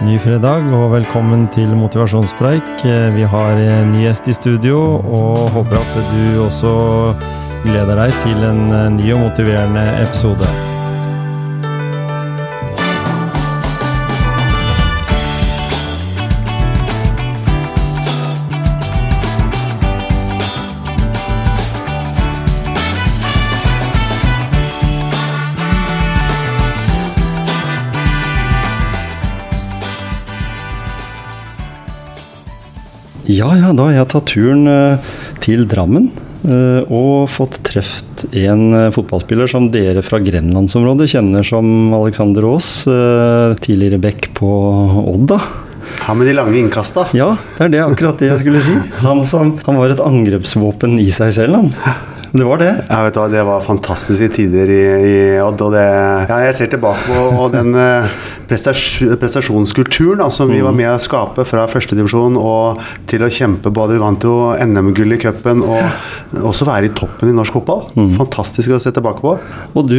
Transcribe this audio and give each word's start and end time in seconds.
Ny 0.00 0.14
fredag 0.16 0.64
og 0.72 0.94
velkommen 0.94 1.42
til 1.52 1.74
motivasjonspreik. 1.76 2.84
Vi 3.12 3.26
har 3.34 3.60
en 3.60 3.92
ny 3.92 4.06
gjest 4.06 4.30
i 4.32 4.36
studio 4.38 4.78
og 4.96 5.50
håper 5.58 5.76
at 5.76 6.00
du 6.14 6.40
også 6.46 6.72
gleder 7.66 8.00
deg 8.06 8.16
til 8.24 8.48
en 8.48 8.96
ny 8.96 9.12
og 9.12 9.26
motiverende 9.26 9.84
episode. 10.00 10.69
Ja, 33.30 33.50
ja, 33.58 33.70
da 33.76 33.86
har 33.88 33.94
jeg 33.98 34.10
tatt 34.10 34.30
turen 34.32 34.66
eh, 34.70 35.14
til 35.44 35.66
Drammen. 35.70 36.08
eh, 36.42 36.82
Og 36.90 37.28
fått 37.30 37.60
truffet 37.68 38.24
en 38.34 38.62
eh, 38.74 38.90
fotballspiller 38.94 39.50
som 39.50 39.68
dere 39.72 40.02
fra 40.06 40.18
grenlandsområdet 40.24 41.10
kjenner 41.14 41.46
som 41.46 41.92
Alexander 42.00 42.48
Aas. 42.50 42.70
Tidligere 43.64 44.00
back 44.02 44.30
på 44.38 44.50
Odd, 45.04 45.28
da. 45.34 45.40
Han 46.06 46.20
med 46.20 46.28
de 46.30 46.34
lange 46.36 46.56
innkasta. 46.60 47.06
Ja, 47.16 47.32
det 47.58 47.66
er 47.66 47.72
det 47.74 47.80
akkurat 47.84 48.20
det 48.20 48.28
jeg 48.30 48.42
skulle 48.44 48.60
si. 48.64 48.74
Han, 49.04 49.22
som, 49.26 49.56
han 49.66 49.78
var 49.78 49.92
et 49.92 50.02
angrepsvåpen 50.04 50.98
i 51.02 51.08
seg 51.14 51.32
selv, 51.36 51.58
han. 51.60 51.72
Det 52.30 52.44
var 52.46 52.60
det. 52.62 52.70
Ja, 52.86 53.00
vet 53.02 53.16
du 53.16 53.32
Det 53.32 53.42
var 53.46 53.62
fantastiske 53.64 54.28
tider 54.36 54.70
i, 54.70 54.82
i 55.10 55.14
Odd. 55.42 55.60
og 55.66 55.72
det, 55.74 55.82
ja, 56.30 56.36
Jeg 56.46 56.54
ser 56.54 56.70
tilbake 56.70 57.02
på 57.34 57.48
den 57.54 57.74
eh, 57.74 58.06
prestasjonskulturen 58.50 60.22
da, 60.22 60.28
som 60.34 60.50
vi 60.50 60.60
var 60.62 60.74
med 60.76 60.90
å 60.92 61.00
skape 61.02 61.44
fra 61.48 61.64
førstedivisjon 61.70 62.38
og 62.38 62.80
til 63.10 63.24
å 63.26 63.30
kjempe 63.30 63.72
både 63.74 63.96
Vi 63.96 64.02
vant 64.02 64.26
jo 64.26 64.34
NM-gull 64.62 65.16
i 65.16 65.20
cupen 65.22 65.64
og 65.66 66.44
også 66.52 66.68
være 66.68 66.90
i 66.90 66.94
toppen 66.94 67.32
i 67.32 67.36
norsk 67.36 67.56
fotball. 67.58 67.88
Fantastisk 68.18 68.74
å 68.76 68.80
se 68.82 68.92
tilbake 68.94 69.22
på. 69.24 69.34
Og 69.74 69.90
du, 69.90 69.98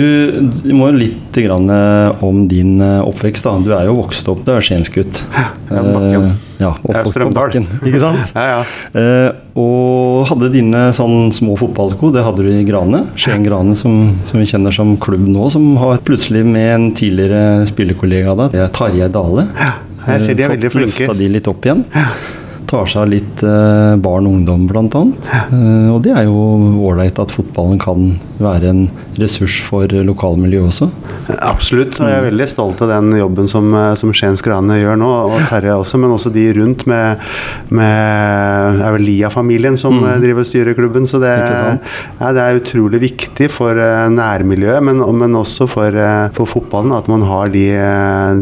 du 0.63 0.71
må 0.77 0.91
jo 0.91 1.01
litt 1.01 1.41
grann, 1.41 1.67
eh, 1.71 2.23
om 2.23 2.45
din 2.51 2.77
eh, 2.83 3.01
oppvekst. 3.03 3.47
da. 3.47 3.57
Du 3.63 3.73
er 3.75 3.89
jo 3.89 3.97
vokst 3.99 4.31
opp, 4.31 4.45
du 4.47 4.55
er 4.55 4.63
skiensgutt. 4.63 5.23
Ja, 5.71 6.31
Ja, 6.61 6.71
på 6.81 7.11
Strømdal. 7.11 7.51
Bakken, 7.51 7.67
ikke 7.81 8.01
sant? 8.01 8.33
Ja, 8.35 8.45
ja. 8.51 8.99
Eh, 9.01 9.29
og 9.61 10.27
hadde 10.29 10.51
dine 10.53 10.87
sånn 10.95 11.31
små 11.35 11.57
fotballsko, 11.59 12.11
det 12.15 12.23
hadde 12.25 12.45
du 12.45 12.51
i 12.53 12.65
Grane. 12.67 13.03
Skien 13.19 13.43
Grane, 13.45 13.75
som, 13.77 14.13
som 14.29 14.41
vi 14.41 14.47
kjenner 14.49 14.75
som 14.75 14.93
klubb 15.01 15.25
nå, 15.27 15.49
som 15.53 15.71
har 15.81 16.03
plutselig 16.07 16.45
med 16.47 16.69
en 16.75 16.91
tidligere 16.97 17.65
spillerkollega 17.69 18.35
av 18.35 18.45
deg, 18.45 18.61
Tarjei 18.77 19.09
Dale, 19.11 19.47
jeg 20.01 20.21
ser 20.25 20.37
de 20.37 20.45
er 20.45 20.47
eh, 20.49 20.55
veldig 20.55 20.71
fått 20.73 20.85
løfta 20.87 21.17
de 21.17 21.33
litt 21.35 21.49
opp 21.51 21.67
igjen. 21.67 21.83
Tar 22.71 22.87
seg 22.87 23.01
av 23.01 23.09
litt 23.11 23.41
eh, 23.43 23.93
barn 23.99 24.27
og 24.29 24.37
ungdom, 24.37 24.69
annet. 24.71 25.29
Eh, 25.51 25.87
og 25.91 25.97
det 26.05 26.13
er 26.15 26.29
jo 26.29 26.37
ålreit 26.87 27.17
at 27.19 27.33
fotballen 27.35 27.81
kan 27.81 28.13
være 28.39 28.69
en 28.71 28.85
ressurs 29.19 29.57
for 29.67 29.91
lokalmiljøet 29.91 30.69
også. 30.69 30.87
Absolutt, 31.43 31.97
og 31.99 32.07
jeg 32.07 32.15
er 32.21 32.23
veldig 32.29 32.47
stolt 32.47 32.79
av 32.85 32.93
den 32.93 33.17
jobben 33.19 33.51
som, 33.51 33.67
eh, 33.75 33.89
som 33.99 34.13
Skiens 34.15 34.39
Grane 34.45 34.79
gjør 34.79 35.01
nå, 35.01 35.09
og 35.33 35.35
Terje 35.49 35.75
også, 35.81 35.99
men 35.99 36.15
også 36.15 36.31
de 36.31 36.45
rundt 36.61 36.87
med, 36.87 37.19
med 37.75 39.03
Lia-familien 39.03 39.75
som 39.75 39.99
mm. 39.99 40.07
driver 40.23 40.45
og 40.45 40.51
styrer 40.53 40.79
klubben. 40.79 41.09
Så 41.11 41.19
det, 41.19 41.35
ja, 41.35 42.31
det 42.31 42.45
er 42.45 42.63
utrolig 42.63 43.03
viktig 43.03 43.51
for 43.51 43.75
nærmiljøet, 44.15 44.79
men, 44.87 45.03
men 45.19 45.39
også 45.43 45.67
for, 45.67 45.99
for 46.39 46.55
fotballen 46.55 46.95
at 46.95 47.11
man 47.11 47.27
har 47.27 47.51
de, 47.51 47.67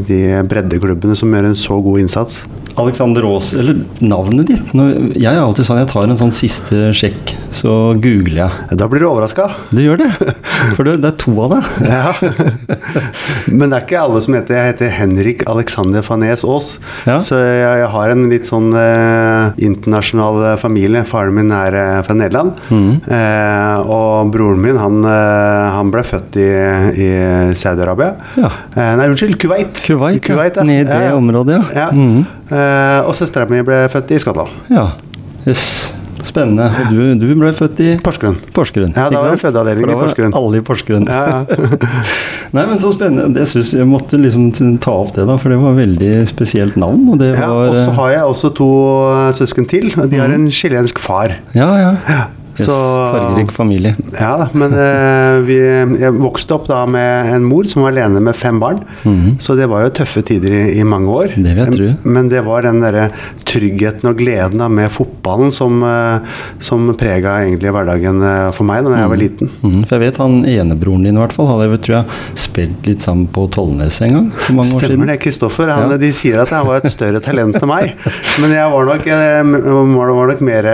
de 0.05 0.23
breddeklubbene 0.53 1.17
som 1.17 1.33
gjør 1.33 1.50
en 1.50 1.61
så 1.66 1.81
god 1.81 2.05
innsats. 2.05 2.44
Alexander 2.80 3.25
Aas, 3.35 3.53
eller 3.53 3.81
navnet 4.20 4.48
ditt 4.50 4.72
Jeg 5.20 5.31
er 5.31 5.39
alltid 5.42 5.66
sånn, 5.67 5.80
jeg 5.81 5.90
tar 5.91 6.07
en 6.09 6.18
sånn 6.19 6.34
siste 6.35 6.90
sjekk, 6.96 7.34
så 7.56 7.94
googler 8.00 8.41
jeg. 8.44 8.78
Da 8.80 8.88
blir 8.91 9.03
du 9.03 9.07
overraska. 9.09 9.47
Du 9.72 9.81
gjør 9.81 10.02
det, 10.03 10.09
for 10.75 10.84
det, 10.88 10.97
det 11.03 11.12
er 11.13 11.18
to 11.22 11.34
av 11.46 11.53
deg. 11.56 11.69
Ja. 11.90 12.12
Men 13.50 13.69
det 13.72 13.78
er 13.79 13.85
ikke 13.85 14.02
alle 14.02 14.22
som 14.24 14.35
heter 14.35 14.58
Jeg 14.58 14.74
heter 14.74 14.91
Henrik 14.94 15.44
Alexander 15.50 16.03
Fanes 16.06 16.44
Aas. 16.46 16.69
Ja. 17.08 17.18
Så 17.24 17.38
jeg, 17.40 17.63
jeg 17.84 17.90
har 17.94 18.13
en 18.13 18.25
litt 18.31 18.47
sånn 18.50 18.69
eh, 18.78 19.59
internasjonal 19.66 20.41
eh, 20.52 20.58
familie. 20.62 21.03
Faren 21.09 21.35
min 21.38 21.53
er 21.56 21.78
eh, 21.79 22.00
fra 22.06 22.16
Nederland. 22.18 22.59
Mm. 22.69 22.91
Eh, 23.08 23.90
og 23.90 24.31
broren 24.34 24.62
min 24.63 24.79
han, 24.81 25.00
eh, 25.08 25.69
han 25.78 25.94
ble 25.94 26.03
født 26.08 26.38
i, 26.41 26.50
i 27.06 27.09
Saudi-Arabia. 27.58 28.13
Ja. 28.40 28.52
Eh, 28.75 28.91
nei, 29.00 29.08
unnskyld, 29.13 29.38
Kuwait. 29.41 29.81
Kuwait, 29.85 30.19
ja. 30.22 30.25
Kuwait, 30.29 30.59
Ned 30.69 30.84
i 30.84 30.90
det 30.90 31.00
Ja, 31.00 31.09
ja. 31.13 31.18
området, 31.19 31.59
ja. 31.74 31.88
Ja. 31.88 31.90
Mhm. 32.49 32.57
Eh, 32.57 33.07
og 33.07 33.15
søstera 33.17 33.45
mi 33.49 33.61
ble 33.65 33.83
født 33.93 34.11
i 34.15 34.19
Skottland. 34.21 34.49
Ja, 34.73 34.91
yes. 35.47 35.93
Spennende. 36.25 36.65
Og 36.67 36.89
du, 36.91 36.99
du 37.15 37.29
ble 37.39 37.51
født 37.55 37.79
i 37.79 37.89
Porsgrunn. 38.03 38.35
Porsgrunn. 38.53 38.91
Ja, 38.91 39.05
da 39.11 39.21
var 39.23 39.31
det 39.31 39.39
fødeavdeling 39.39 39.87
i 39.87 39.95
Porsgrunn. 40.01 40.33
Alle 40.35 40.59
i 40.59 40.63
Porsgrunn. 40.67 41.05
Ja, 41.07 41.21
ja. 41.31 41.69
Nei, 42.57 42.65
men 42.65 42.81
så 42.81 42.91
spennende. 42.91 43.39
Jeg 43.39 43.47
synes 43.53 43.71
jeg 43.77 43.87
måtte 43.87 44.19
liksom 44.19 44.49
ta 44.83 44.97
opp 45.05 45.13
det, 45.15 45.27
da, 45.29 45.37
for 45.39 45.53
det 45.53 45.59
var 45.61 45.77
et 45.77 45.79
veldig 45.85 46.11
spesielt 46.29 46.75
navn. 46.81 47.05
Og 47.13 47.23
Ja, 47.23 47.47
var 47.47 47.69
og 47.69 47.77
så 47.77 47.85
eh, 47.85 47.95
har 48.01 48.11
jeg 48.17 48.33
også 48.33 48.51
to 48.59 48.69
eh, 49.13 49.29
søsken 49.39 49.69
til. 49.71 49.93
og 49.95 50.09
De 50.11 50.19
har 50.19 50.35
en 50.35 50.49
chilensk 50.51 50.99
far. 50.99 51.37
Ja, 51.55 51.69
ja. 51.79 52.19
Yes, 52.59 52.66
Så- 52.68 53.12
Fargerik 53.14 53.52
familie. 53.56 53.96
Ja 54.20 54.31
da, 54.42 54.47
men 54.53 54.74
uh, 54.75 55.40
vi, 55.47 55.58
jeg 56.02 56.14
vokste 56.20 56.56
opp 56.58 56.68
da 56.70 56.84
med 56.90 57.31
en 57.34 57.46
mor 57.47 57.68
som 57.70 57.84
var 57.86 57.94
alene 57.96 58.22
med 58.24 58.36
fem 58.36 58.59
barn. 58.62 58.81
Så 59.40 59.56
det 59.58 59.68
var 59.72 59.86
jo 59.86 59.94
tøffe 60.02 60.22
tider 60.28 60.52
i, 60.53 60.64
i 60.80 60.84
mange 60.88 61.08
år. 61.09 61.34
Mhm. 61.36 61.44
Det 61.46 61.56
vil 61.56 61.64
jeg 61.64 61.75
tro. 61.78 62.12
Men 62.18 62.30
det 62.31 62.44
var 62.46 62.66
den 62.68 62.81
derre 62.84 63.09
tryggheten 63.50 64.09
og 64.12 64.18
gleden 64.20 64.59
da 64.62 64.68
med 64.70 64.92
fotballen 64.94 65.53
som, 65.56 65.81
uh, 65.84 66.20
som 66.64 66.90
prega 67.00 67.40
egentlig 67.46 67.72
hverdagen 67.74 68.22
uh, 68.24 68.52
for 68.56 68.68
meg 68.70 68.84
da 68.86 68.97
jeg 69.00 69.12
var 69.14 69.22
liten. 69.24 69.52
Mhm, 69.64 69.84
for 69.88 69.97
jeg 69.97 70.06
vet 70.09 70.22
han 70.22 70.40
enebroren 70.50 71.03
din 71.08 71.18
i 71.18 71.24
hvert 71.24 71.34
fall 71.36 71.50
hadde 71.50 71.70
jeg 71.70 71.81
tror 71.88 71.96
jeg, 72.00 72.20
spilt 72.46 72.88
litt 72.90 73.06
sammen 73.06 73.28
på 73.34 73.46
Tollnes 73.53 74.02
en 74.06 74.16
gang. 74.18 74.30
For 74.46 74.58
mange 74.58 74.76
år 74.76 74.84
Stemmer 74.86 75.12
det, 75.12 75.20
Kristoffer. 75.24 75.70
Ja. 75.70 75.97
De 76.00 76.12
sier 76.16 76.41
at 76.44 76.52
jeg 76.53 76.66
var 76.68 76.81
et 76.81 76.91
større 76.94 77.20
talent 77.24 77.58
enn 77.59 77.70
meg. 77.70 77.94
Men 78.41 78.53
jeg 78.56 78.72
var 78.74 78.88
nok, 78.90 79.06
jeg, 79.06 79.46
var 79.70 80.14
nok 80.31 80.41
mer 80.46 80.68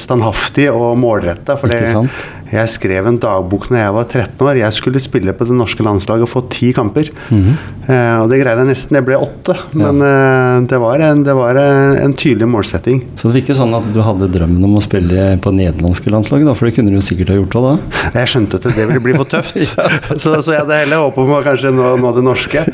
standhaftig 0.00 0.68
og 0.72 0.96
målretta. 1.20 1.56
For 1.56 1.68
det-? 1.68 2.08
Jeg 2.50 2.68
skrev 2.72 3.06
en 3.06 3.18
dagbok 3.22 3.68
når 3.70 3.78
jeg 3.84 3.94
var 3.94 4.06
13 4.10 4.46
år. 4.48 4.58
Jeg 4.60 4.74
skulle 4.76 5.00
spille 5.02 5.32
på 5.36 5.46
det 5.46 5.54
norske 5.54 5.84
landslaget 5.86 6.24
og 6.26 6.30
få 6.32 6.42
ti 6.50 6.72
kamper. 6.76 7.10
eh, 7.30 8.16
og 8.20 8.28
det 8.30 8.40
greide 8.42 8.64
jeg 8.64 8.70
nesten. 8.72 8.96
Det 8.98 9.04
ble 9.06 9.18
åtte. 9.22 9.54
Men 9.78 10.00
eh, 10.02 10.56
det 10.70 10.80
var, 10.82 10.98
en, 11.06 11.22
det 11.26 11.34
var 11.38 11.58
en, 11.60 11.96
en 12.04 12.14
tydelig 12.18 12.48
målsetting. 12.50 13.02
Så 13.14 13.28
det 13.28 13.32
var 13.34 13.40
ikke 13.44 13.56
sånn 13.58 13.76
at 13.78 13.86
du 13.94 14.00
hadde 14.02 14.28
drømmen 14.34 14.64
om 14.66 14.76
å 14.80 14.82
spille 14.84 15.36
på 15.42 15.52
nederlandske 15.54 16.10
landslaget, 16.12 16.48
da? 16.50 16.54
For 16.58 16.66
det 16.70 16.74
kunne 16.78 16.94
du 16.94 17.00
sikkert 17.04 17.32
ha 17.34 17.38
gjort 17.38 17.56
òg 17.60 17.66
da? 17.68 17.74
Jeg 18.20 18.32
skjønte 18.34 18.60
at 18.60 18.68
det 18.76 18.86
ville 18.90 19.04
bli 19.04 19.14
for 19.18 19.30
tøft. 19.30 19.56
så, 20.22 20.34
så 20.42 20.54
jeg 20.56 20.64
hadde 20.64 20.80
heller 20.82 21.04
håpet 21.06 21.22
om 21.24 21.34
å 21.38 21.42
kanskje 21.46 21.72
nå, 21.74 21.92
nå 22.02 22.12
det 22.18 22.26
norske. 22.26 22.64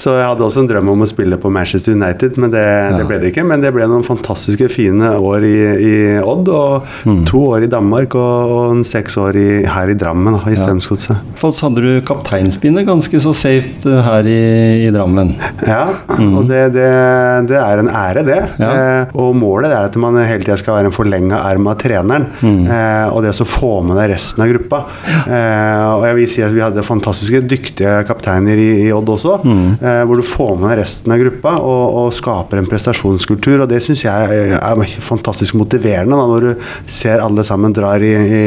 Så 0.00 0.16
jeg 0.18 0.28
hadde 0.28 0.44
også 0.46 0.64
en 0.64 0.70
drøm 0.70 0.92
om 0.94 1.04
å 1.04 1.08
spille 1.10 1.38
på 1.40 1.52
Manchester 1.54 1.96
United, 1.96 2.36
men 2.40 2.52
det, 2.54 2.64
det 2.98 3.08
ble 3.08 3.20
det 3.22 3.32
ikke. 3.32 3.46
Men 3.48 3.64
det 3.64 3.72
ble 3.74 3.88
noen 3.90 4.04
fantastiske 4.06 4.68
fine 4.72 5.14
år 5.16 5.48
i, 5.48 5.56
i 5.88 5.94
Odd, 6.20 6.48
og 6.52 6.90
Mm. 7.04 7.24
to 7.28 7.40
år 7.52 7.64
i 7.66 7.68
Danmark 7.70 8.14
og, 8.16 8.50
og 8.54 8.70
en 8.74 8.84
seks 8.86 9.13
år 9.20 9.36
i, 9.40 9.48
her 9.70 9.90
i 9.92 9.96
Drammen, 9.98 10.36
da, 10.36 10.50
i 10.50 10.56
Strømsgodset. 10.58 11.20
For 11.40 11.54
så 11.54 11.68
hadde 11.68 11.82
du 11.84 11.90
kapteinspinnet 12.06 12.86
ganske 12.88 13.20
så 13.22 13.32
safe 13.36 13.74
eh, 13.90 14.00
her 14.06 14.28
i, 14.30 14.38
i 14.86 14.90
Drammen. 14.94 15.34
Ja, 15.66 15.82
og 16.14 16.48
det, 16.50 16.62
det, 16.76 16.88
det 17.50 17.58
er 17.60 17.82
en 17.82 17.90
ære, 17.90 18.24
det. 18.26 18.40
Mm. 18.56 18.64
Ja. 18.64 18.72
Eh, 19.04 19.14
og 19.20 19.34
målet 19.38 19.72
er 19.74 19.88
at 19.90 19.96
man 20.00 20.18
hele 20.24 20.42
tida 20.44 20.56
skal 20.60 20.78
være 20.78 20.90
en 20.90 20.96
forlenga 20.96 21.40
erm 21.50 21.68
av 21.70 21.78
treneren. 21.82 22.28
Mm. 22.42 22.64
Eh, 22.66 23.08
og 23.14 23.22
det 23.24 23.34
å 23.34 23.48
få 23.48 23.72
med 23.86 23.98
deg 24.00 24.12
resten 24.14 24.44
av 24.44 24.50
gruppa. 24.52 24.82
Eh, 25.24 25.84
og 25.94 26.04
jeg 26.08 26.18
vil 26.20 26.28
si 26.30 26.44
at 26.46 26.54
vi 26.54 26.62
hadde 26.64 26.84
fantastiske 26.86 27.42
dyktige 27.50 27.96
kapteiner 28.08 28.58
i, 28.60 28.68
i 28.86 28.92
Odd 28.94 29.10
også, 29.14 29.38
Mm. 29.44 29.76
eh, 29.82 30.00
hvor 30.06 30.16
du 30.20 30.24
får 30.24 30.52
med 30.60 30.70
deg 30.70 30.78
resten 30.80 31.12
av 31.12 31.18
gruppa 31.20 31.54
og, 31.60 31.84
og 32.00 32.12
skaper 32.16 32.60
en 32.60 32.68
prestasjonskultur. 32.70 33.62
Og 33.64 33.68
det 33.70 33.80
syns 33.84 34.04
jeg 34.06 34.54
er 34.56 34.84
fantastisk 35.04 35.56
motiverende, 35.58 36.14
da, 36.16 36.26
når 36.30 36.46
du 36.46 36.66
ser 36.90 37.22
alle 37.24 37.44
sammen 37.46 37.74
drar 37.76 38.02
i, 38.04 38.12
i, 38.14 38.42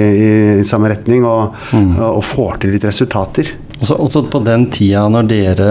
i 0.57 0.57
samme 0.66 0.90
retning 0.94 1.26
og, 1.26 1.54
Mm. 1.74 1.98
og, 2.00 2.24
får 2.24 2.62
til 2.62 2.72
litt 2.72 2.86
resultater. 2.88 3.50
Også, 3.78 3.94
også 3.94 4.24
på 4.32 4.40
den 4.46 4.66
tida 4.74 5.04
når 5.12 5.28
dere, 5.30 5.68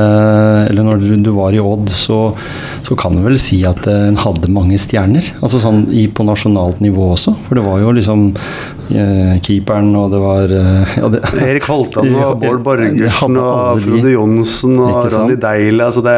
eller 0.70 0.84
når 0.86 1.00
du, 1.02 1.16
du 1.26 1.32
var 1.34 1.54
i 1.56 1.58
Odd, 1.58 1.88
så, 1.90 2.36
så 2.86 2.94
kan 2.98 3.16
du 3.16 3.22
vel 3.24 3.38
si 3.40 3.64
at 3.66 3.86
eh, 3.90 4.04
en 4.12 4.20
hadde 4.22 4.50
mange 4.52 4.78
stjerner? 4.78 5.32
Altså 5.40 5.58
sånn 5.62 5.88
i, 5.90 6.06
på 6.06 6.22
nasjonalt 6.26 6.78
nivå 6.84 7.08
også? 7.16 7.34
For 7.48 7.58
det 7.58 7.64
var 7.66 7.80
jo 7.82 7.90
liksom 7.96 8.28
keeperen, 8.88 9.90
og 9.98 10.10
det 10.14 10.20
var 10.22 10.52
eh, 10.56 10.94
ja, 11.00 11.08
det, 11.12 11.20
Erik 11.46 11.66
Holtan 11.70 12.12
og 12.16 12.38
Bård 12.42 12.62
Borgersen 12.66 13.38
og. 13.40 13.80
Frode 13.84 14.12
Johnsen 14.14 14.76
og? 14.80 15.08
Ronny 15.12 15.36
Deila. 15.42 15.88
Altså 15.90 16.02
det, 16.06 16.14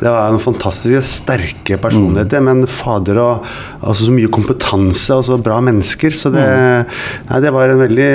det 0.00 0.08
var 0.12 0.32
en 0.32 0.40
fantastisk 0.42 1.02
sterke 1.08 1.78
personligheter, 1.82 2.40
Mm. 2.42 2.46
men 2.48 2.66
fader 2.70 3.18
og 3.20 3.44
altså 3.82 4.06
så 4.08 4.12
mye 4.14 4.30
kompetanse 4.32 5.12
og 5.14 5.24
så 5.26 5.36
bra 5.42 5.58
mennesker. 5.64 6.14
Så 6.16 6.30
det, 6.34 6.42
Mm. 6.42 6.86
nei, 7.30 7.40
det 7.44 7.52
var 7.54 7.70
en 7.72 7.80
veldig 7.80 8.06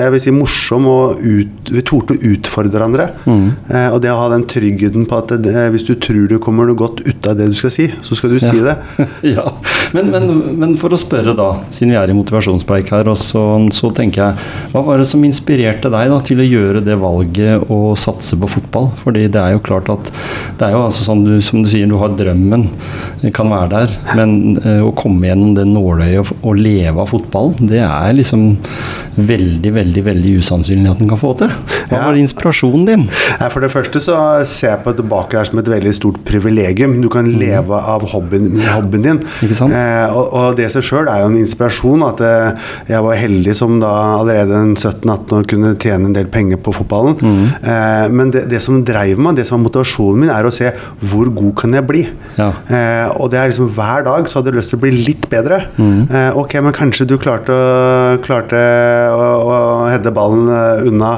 jeg 0.00 0.10
vil 0.14 0.20
si, 0.24 0.30
morsom 0.34 0.86
og 0.90 1.20
ut, 1.22 1.70
Vi 1.70 1.82
torde 1.86 2.16
å 2.16 2.20
utfordre 2.32 2.72
hverandre. 2.74 3.06
Mm. 3.26 3.44
Eh, 3.70 3.88
og 3.94 4.00
det 4.02 4.10
å 4.10 4.16
ha 4.18 4.28
den 4.32 4.44
tryggheten 4.50 5.06
på 5.08 5.18
at 5.20 5.34
det, 5.42 5.54
hvis 5.74 5.86
du 5.86 5.94
tror 6.00 6.26
du 6.30 6.38
kommer 6.42 6.66
noe 6.66 6.74
godt 6.78 7.00
ut 7.06 7.26
av 7.30 7.36
det 7.38 7.46
du 7.50 7.54
skal 7.56 7.70
si, 7.74 7.86
så 8.02 8.16
skal 8.18 8.30
du 8.34 8.38
si 8.42 8.58
det. 8.64 8.76
ja. 9.36 9.46
Men, 9.94 10.10
men, 10.10 10.26
men 10.60 10.74
for 10.80 10.90
å 10.94 10.98
spørre, 11.00 11.34
da, 11.38 11.50
siden 11.70 11.94
vi 11.94 11.98
er 12.00 12.10
i 12.12 12.16
motivasjonspreik 12.16 12.90
her, 12.94 13.08
og 13.12 13.18
så, 13.20 13.42
så 13.74 13.90
tenker 13.96 14.22
jeg 14.22 14.72
Hva 14.72 14.82
var 14.86 15.00
det 15.02 15.06
som 15.10 15.22
inspirerte 15.26 15.90
deg 15.92 16.10
da 16.12 16.18
til 16.26 16.40
å 16.42 16.46
gjøre 16.46 16.82
det 16.86 16.96
valget 17.00 17.66
å 17.70 17.94
satse 17.98 18.38
på 18.40 18.48
fotball? 18.50 18.90
Fordi 19.02 19.26
det 19.32 19.40
er 19.40 19.54
jo 19.56 19.62
klart 19.66 19.90
at 19.92 20.10
det 20.60 20.68
er 20.68 20.74
jo 20.76 20.84
altså 20.86 21.04
sånn 21.06 21.24
du, 21.26 21.34
som 21.44 21.62
du 21.64 21.68
sier, 21.72 21.88
du 21.90 21.96
har 22.00 22.12
drømmen, 22.18 22.66
kan 23.36 23.50
være 23.52 23.70
der. 23.72 23.94
Men 24.18 24.56
eh, 24.62 24.80
å 24.84 24.92
komme 24.96 25.28
gjennom 25.30 25.54
det 25.56 25.66
nåløyet 25.70 26.32
og, 26.40 26.56
leve 26.60 27.00
av 27.00 27.08
fotball, 27.12 27.54
det 27.60 27.80
er 27.82 28.12
liksom 28.16 28.50
veldig, 29.20 29.72
veldig 29.74 30.02
veldig 30.06 30.34
usannsynlig 30.40 30.90
at 30.92 31.00
en 31.02 31.10
kan 31.10 31.20
få 31.20 31.32
til. 31.40 31.50
Hva 31.90 31.96
Ja. 31.98 32.04
var 32.06 32.14
inspirasjonen 32.20 32.84
din? 32.86 33.08
Nei, 33.40 33.48
For 33.50 33.60
det 33.60 33.70
første 33.72 34.00
så 34.00 34.16
ser 34.46 34.70
jeg 34.76 34.84
på 34.84 34.92
tilbake 34.96 35.36
her 35.36 35.44
som 35.48 35.58
et 35.58 35.66
veldig 35.68 35.94
stort 35.94 36.20
privilegium. 36.24 37.00
Du 37.02 37.08
kan 37.08 37.26
leve 37.26 37.72
av 37.72 38.02
hobbyen, 38.12 38.60
hobbyen 38.60 39.02
din. 39.02 39.18
Mm. 39.18 39.26
Ikke 39.48 39.56
sant? 39.56 39.72
Eh, 39.74 40.06
og, 40.14 40.32
og 40.32 40.56
det 40.56 40.66
i 40.68 40.72
seg 40.76 40.82
sjøl 40.86 41.08
er 41.08 41.20
jo 41.24 41.30
en 41.32 41.38
inspirasjon. 41.40 42.04
At 42.06 42.20
eh, 42.20 42.52
jeg 42.88 43.02
var 43.02 43.14
heldig 43.16 43.39
som 43.56 43.78
da 43.82 43.90
allerede 44.18 44.56
en 44.56 44.74
17-18 44.76 45.36
år 45.36 45.48
kunne 45.50 45.74
tjene 45.80 46.10
en 46.10 46.16
del 46.16 46.28
penger 46.32 46.60
på 46.62 46.74
fotballen. 46.76 47.16
Mm. 47.20 47.44
Eh, 47.60 48.06
men 48.14 48.32
det, 48.34 48.46
det 48.50 48.62
som 48.64 48.82
dreiv 48.86 49.20
meg, 49.20 49.38
det 49.38 49.46
som 49.48 49.58
var 49.58 49.66
motivasjonen 49.68 50.24
min, 50.24 50.32
er 50.34 50.46
å 50.46 50.54
se 50.54 50.72
hvor 51.10 51.30
god 51.34 51.54
kan 51.60 51.76
jeg 51.76 51.86
bli. 51.88 52.04
Ja. 52.38 52.50
Eh, 52.68 53.06
og 53.16 53.32
det 53.32 53.40
er 53.40 53.52
liksom 53.52 53.70
hver 53.76 54.06
dag 54.06 54.28
så 54.28 54.40
hadde 54.40 54.52
jeg 54.52 54.60
lyst 54.60 54.74
til 54.74 54.80
å 54.80 54.84
bli 54.84 54.92
litt 55.08 55.28
bedre. 55.32 55.62
Mm. 55.80 56.00
Eh, 56.06 56.40
ok, 56.40 56.58
men 56.64 56.76
kanskje 56.76 57.08
du 57.10 57.16
klarte 57.20 57.56
klarte 58.24 58.60
å, 59.14 59.26
å 59.40 59.58
hedde 59.90 60.12
ballen 60.14 60.48
eh, 60.52 60.86
unna 60.90 61.16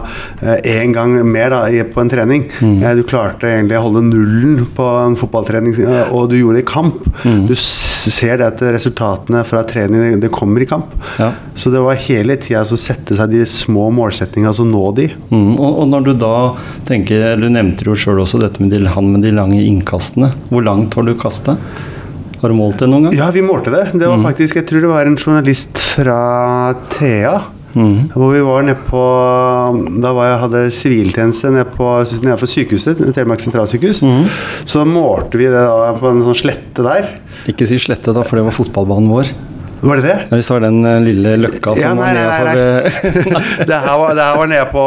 én 0.63 0.95
gang 0.95 1.19
mer 1.27 1.53
da, 1.55 1.65
på 1.93 2.03
en 2.03 2.13
trening. 2.13 2.47
Mm. 2.61 2.77
Eh, 2.83 2.95
du 2.99 3.03
klarte 3.09 3.51
egentlig 3.51 3.79
å 3.79 3.87
holde 3.87 4.05
nullen 4.07 4.67
på 4.77 4.87
en 5.03 5.17
fotballtrening, 5.21 5.77
eh, 5.83 6.13
og 6.15 6.31
du 6.33 6.39
gjorde 6.39 6.61
det 6.61 6.65
i 6.65 6.71
kamp. 6.73 7.07
Mm. 7.25 7.47
Du 7.51 7.55
ser 7.59 8.41
det 8.41 8.49
at 8.53 8.63
resultatene 8.75 9.43
fra 9.49 9.65
trening 9.69 10.21
det 10.23 10.33
kommer 10.35 10.65
i 10.65 10.69
kamp. 10.69 10.95
Ja. 11.21 11.33
Så 11.59 11.73
det 11.73 11.83
var 11.85 11.99
hele 12.12 12.37
tida 12.41 12.62
å 12.62 12.79
sette 12.79 13.17
seg 13.19 13.32
de 13.32 13.43
små 13.49 13.88
målsettingene, 13.94 14.53
altså 14.53 14.67
nå 14.69 14.85
de. 14.99 15.09
Mm, 15.32 15.55
og, 15.56 15.81
og 15.82 15.88
når 15.93 16.06
du 16.09 16.12
da 16.20 16.35
tenker, 16.88 17.41
Du 17.41 17.49
nevnte 17.53 17.88
jo 17.88 17.97
sjøl 17.99 18.23
også 18.23 18.41
dette 18.43 18.62
med 18.62 18.75
de, 18.75 18.85
han 18.88 19.11
med 19.14 19.25
de 19.26 19.32
lange 19.35 19.61
innkastene. 19.64 20.32
Hvor 20.53 20.64
langt 20.67 20.94
har 20.99 21.09
du 21.09 21.14
kasta? 21.19 21.56
Har 22.43 22.50
du 22.50 22.59
målt 22.59 22.81
det 22.82 22.88
noen 22.91 23.09
gang? 23.09 23.17
Ja, 23.17 23.31
vi 23.35 23.43
målte 23.47 23.70
det. 23.70 23.88
Det 23.94 24.09
var 24.11 24.23
faktisk, 24.25 24.56
Jeg 24.59 24.67
tror 24.67 24.82
det 24.82 24.91
var 24.91 25.06
en 25.06 25.19
journalist 25.19 25.79
fra 25.93 26.75
Thea. 26.97 27.37
Mm. 27.73 28.11
Hvor 28.12 28.35
vi 28.35 28.41
var 28.44 28.67
nede 28.67 28.82
på 28.85 29.03
Da 30.03 30.11
var 30.12 30.26
jeg, 30.29 30.41
hadde 30.43 30.61
siviltjeneste 30.76 31.53
nede 31.55 31.70
på, 31.73 31.87
nede 32.20 32.37
for 32.41 32.50
sykehuset, 32.50 33.00
Telemark 33.14 33.41
sentralsykehus. 33.44 34.03
Så 34.69 34.85
målte 34.88 35.41
vi 35.41 35.49
det 35.49 35.62
da 35.62 35.94
på 35.97 36.11
en 36.11 36.20
sånn 36.26 36.37
slette 36.43 36.85
der. 36.85 37.14
Ikke 37.49 37.69
si 37.69 37.79
slette, 37.81 38.12
da, 38.12 38.26
for 38.26 38.38
det 38.38 38.47
var 38.50 38.59
fotballbanen 38.59 39.12
vår. 39.12 39.32
Var 39.82 39.99
det 39.99 40.02
det? 40.06 40.17
Ja, 40.31 40.37
Hvis 40.38 40.46
det 40.46 40.55
var 40.55 40.62
den 40.62 40.84
eh, 40.87 40.99
lille 41.02 41.31
løkka 41.43 41.73
som 41.75 41.82
Ja, 41.82 41.90
nei, 41.94 42.02
var 42.02 42.14
nei, 42.14 42.23
nedafor 42.23 42.46
nei, 42.46 43.43
eh, 43.43 43.67
det, 43.70 43.79
her 43.87 43.96
var, 43.99 44.12
det 44.19 44.26
her 44.29 44.37
var 44.38 44.50
nede 44.52 44.69
på 44.70 44.84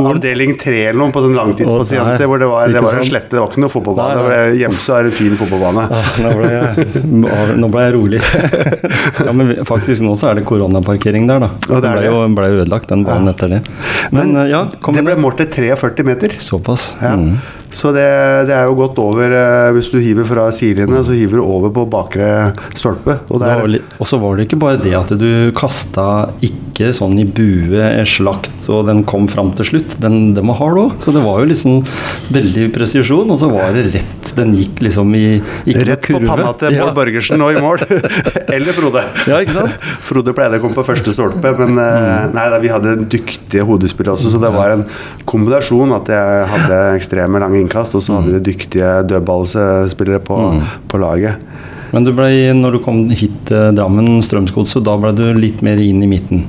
avdeling 0.10 0.54
tre 0.60 0.78
eller 0.88 0.98
noe, 1.02 1.12
på 1.14 1.22
sånn 1.24 1.36
langtidspasienter. 1.36 2.16
der. 2.22 2.30
hvor 2.30 2.40
det 2.40 2.48
var, 2.50 2.72
det 2.72 2.82
var 2.84 2.96
en 3.00 3.04
slette, 3.10 3.34
det 3.36 3.42
var 3.42 3.52
ikke 3.52 3.64
noe 3.64 3.72
fotballbane. 3.74 4.16
Nei, 4.16 4.24
Det 4.24 4.40
nei. 4.40 4.58
hjemme 4.62 4.80
så 4.80 4.96
er 4.98 5.08
det 5.10 5.12
fin 5.18 5.36
fotballbane. 5.40 5.86
Ah, 5.90 6.10
Nå 6.24 6.32
ble 6.38 6.50
jeg, 6.54 6.88
nå 7.60 7.70
ble 7.76 7.84
jeg 7.86 7.94
rolig. 7.98 8.22
ja, 9.26 9.36
men 9.36 9.52
faktisk 9.68 10.04
nå 10.06 10.16
så 10.20 10.30
er 10.32 10.40
det 10.40 10.46
koronaparkering 10.48 11.28
der, 11.30 11.44
da. 11.46 11.52
Ja, 11.68 11.76
det 11.76 11.82
Den 11.84 11.96
ble 12.00 12.08
jo, 12.08 12.24
ble 12.40 12.50
jo 12.54 12.60
ødelagt, 12.64 12.88
den 12.92 13.04
banen 13.06 13.28
Ja. 13.30 13.36
etter 13.36 13.52
det. 13.56 13.62
Men, 14.10 14.32
men 14.34 14.48
ja, 14.50 14.64
kom 14.80 14.96
det 14.96 15.04
ble 15.06 15.16
målt 15.20 15.40
til 15.44 15.50
43 15.76 16.06
meter. 16.08 16.38
Såpass. 16.40 16.94
Ja. 17.04 17.14
Mm. 17.20 17.34
Så 17.70 17.92
det, 17.94 18.02
det 18.48 18.54
er 18.56 18.64
jo 18.66 18.72
godt 18.80 18.96
over 18.98 19.30
eh, 19.30 19.68
Hvis 19.76 19.92
du 19.92 20.00
hiver 20.02 20.26
fra 20.26 20.48
sidelinja, 20.50 21.04
så 21.06 21.14
hiver 21.14 21.38
du 21.38 21.44
over 21.44 21.70
på 21.70 21.84
bakre 21.86 22.50
stolpe. 22.74 23.20
Og 23.30 23.38
Det 23.44 23.52
Og 23.98 24.08
så 24.08 24.16
var 24.20 24.36
det 24.36 24.46
ikke 24.46 24.60
bare 24.60 24.80
det 24.80 24.94
at 24.96 25.10
du 25.18 25.50
kasta 25.56 26.30
ikke 26.44 26.92
sånn 26.96 27.18
i 27.20 27.26
bue, 27.28 27.80
en 27.84 28.06
slakt, 28.08 28.68
og 28.72 28.86
den 28.88 29.02
kom 29.08 29.26
fram 29.28 29.50
til 29.58 29.66
slutt. 29.72 29.96
Den, 30.00 30.32
den 30.36 30.48
var 30.48 30.56
hard 30.60 30.80
òg. 30.80 30.94
Så 31.04 31.12
det 31.12 31.24
var 31.24 31.42
jo 31.42 31.50
liksom 31.50 31.82
veldig 32.32 32.70
presisjon, 32.72 33.28
og 33.28 33.40
så 33.40 33.50
var 33.52 33.76
det 33.76 33.90
rett. 33.90 34.32
Den 34.38 34.54
gikk 34.56 34.80
liksom 34.86 35.10
i 35.18 35.24
ikke 35.40 35.82
noe 35.82 35.88
rett 35.90 36.06
på 36.06 36.20
panna 36.22 36.54
til 36.60 36.76
Bård 36.76 36.78
Ja. 36.80 36.88
Børgersen 36.96 37.44
og 37.44 37.52
i 37.52 37.60
mål. 37.60 37.84
Eller 38.54 38.76
Frode. 38.76 39.04
Ja, 39.28 39.40
ikke 39.42 39.58
sant? 39.58 39.88
Frode 40.06 40.34
pleide 40.36 40.60
å 40.60 40.64
komme 40.64 40.78
på 40.78 40.86
første 40.86 41.12
stolpe, 41.16 41.52
men 41.58 41.76
mm. 41.76 42.32
nei, 42.36 42.46
da, 42.54 42.60
vi 42.62 42.72
hadde 42.72 42.96
dyktige 43.10 43.66
hodespillere 43.68 44.16
også, 44.16 44.32
så 44.32 44.40
det 44.40 44.52
var 44.54 44.76
en 44.76 44.86
kombinasjon 45.28 45.92
at 45.98 46.08
jeg 46.12 46.46
hadde 46.54 46.80
ekstreme 46.96 47.42
lange 47.42 47.60
innkast, 47.60 47.98
og 47.98 48.04
så 48.06 48.16
hadde 48.18 48.38
vi 48.38 48.44
dyktige 48.52 48.94
dødballspillere 49.10 50.22
på, 50.24 50.40
på 50.88 51.02
laget. 51.02 51.44
Men 51.90 52.06
du 52.06 52.12
ble, 52.14 52.30
når 52.54 52.76
du 52.76 52.82
kom 52.84 53.02
hit 53.10 53.34
til 53.50 53.74
Drammen 53.74 54.20
Strømsgodset, 54.22 54.84
da 54.86 54.94
ble 55.00 55.10
du 55.16 55.24
litt 55.34 55.62
mer 55.66 55.80
inn 55.82 56.04
i 56.04 56.10
midten. 56.10 56.46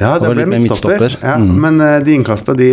Ja, 0.00 0.14
Det 0.18 0.28
det 0.28 0.34
ble 0.36 0.46
midtstopper. 0.46 0.98
midtstopper. 1.00 1.16
Ja, 1.22 1.36
Mm. 1.38 1.54
Men 1.60 1.80
uh, 1.80 1.98
de 2.04 2.14
innkasta, 2.14 2.54
de, 2.56 2.68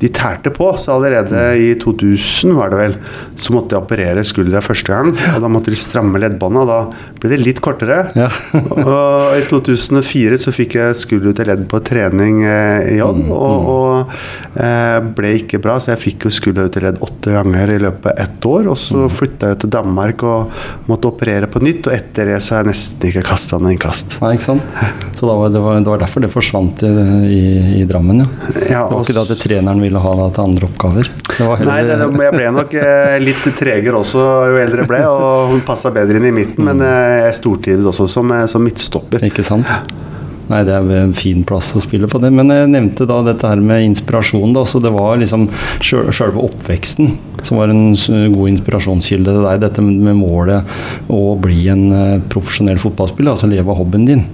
de 0.00 0.08
tærte 0.08 0.50
på. 0.54 0.70
Så 0.78 0.92
allerede 0.94 1.42
i 1.60 1.74
2000, 1.78 2.54
var 2.56 2.70
det 2.70 2.78
vel, 2.78 2.94
så 3.36 3.52
måtte 3.54 3.74
jeg 3.76 3.82
operere 3.84 4.24
skuldra 4.24 4.60
første 4.64 4.86
gang. 4.92 5.12
Og 5.34 5.42
da 5.44 5.48
måtte 5.52 5.70
de 5.74 5.76
stramme 5.78 6.18
leddbåndet, 6.22 6.62
og 6.62 6.68
da 6.68 7.18
ble 7.20 7.30
det 7.34 7.40
litt 7.44 7.60
kortere. 7.64 8.10
Ja. 8.16 8.28
og 8.88 9.36
i 9.38 9.44
2004 9.50 10.38
så 10.40 10.52
fikk 10.54 10.78
jeg 10.78 10.96
skulder 10.98 11.34
til 11.36 11.50
ledd 11.50 11.66
på 11.70 11.80
trening 11.86 12.42
uh, 12.46 12.80
i 12.88 12.98
jobb, 13.00 13.18
Mm, 13.18 13.30
og, 13.34 13.68
og 13.68 14.12
uh, 14.60 15.00
ble 15.16 15.32
ikke 15.40 15.58
bra. 15.62 15.78
Så 15.82 15.90
jeg 15.94 16.02
fikk 16.04 16.26
jo 16.28 16.30
skulder 16.32 16.68
til 16.72 16.84
ledd 16.86 17.00
åtte 17.04 17.32
ganger 17.34 17.72
i 17.74 17.78
løpet 17.82 18.12
av 18.12 18.24
ett 18.24 18.46
år. 18.48 18.68
Og 18.72 18.76
Mm. 18.78 18.84
så 18.88 19.08
flytta 19.10 19.48
jeg 19.52 19.58
til 19.64 19.70
Danmark 19.74 20.22
og 20.22 20.52
måtte 20.88 21.08
operere 21.10 21.48
på 21.50 21.60
nytt, 21.64 21.88
og 21.90 21.92
etter 21.96 22.30
det 22.30 22.38
så 22.44 22.54
har 22.56 22.62
jeg 22.64 22.70
nesten 22.72 23.08
ikke 23.10 23.24
kasta 23.26 23.58
noe 23.58 23.72
innkast. 23.74 24.18
Nei, 24.22 24.34
ikke 24.36 24.46
sant? 24.46 24.62
Så 25.18 25.26
da 25.26 25.34
var, 25.34 25.48
det, 25.50 25.60
var, 25.60 25.80
det 25.82 25.90
var 25.90 25.98
derfor 25.98 26.22
det 26.22 26.30
forsvant 26.38 26.82
i, 26.88 26.92
i, 27.34 27.42
i 27.82 27.84
Drammen, 27.88 28.22
ja. 28.24 28.28
Ja, 28.70 28.82
Det 28.88 28.96
var 28.96 29.04
ikke 29.04 29.16
det 29.18 29.24
at 29.36 29.42
treneren 29.44 29.82
ville 29.84 30.00
ha 30.02 30.14
deg 30.22 30.34
til 30.38 30.44
andre 30.48 30.68
oppgaver. 30.70 31.12
Det 31.34 31.46
var 31.50 31.64
Nei, 31.68 31.78
det, 31.88 32.00
det, 32.00 32.08
jeg 32.28 32.36
ble 32.38 32.50
nok 32.56 32.74
eh, 32.80 33.14
litt 33.22 33.46
tregere 33.58 34.00
også 34.00 34.24
jo 34.54 34.58
eldre 34.62 34.84
jeg 34.86 34.90
ble, 34.94 35.02
og 35.12 35.52
hun 35.52 35.64
passa 35.68 35.92
bedre 35.94 36.20
inn 36.20 36.30
i 36.30 36.34
midten. 36.40 36.64
Men 36.70 36.82
eh, 36.84 37.24
jeg 37.28 37.38
stortrives 37.42 37.88
også 37.92 38.08
som, 38.18 38.32
eh, 38.34 38.46
som 38.50 38.64
midtstopper. 38.64 39.28
Ikke 39.28 39.44
sant? 39.46 39.68
Nei, 40.48 40.62
det 40.64 40.72
er 40.72 40.86
en 41.02 41.10
fin 41.12 41.42
plass 41.44 41.74
å 41.76 41.80
spille 41.84 42.08
på 42.08 42.20
det. 42.22 42.30
Men 42.32 42.48
jeg 42.48 42.70
nevnte 42.72 43.04
da 43.08 43.18
dette 43.26 43.50
her 43.50 43.60
med 43.60 43.84
inspirasjon. 43.90 44.54
da, 44.56 44.62
så 44.64 44.80
Det 44.80 44.92
var 44.94 45.18
liksom 45.20 45.44
sjøl- 45.84 46.08
sjølve 46.08 46.40
oppveksten 46.48 47.10
som 47.46 47.60
var 47.60 47.72
en 47.72 47.92
god 48.34 48.52
inspirasjonskilde 48.54 49.34
til 49.36 49.46
deg. 49.46 49.62
Dette 49.62 49.84
med 49.84 50.16
målet 50.18 50.78
å 51.12 51.36
bli 51.40 51.66
en 51.72 51.86
eh, 51.92 52.26
profesjonell 52.32 52.80
fotballspiller, 52.82 53.34
altså 53.34 53.50
leve 53.50 53.72
av 53.72 53.80
hobbyen 53.82 54.08
din. 54.08 54.26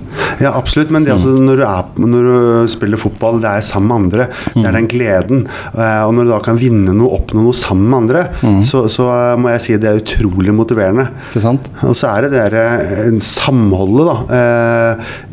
Ja, 0.42 0.52
absolutt. 0.54 0.90
Men 0.94 1.04
det, 1.04 1.14
altså, 1.14 1.32
når, 1.38 1.60
du 1.60 1.64
er, 1.66 1.90
når 2.00 2.26
du 2.28 2.72
spiller 2.72 3.00
fotball, 3.00 3.40
det 3.42 3.50
er 3.50 3.64
sammen 3.64 3.90
med 3.90 3.96
andre. 3.96 4.26
Det 4.54 4.64
er 4.64 4.76
den 4.76 4.88
gleden. 4.90 5.44
Eh, 5.74 6.02
og 6.06 6.14
når 6.16 6.26
du 6.26 6.32
da 6.32 6.40
kan 6.44 6.58
vinne 6.60 6.94
noe, 6.96 7.12
oppnå 7.18 7.44
noe 7.44 7.56
sammen 7.56 7.90
med 7.90 7.98
andre, 8.02 8.24
så, 8.66 8.84
så 8.92 9.08
eh, 9.12 9.36
må 9.40 9.52
jeg 9.54 9.64
si 9.64 9.78
det 9.80 9.90
er 9.90 10.02
utrolig 10.02 10.54
motiverende. 10.56 11.08
Ikke 11.28 11.44
sant? 11.44 11.68
Og 11.86 11.96
så 11.98 12.10
er 12.12 12.26
det 12.26 12.32
det 12.34 12.44
der, 12.44 12.58
eh, 12.60 13.20
samholdet 13.24 14.08
da, 14.08 14.40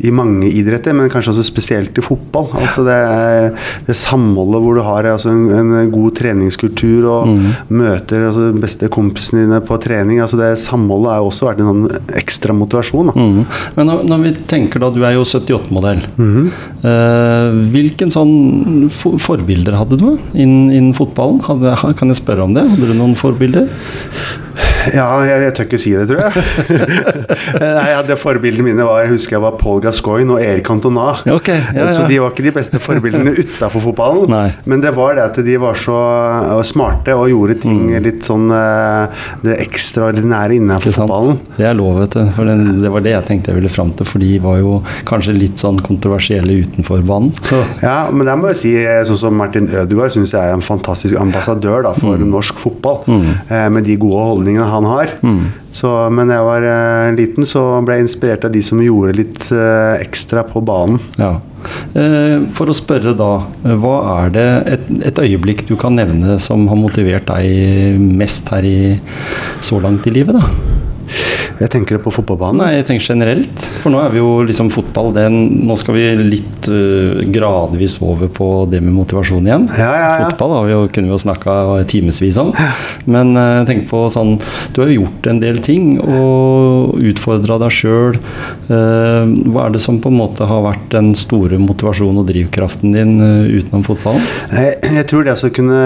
i 0.02 0.12
mange 0.14 0.48
idretter, 0.50 0.94
men 0.96 1.10
kanskje 1.12 1.34
også 1.34 1.44
spesielt 1.46 1.98
i 1.98 2.04
fotball. 2.04 2.50
Altså 2.62 2.84
det, 2.86 2.98
det 3.88 3.96
samholdet 3.98 4.62
hvor 4.62 4.78
du 4.78 4.82
har 4.86 5.08
altså 5.12 5.32
en, 5.32 5.46
en 5.52 5.92
god 5.92 6.14
treningskultur 6.18 7.08
og 7.10 7.32
møter 7.70 8.26
altså, 8.28 8.48
beste 8.56 8.88
kompisene 8.92 9.44
dine 9.46 9.60
på 9.64 9.78
trening. 9.82 10.20
Altså 10.24 10.38
det 10.40 10.50
Samholdet 10.62 11.14
har 11.14 11.26
også 11.26 11.48
vært 11.48 11.62
en 11.62 11.70
sånn 11.70 12.12
ekstra 12.18 12.56
motivasjon. 12.56 13.12
Mhm. 13.14 13.46
Men 13.76 13.90
når, 13.90 14.04
når 14.10 14.24
vi 14.26 14.34
tenker 14.54 14.82
da, 14.82 14.90
du 14.92 15.02
er 15.04 15.16
jo 15.16 15.26
78-modell. 15.26 16.04
Mhm. 16.16 16.50
eh, 16.82 17.60
hvilken 17.72 18.12
sånn 18.12 18.90
for 18.92 19.18
forbilder 19.22 19.76
hadde 19.78 19.98
du 20.00 20.08
innen, 20.34 20.70
innen 20.70 20.94
fotballen? 20.96 21.42
Hadde, 21.46 21.76
kan 21.98 22.12
jeg 22.12 22.20
spørre 22.22 22.46
om 22.46 22.56
det? 22.56 22.66
Hadde 22.74 22.92
du 22.92 22.96
noen 22.98 23.16
forbilder? 23.18 23.68
Ja, 24.92 25.06
jeg, 25.26 25.42
jeg 25.46 25.54
tør 25.56 25.66
ikke 25.68 25.78
si 25.80 25.92
det, 25.94 26.06
tror 26.10 26.22
jeg. 26.24 26.32
Nei, 27.78 27.86
ja, 27.92 28.00
det 28.06 28.16
Forbildene 28.20 28.64
mine 28.66 28.86
var 28.86 29.02
jeg 29.04 29.12
husker 29.14 29.36
jeg 29.36 29.42
var 29.44 29.56
Paul 29.60 29.80
Gascoigne 29.84 30.34
og 30.36 30.42
Erik 30.42 30.66
Cantona. 30.66 31.12
Okay, 31.30 31.58
ja, 31.74 31.86
ja. 31.86 31.92
Så 31.96 32.06
de 32.10 32.18
var 32.22 32.32
ikke 32.34 32.44
de 32.46 32.52
beste 32.54 32.80
forbildene 32.82 33.32
utafor 33.42 33.82
fotballen. 33.84 34.28
Nei. 34.32 34.48
Men 34.68 34.82
det 34.84 34.92
var 34.96 35.16
det 35.18 35.24
at 35.30 35.38
de 35.46 35.56
var 35.62 35.78
så 35.78 35.96
uh, 35.96 36.62
smarte 36.66 37.14
og 37.18 37.28
gjorde 37.32 37.58
ting 37.62 37.70
Mm. 37.82 38.02
litt 38.04 38.20
sånn 38.26 38.50
uh, 38.52 39.08
det 39.42 39.54
ekstraordinære 39.64 40.58
innenfor 40.58 40.92
fotballen. 40.94 41.38
Det 41.56 41.64
er 41.66 41.74
lov, 41.78 41.96
vet 42.02 42.14
du. 42.18 42.20
For 42.36 42.46
den, 42.48 42.82
det 42.82 42.90
var 42.92 43.02
det 43.04 43.14
jeg 43.14 43.26
tenkte 43.28 43.50
jeg 43.52 43.58
ville 43.58 43.70
fram 43.72 43.90
til, 43.98 44.06
for 44.08 44.22
de 44.22 44.28
var 44.44 44.58
jo 44.60 44.74
kanskje 45.08 45.34
litt 45.36 45.60
sånn 45.62 45.80
kontroversielle 45.84 46.58
utenfor 46.66 47.02
banen. 47.08 47.32
Så 47.46 47.62
Ja, 47.82 48.10
men 48.12 48.28
der 48.28 48.36
må 48.38 48.50
jeg 48.52 48.58
si 48.60 48.72
sånn 49.08 49.18
som 49.24 49.36
Martin 49.40 49.66
Ødegaard 49.72 50.12
syns 50.14 50.34
jeg 50.36 50.42
er 50.52 50.54
en 50.56 50.62
fantastisk 50.64 51.16
ambassadør 51.20 51.86
da, 51.88 51.94
for 51.96 52.20
norsk 52.22 52.60
fotball. 52.62 53.02
Eh, 53.48 53.66
med 53.72 53.86
de 53.88 53.96
gode 54.00 54.20
holdningene 54.28 54.41
han 54.46 54.84
har. 54.84 55.08
Så, 55.72 56.10
men 56.12 56.28
da 56.28 56.34
jeg 56.40 56.44
var 56.44 56.62
eh, 56.68 57.14
liten, 57.16 57.46
så 57.48 57.80
ble 57.84 57.94
jeg 57.96 58.06
inspirert 58.08 58.44
av 58.44 58.52
de 58.52 58.60
som 58.62 58.80
gjorde 58.82 59.14
litt 59.16 59.46
eh, 59.52 60.02
ekstra 60.02 60.42
på 60.44 60.60
banen. 60.64 61.00
ja. 61.18 61.38
Eh, 61.94 62.42
For 62.50 62.66
å 62.66 62.74
spørre 62.74 63.12
da, 63.14 63.44
eh, 63.64 63.76
hva 63.78 63.94
er 64.24 64.30
det 64.34 64.46
et, 64.74 64.88
et 65.12 65.18
øyeblikk 65.22 65.62
du 65.68 65.76
kan 65.78 65.94
nevne 65.94 66.38
som 66.42 66.66
har 66.68 66.76
motivert 66.76 67.28
deg 67.30 68.00
mest 68.02 68.48
her 68.50 68.66
i 68.66 69.00
så 69.62 69.78
langt 69.80 70.06
i 70.10 70.14
livet, 70.16 70.34
da? 70.34 70.71
Jeg 71.62 71.70
tenker 71.70 72.00
på 72.02 72.10
fotballbanen. 72.14 72.62
Nei, 72.62 72.70
jeg 72.78 72.86
tenker 72.88 73.12
generelt. 73.12 73.66
For 73.82 73.92
nå 73.92 74.00
er 74.02 74.12
vi 74.14 74.20
jo 74.20 74.30
liksom 74.46 74.70
fotball 74.74 75.12
den, 75.14 75.38
Nå 75.62 75.76
skal 75.78 75.96
vi 75.96 76.04
litt 76.18 76.68
uh, 76.70 77.22
gradvis 77.32 77.98
over 78.02 78.30
på 78.32 78.48
det 78.70 78.80
med 78.82 78.94
motivasjon 78.96 79.46
igjen. 79.46 79.68
Ja, 79.78 79.90
ja, 79.90 80.08
ja. 80.22 80.30
Fotball 80.30 80.56
har 80.56 80.68
vi 80.68 80.74
jo, 80.74 80.80
kunne 80.94 81.10
vi 81.10 81.14
jo 81.14 81.20
snakka 81.22 81.56
timevis 81.90 82.38
om. 82.40 82.52
Men 83.04 83.34
jeg 83.38 83.62
uh, 83.62 83.66
tenker 83.68 83.88
på 83.90 84.02
sånn 84.12 84.34
Du 84.74 84.82
har 84.82 84.90
jo 84.90 85.02
gjort 85.02 85.28
en 85.30 85.42
del 85.42 85.60
ting 85.62 85.94
og 86.02 86.98
utfordra 87.12 87.58
deg 87.62 87.74
sjøl. 87.74 88.18
hva 88.68 89.66
er 89.66 89.74
det 89.74 89.80
som 89.82 89.98
på 90.02 90.10
en 90.10 90.18
måte 90.18 90.46
har 90.48 90.62
vært 90.64 90.88
den 90.94 91.12
store 91.18 91.58
motivasjonen 91.60 92.22
og 92.22 92.28
drivkraften 92.30 92.94
din 92.94 93.14
utenom 93.20 93.84
fotballen? 93.86 94.24
Jeg, 94.52 94.78
jeg 94.98 95.06
tror 95.10 95.26
det 95.26 95.36
å 95.36 95.52
kunne 95.54 95.82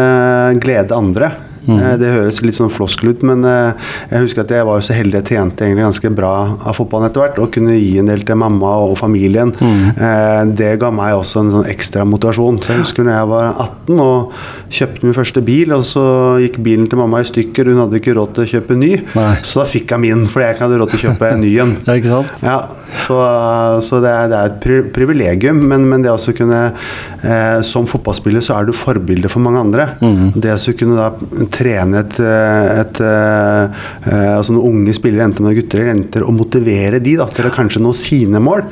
glede 0.62 0.96
andre. 0.96 1.32
Mm. 1.66 1.78
Eh, 1.78 1.96
Det 2.00 2.12
høres 2.14 2.40
litt 2.44 2.54
sånn 2.58 2.70
floskel 2.72 3.10
ut, 3.14 3.22
men 3.26 3.44
eh, 3.44 3.72
jeg 4.10 4.24
husker 4.26 4.44
at 4.46 4.54
jeg 4.54 4.66
var 4.68 4.80
så 4.86 4.94
heldig 4.96 5.18
at 5.20 5.30
jeg 5.30 5.38
tjente 5.40 5.64
egentlig 5.66 5.86
ganske 5.86 6.10
bra 6.16 6.32
av 6.66 6.76
fotballen 6.78 7.08
etter 7.10 7.24
hvert, 7.24 7.38
og 7.42 7.50
kunne 7.54 7.76
gi 7.78 7.98
en 8.00 8.06
del 8.10 8.22
til 8.26 8.38
mamma 8.40 8.72
og 8.86 8.96
familien. 9.00 9.52
Mm. 9.58 9.84
Eh, 9.96 10.42
Det 10.56 10.72
ga 10.80 10.90
meg 10.94 11.14
også 11.18 11.40
en 11.42 11.50
sånn 11.56 11.68
ekstra 11.70 12.04
motivasjon. 12.08 12.60
Så 12.62 12.72
jeg 12.72 12.84
husker 12.84 13.04
når 13.06 13.18
jeg 13.18 13.28
var 13.34 13.48
18 13.66 14.00
og 14.00 14.32
kjøpte 14.70 15.04
min 15.06 15.14
første 15.16 15.42
bil, 15.44 15.72
og 15.76 15.82
så 15.86 16.04
gikk 16.42 16.58
bilen 16.62 16.86
til 16.90 16.98
mamma 17.00 17.20
i 17.22 17.28
stykker, 17.28 17.70
hun 17.72 17.82
hadde 17.84 17.98
ikke 18.00 18.14
råd 18.16 18.34
til 18.36 18.44
å 18.46 18.50
kjøpe 18.54 18.76
ny, 18.78 18.92
Nei. 19.14 19.34
så 19.42 19.60
da 19.62 19.66
fikk 19.70 19.90
jeg 19.94 20.00
min, 20.06 20.26
fordi 20.30 20.46
jeg 20.46 20.56
ikke 20.56 20.66
hadde 20.66 20.80
råd 20.80 20.90
til 20.94 20.98
å 21.00 21.04
kjøpe 21.06 21.30
en 21.32 21.40
ny 21.44 21.52
en. 21.62 21.76
Ja, 21.86 21.94
ikke 22.00 22.10
sant? 22.10 22.32
Ja, 22.42 22.56
så, 23.06 23.16
så 23.84 24.00
det, 24.02 24.10
er, 24.10 24.28
det 24.32 24.38
er 24.38 24.50
et 24.52 24.60
pri 24.62 24.78
privilegium, 24.94 25.60
men, 25.70 25.84
men 25.90 26.02
det 26.04 26.10
å 26.12 26.18
kunne 26.36 26.60
eh, 27.22 27.60
Som 27.66 27.86
fotballspiller 27.90 28.42
så 28.44 28.56
er 28.58 28.66
du 28.68 28.72
forbilde 28.76 29.28
for 29.32 29.42
mange 29.44 29.60
andre. 29.62 29.86
Det 30.34 30.54
å 30.54 30.74
kunne 30.78 30.96
da 30.98 31.08
trene 31.56 32.02
et, 32.04 32.18
et, 32.20 32.80
et 32.82 33.02
eh, 33.06 33.82
eh, 34.12 34.32
altså 34.36 34.56
noen 34.56 34.82
unge 34.82 34.96
spillere, 34.96 35.30
enten 35.30 35.48
er 35.48 35.56
gutter 35.56 35.82
eller 35.82 35.92
jenter, 35.94 36.26
og 36.26 36.36
motivere 36.36 37.00
de 37.02 37.16
da, 37.20 37.28
til 37.32 37.48
å 37.48 37.54
kanskje 37.54 37.82
nå 37.84 37.94
sine 37.96 38.42
mål, 38.42 38.66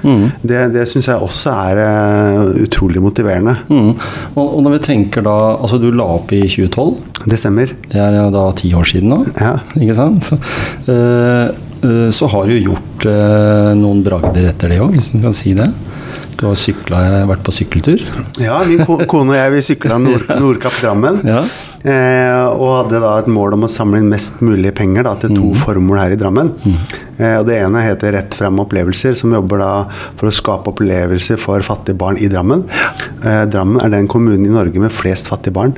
det, 0.45 0.61
det 0.75 0.87
syns 0.91 1.09
jeg 1.11 1.25
også 1.25 1.55
er 1.71 1.83
eh, 1.85 2.63
utrolig 2.65 3.03
motiverende. 3.05 3.57
Mm. 3.69 3.93
Og, 4.35 4.45
og 4.45 4.61
når 4.65 4.79
vi 4.79 4.85
tenker 4.91 5.25
da 5.25 5.35
Altså, 5.55 5.79
du 5.81 5.89
la 5.95 6.07
opp 6.17 6.33
i 6.35 6.43
2012. 6.51 7.25
Det 7.31 7.39
stemmer. 7.41 7.73
Det 7.91 8.01
er 8.01 8.17
da 8.35 8.45
ti 8.59 8.73
år 8.77 8.89
siden 8.89 9.13
nå. 9.13 9.21
Ja. 9.39 9.57
Ikke 9.81 9.97
sant? 9.97 10.29
Så, 10.29 10.39
eh, 10.93 11.47
eh, 11.85 12.09
så 12.15 12.29
har 12.33 12.49
du 12.49 12.55
gjort 12.59 13.07
øh, 13.09 13.73
noen 13.79 14.03
bragder 14.07 14.51
etter 14.51 14.73
det 14.73 14.81
òg, 14.85 14.95
hvis 14.97 15.13
en 15.15 15.25
kan 15.25 15.37
si 15.37 15.55
det. 15.57 15.71
Du 16.35 16.49
har 16.49 16.59
syklet, 16.59 17.25
vært 17.31 17.45
på 17.47 17.55
sykkeltur. 17.55 18.03
Ja, 18.43 18.59
min 18.67 18.83
ko 18.87 18.99
kone 19.09 19.37
og 19.37 19.39
jeg 19.39 19.55
vi 19.55 19.63
sykla 19.71 20.01
Nord 20.03 20.27
Nordkapp 20.43 20.81
Drammen. 20.83 21.23
Ja. 21.29 21.45
Eh, 21.85 22.45
og 22.55 22.71
hadde 22.79 23.01
da 23.03 23.15
et 23.21 23.29
mål 23.29 23.59
om 23.59 23.67
å 23.67 23.71
samle 23.71 24.01
inn 24.01 24.09
mest 24.13 24.39
mulig 24.45 24.73
penger 24.77 25.05
da, 25.05 25.17
til 25.21 25.35
to 25.37 25.51
formål 25.65 26.01
her 26.01 26.15
i 26.15 26.21
Drammen. 26.21 26.55
Eh, 27.19 27.37
og 27.39 27.47
Det 27.47 27.59
ene 27.61 27.83
heter 27.85 28.15
Rett 28.17 28.35
frem 28.35 28.57
opplevelser, 28.63 29.15
som 29.19 29.35
jobber 29.37 29.61
da 29.61 29.73
for 30.19 30.31
å 30.31 30.35
skape 30.35 30.73
opplevelser 30.73 31.39
for 31.41 31.61
fattige 31.67 31.99
barn 32.01 32.17
i 32.23 32.29
Drammen. 32.33 32.65
Eh, 33.23 33.45
Drammen 33.53 33.83
er 33.85 33.93
den 33.93 34.09
kommunen 34.11 34.47
i 34.49 34.53
Norge 34.55 34.81
med 34.81 34.93
flest 34.95 35.29
fattige 35.31 35.55
barn. 35.55 35.75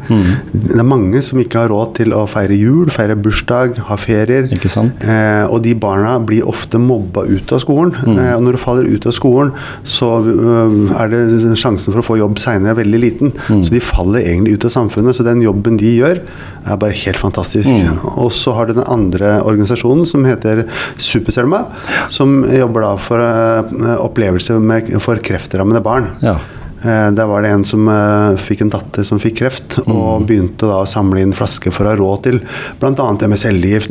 Det 0.53 0.79
er 0.79 0.87
mange 0.87 1.23
som 1.27 1.41
ikke 1.43 1.65
har 1.65 1.73
råd 1.75 1.97
til 1.99 2.15
å 2.17 2.23
feire 2.31 2.55
jul, 2.57 2.87
feire 2.95 3.17
bursdag, 3.19 3.77
ha 3.91 3.99
ferier. 4.01 4.47
Ikke 4.55 4.71
sant? 4.73 5.03
Eh, 5.03 5.45
og 5.51 5.63
de 5.67 5.75
barna 5.75 6.17
blir 6.23 6.47
ofte 6.49 6.79
mobba 6.81 7.27
ut 7.27 7.53
av 7.53 7.61
skolen. 7.65 7.93
Eh, 8.07 8.33
og 8.37 8.47
når 8.47 8.57
du 8.57 8.63
faller 8.63 8.87
ut 8.89 9.07
av 9.11 9.17
skolen, 9.17 9.53
så 9.83 10.13
øh, 10.23 10.79
er 10.97 11.11
det 11.13 11.57
sjansen 11.59 11.91
for 11.93 12.01
å 12.03 12.07
få 12.13 12.19
jobb 12.23 12.39
seinere 12.43 12.79
veldig 12.79 13.03
liten. 13.03 13.35
Så 13.51 13.75
de 13.75 13.83
faller 13.83 14.23
egentlig 14.23 14.57
ut 14.57 14.69
av 14.71 14.75
samfunnet. 14.79 15.17
Så 15.19 15.27
den 15.27 15.43
jobben 15.45 15.77
de 15.81 15.96
gjør, 15.99 16.21
er 16.67 16.81
bare 16.83 16.97
helt 16.99 17.21
fantastisk. 17.21 17.71
Og 18.17 18.33
så 18.35 18.55
har 18.57 18.69
du 18.69 18.77
den 18.79 18.89
andre 18.91 19.39
organisasjonen 19.47 20.07
som 20.09 20.27
heter 20.27 20.65
Superselma, 20.99 21.67
som 22.13 22.41
jobber 22.51 22.87
da 22.87 22.93
for 23.01 23.23
uh, 23.23 23.97
opplevelser 24.03 24.61
med, 24.63 24.93
for 25.03 25.23
kreftrammede 25.23 25.83
barn. 25.85 26.13
Ja. 26.25 26.39
Uh, 26.83 27.09
Der 27.17 27.27
var 27.31 27.43
det 27.43 27.51
en 27.55 27.65
som 27.67 27.87
uh, 27.89 28.37
fikk 28.39 28.67
en 28.67 28.73
datter 28.75 29.07
som 29.07 29.21
fikk 29.23 29.39
kreft, 29.41 29.79
og 29.87 30.27
begynte 30.29 30.69
da 30.69 30.83
å 30.83 30.89
samle 30.91 31.23
inn 31.25 31.35
flasker 31.35 31.75
for 31.75 31.87
å 31.87 31.95
ha 31.95 31.99
råd 31.99 32.25
til 32.27 32.41
bl.a. 32.83 32.93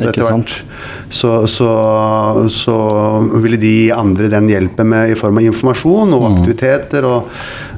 Ikke 0.04 0.12
etter 0.12 0.28
hvert. 0.28 0.56
Så, 1.10 1.32
så, 1.50 1.70
så 2.52 2.76
ville 3.40 3.60
de 3.62 3.72
gi 3.72 3.86
andre 3.94 4.30
den 4.32 4.50
hjelpen 4.52 4.92
med, 4.92 5.14
i 5.14 5.18
form 5.18 5.40
av 5.40 5.48
informasjon 5.48 6.14
og 6.16 6.28
aktiviteter. 6.34 7.08
og 7.08 7.32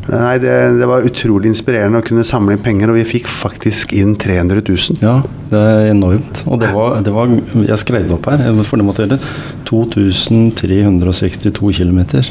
Nei, 0.08 0.38
det, 0.40 0.52
det 0.80 0.86
var 0.88 1.04
utrolig 1.04 1.50
inspirerende 1.52 2.00
å 2.00 2.04
kunne 2.06 2.24
samle 2.24 2.54
inn 2.56 2.62
penger, 2.64 2.88
og 2.92 2.96
vi 2.96 3.04
fikk 3.04 3.28
faktisk 3.28 3.92
inn 3.98 4.14
300 4.16 4.62
000. 4.64 5.02
ja, 5.04 5.18
det 5.50 5.60
er 5.60 5.90
enormt. 5.92 6.40
Og 6.48 6.56
det 6.62 6.70
var, 6.72 6.96
det 7.04 7.12
var 7.12 7.28
Jeg 7.68 7.78
skrev 7.84 8.08
det 8.08 8.16
opp 8.16 8.30
her, 8.32 8.40
for 8.64 8.80
det 8.80 8.86
måtte 8.88 9.04
gjøre 9.04 9.20
2362 9.68 11.72
km 11.80 12.00
på 12.08 12.22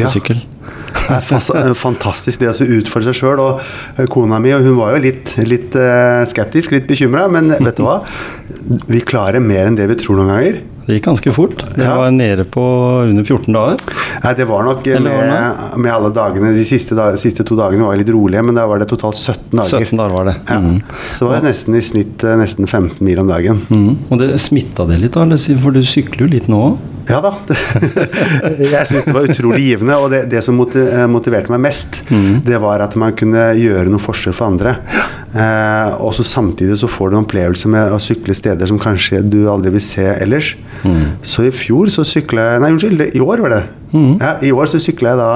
Ja. 0.00 0.08
sykkel. 0.08 0.38
Det 0.92 1.16
er 1.16 1.22
eh, 1.56 1.72
fantastisk 1.76 2.40
det 2.40 2.48
å 2.52 2.66
utfordre 2.78 3.12
seg 3.12 3.18
sjøl. 3.22 3.40
Og 3.42 3.60
eh, 3.98 4.06
kona 4.12 4.38
mi 4.40 4.52
hun 4.52 4.76
var 4.78 4.94
jo 4.96 5.02
litt, 5.04 5.34
litt 5.48 5.76
eh, 5.76 6.22
skeptisk, 6.28 6.72
litt 6.76 6.86
bekymra, 6.88 7.26
men 7.32 7.52
vet 7.52 7.76
du 7.80 7.84
hva? 7.86 7.98
Vi 8.88 9.00
klarer 9.04 9.40
mer 9.44 9.66
enn 9.68 9.76
det 9.78 9.88
vi 9.90 9.96
tror 10.00 10.16
noen 10.20 10.32
ganger. 10.32 10.54
Det 10.86 10.96
gikk 10.96 11.04
ganske 11.10 11.32
fort. 11.34 11.56
Det 11.76 11.84
Ja. 11.84 11.96
var 11.96 12.10
nede 12.10 12.44
på 12.44 12.62
under 13.08 13.24
14 13.24 13.52
dager. 13.54 13.78
Nei, 14.24 14.32
det 14.34 14.46
var 14.48 14.64
nok 14.64 14.84
med, 14.86 15.78
med 15.78 15.92
alle 15.92 16.10
dagene. 16.10 16.52
De 16.54 16.64
siste, 16.64 16.94
dag, 16.98 17.18
siste 17.18 17.44
to 17.46 17.56
dagene 17.56 17.86
var 17.86 17.96
litt 17.96 18.10
rolige, 18.10 18.42
men 18.44 18.54
da 18.58 18.66
var 18.66 18.78
det 18.82 18.88
totalt 18.90 19.14
17 19.16 19.50
dager. 19.58 19.86
17 19.86 19.96
dager 19.98 20.16
var 20.16 20.24
det. 20.30 20.36
Ja. 20.48 20.58
Mm. 20.58 20.82
Så 21.12 21.26
det 21.26 21.30
var 21.30 21.46
nesten 21.48 21.74
i 21.78 21.80
snitt 21.80 22.24
eh, 22.24 22.36
nesten 22.36 22.66
15 22.66 23.00
mil 23.00 23.18
om 23.22 23.28
dagen. 23.30 23.62
Mm. 23.70 23.96
Og 24.10 24.18
det 24.18 24.32
smitta 24.42 24.86
det 24.88 25.00
litt, 25.00 25.12
da? 25.14 25.26
For 25.62 25.70
du 25.70 25.82
sykler 25.86 26.26
jo 26.26 26.32
litt 26.34 26.48
nå 26.50 26.62
òg? 26.72 26.78
Ja 27.08 27.18
da. 27.24 27.32
Jeg 28.62 28.86
syns 28.88 29.06
det 29.08 29.14
var 29.14 29.26
utrolig 29.28 29.62
givende. 29.64 29.96
Og 30.02 30.10
det, 30.12 30.22
det 30.32 30.42
som 30.44 30.58
eh, 30.62 31.04
motiverte 31.10 31.52
meg 31.54 31.62
mest, 31.68 32.02
Mm. 32.12 32.42
det 32.44 32.58
var 32.60 32.82
at 32.84 32.94
man 32.98 33.14
kunne 33.16 33.46
gjøre 33.56 33.88
noe 33.90 34.02
forskjell 34.02 34.34
for 34.36 34.50
andre. 34.52 34.74
Eh, 35.32 35.94
og 36.02 36.12
så 36.16 36.24
samtidig 36.28 36.76
så 36.80 36.88
får 36.90 37.10
du 37.12 37.16
en 37.16 37.24
opplevelse 37.24 37.70
med 37.72 37.92
å 37.94 38.00
sykle 38.02 38.34
steder 38.36 38.68
som 38.68 38.80
kanskje 38.82 39.22
du 39.24 39.46
aldri 39.50 39.72
vil 39.76 39.84
se 39.84 40.04
ellers. 40.18 40.52
Mm. 40.84 41.16
Så 41.24 41.46
i 41.48 41.54
fjor 41.54 41.88
så 41.94 42.04
sykla 42.06 42.50
jeg 42.52 42.62
Nei, 42.64 42.72
unnskyld, 42.74 43.06
i 43.16 43.22
år 43.24 43.44
var 43.46 43.54
det. 43.56 43.62
Mm. 43.92 44.16
Ja, 44.20 44.32
I 44.42 44.52
år 44.56 44.70
så 44.72 44.80
sykla 44.82 45.12
jeg 45.12 45.20
da 45.20 45.30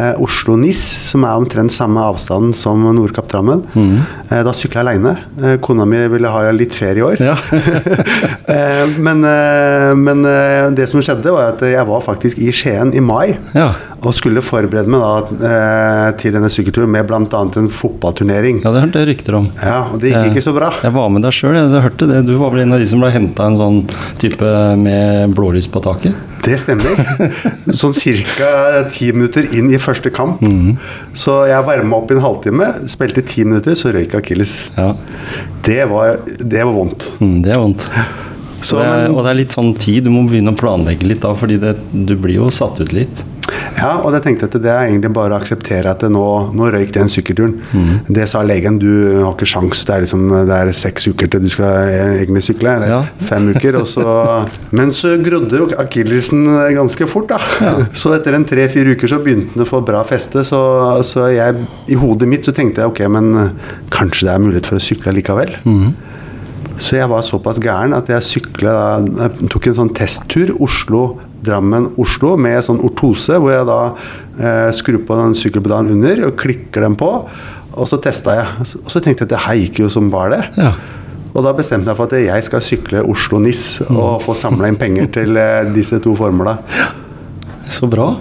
eh, 0.00 0.22
Oslo-Nis, 0.24 0.80
som 1.10 1.26
er 1.28 1.36
omtrent 1.40 1.72
samme 1.74 2.00
avstand 2.00 2.56
som 2.56 2.86
Nordkapp-Drammen. 2.96 3.64
Mm. 3.74 3.98
Eh, 4.30 4.42
da 4.46 4.54
sykla 4.56 4.80
jeg 4.80 4.86
aleine. 4.86 5.14
Eh, 5.42 5.58
kona 5.64 5.84
mi 5.88 6.00
ville 6.12 6.32
ha 6.32 6.44
litt 6.56 6.76
ferie 6.76 7.02
i 7.02 7.06
år. 7.12 7.22
Ja. 7.22 7.36
Eh, 8.48 8.86
men 8.96 9.20
eh, 9.28 9.90
men 9.98 10.22
eh, 10.24 10.70
det 10.72 10.86
som 10.88 11.02
skjedde, 11.04 11.28
var 11.34 11.52
at 11.52 11.60
jeg 11.68 11.84
var 11.86 12.00
faktisk 12.00 12.38
i 12.40 12.48
Skien 12.54 12.94
i 12.96 13.02
mai. 13.04 13.36
ja. 13.52 13.74
Og 13.98 14.14
skulle 14.14 14.42
forberede 14.46 14.90
meg 14.92 15.02
da 15.02 15.48
eh, 15.48 16.08
til 16.20 16.36
denne 16.36 16.50
sykkelturen 16.52 16.90
med 16.94 17.08
bl.a. 17.08 17.18
en 17.18 17.70
fotballturnering. 17.72 18.60
Ja, 18.62 18.70
det 18.74 18.84
hørte 18.84 19.02
jeg 19.02 19.10
rykter 19.10 19.38
om. 19.40 19.48
Ja, 19.58 19.80
og 19.90 19.98
det 20.02 20.12
gikk 20.12 20.36
ikke 20.36 20.44
så 20.44 20.54
bra. 20.54 20.70
Jeg 20.84 20.94
var 20.94 21.08
med 21.10 21.26
deg 21.26 21.34
sjøl, 21.34 21.56
jeg 21.58 21.82
hørte 21.82 22.06
det. 22.10 22.20
Du 22.28 22.36
var 22.38 22.54
vel 22.54 22.62
en 22.62 22.76
av 22.76 22.82
de 22.82 22.86
som 22.90 23.02
ble 23.02 23.10
henta 23.14 23.48
en 23.50 23.58
sånn 23.58 23.80
type 24.22 24.52
med 24.78 25.34
blålys 25.34 25.66
på 25.72 25.82
taket? 25.82 26.14
Det 26.46 26.54
stemmer. 26.62 27.00
Sånn 27.80 27.92
ca. 28.38 28.84
ti 28.92 29.10
minutter 29.12 29.50
inn 29.58 29.72
i 29.74 29.80
første 29.82 30.12
kamp. 30.14 30.40
Så 31.18 31.34
jeg 31.50 31.66
varma 31.66 31.98
opp 31.98 32.12
i 32.12 32.16
en 32.16 32.22
halvtime, 32.24 32.70
spilte 32.88 33.24
ti 33.26 33.44
minutter, 33.44 33.76
så 33.76 33.92
røyk 33.92 34.14
akilles. 34.20 34.54
Ja. 34.78 34.92
Det 35.66 35.82
var, 35.90 36.22
det 36.38 36.62
var 36.62 36.72
vondt. 36.72 37.10
Mm, 37.18 37.40
det 37.44 37.52
er 37.52 37.60
vondt. 37.60 37.88
Så, 38.62 38.78
og, 38.78 38.82
det 38.82 38.86
er, 38.86 39.10
og 39.12 39.20
det 39.22 39.32
er 39.32 39.38
litt 39.42 39.54
sånn 39.54 39.74
tid, 39.78 40.06
du 40.06 40.14
må 40.14 40.24
begynne 40.30 40.54
å 40.54 40.58
planlegge 40.58 41.06
litt 41.06 41.20
da, 41.22 41.34
fordi 41.38 41.58
det, 41.62 41.76
du 41.92 42.14
blir 42.18 42.40
jo 42.40 42.48
satt 42.54 42.80
ut 42.80 42.94
litt. 42.96 43.22
Ja, 43.76 43.90
og 44.00 44.14
jeg 44.16 44.22
tenkte 44.24 44.48
at 44.48 44.56
det 44.64 44.70
er 44.72 44.86
egentlig 44.88 45.10
bare 45.16 45.36
å 45.36 45.38
akseptere 45.42 45.90
at 45.92 46.02
nå, 46.08 46.24
nå 46.56 46.70
røyk 46.72 46.92
den 46.96 47.10
sykkelturen. 47.12 47.58
Mm. 47.74 47.90
Det 48.18 48.26
sa 48.30 48.42
legen, 48.46 48.78
du 48.80 48.88
har 49.22 49.34
ikke 49.34 49.48
sjans, 49.52 49.84
det 49.88 49.94
er, 49.94 50.04
liksom, 50.06 50.24
det 50.48 50.56
er 50.56 50.72
seks 50.76 51.08
uker 51.10 51.30
til 51.34 51.44
du 51.44 51.50
skal 51.52 51.92
egentlig 52.22 52.44
sykle. 52.48 52.76
Eller 52.78 52.94
Ja. 52.94 53.00
fem 53.28 53.50
uker. 53.54 53.80
Så, 53.88 54.04
men 54.78 54.92
så 54.96 55.14
grodde 55.22 55.60
jo 55.62 55.68
akillesen 55.78 56.46
ganske 56.76 57.06
fort, 57.10 57.28
da. 57.34 57.38
Så 57.98 58.12
etter 58.16 58.34
en 58.36 58.44
tre-fire 58.48 58.94
uker 58.96 59.10
så 59.10 59.18
begynte 59.22 59.54
den 59.54 59.64
å 59.64 59.68
få 59.68 59.80
bra 59.84 60.00
feste, 60.06 60.42
så, 60.46 60.58
så 61.06 61.28
jeg, 61.32 61.64
i 61.90 61.96
hodet 61.98 62.28
mitt 62.30 62.46
så 62.46 62.52
tenkte 62.56 62.82
jeg 62.84 62.92
ok, 62.92 63.00
men 63.12 63.32
kanskje 63.94 64.28
det 64.28 64.34
er 64.34 64.42
mulighet 64.44 64.68
for 64.70 64.78
å 64.78 64.82
sykle 64.84 65.12
likevel. 65.16 65.54
Mm. 65.66 65.90
Så 66.78 66.94
jeg 66.98 67.08
var 67.10 67.24
såpass 67.26 67.58
gæren 67.62 67.94
at 67.96 68.06
jeg 68.12 68.22
sykla 68.22 68.74
tok 69.50 69.66
en 69.70 69.78
sånn 69.80 69.90
testtur 69.98 70.52
Oslo, 70.62 71.18
Drammen, 71.44 71.92
Oslo 72.00 72.34
med 72.40 72.58
sånn 72.66 72.80
ortose, 72.84 73.38
hvor 73.38 73.54
jeg 73.54 73.66
da 73.68 73.78
eh, 74.38 74.68
skrur 74.74 75.00
på 75.06 75.18
den 75.20 75.36
sykkelpedalen 75.38 75.94
under 75.94 76.24
og 76.28 76.36
klikker 76.40 76.86
den 76.86 76.98
på. 76.98 77.12
Og 77.78 77.86
så 77.86 78.00
testa 78.02 78.34
jeg. 78.34 78.68
Og 78.82 78.90
så 78.90 79.02
tenkte 79.02 79.22
jeg 79.22 79.30
at 79.30 79.34
det 79.36 79.44
her 79.46 79.60
gikk 79.62 79.82
jo 79.84 79.90
som 79.92 80.10
bare 80.12 80.34
det. 80.34 80.44
Ja. 80.58 80.72
Og 81.34 81.44
da 81.44 81.52
bestemte 81.54 81.92
jeg 81.92 81.98
for 81.98 82.10
at 82.10 82.18
jeg 82.24 82.46
skal 82.46 82.64
sykle 82.64 83.02
Oslo-NIS 83.06 83.64
og 83.88 84.22
få 84.24 84.34
samla 84.38 84.70
inn 84.72 84.80
penger 84.80 85.10
til 85.20 85.38
eh, 85.38 85.68
disse 85.74 86.00
to 86.02 86.16
formåla. 86.18 86.58
Så 87.70 87.86
bra. 87.90 88.14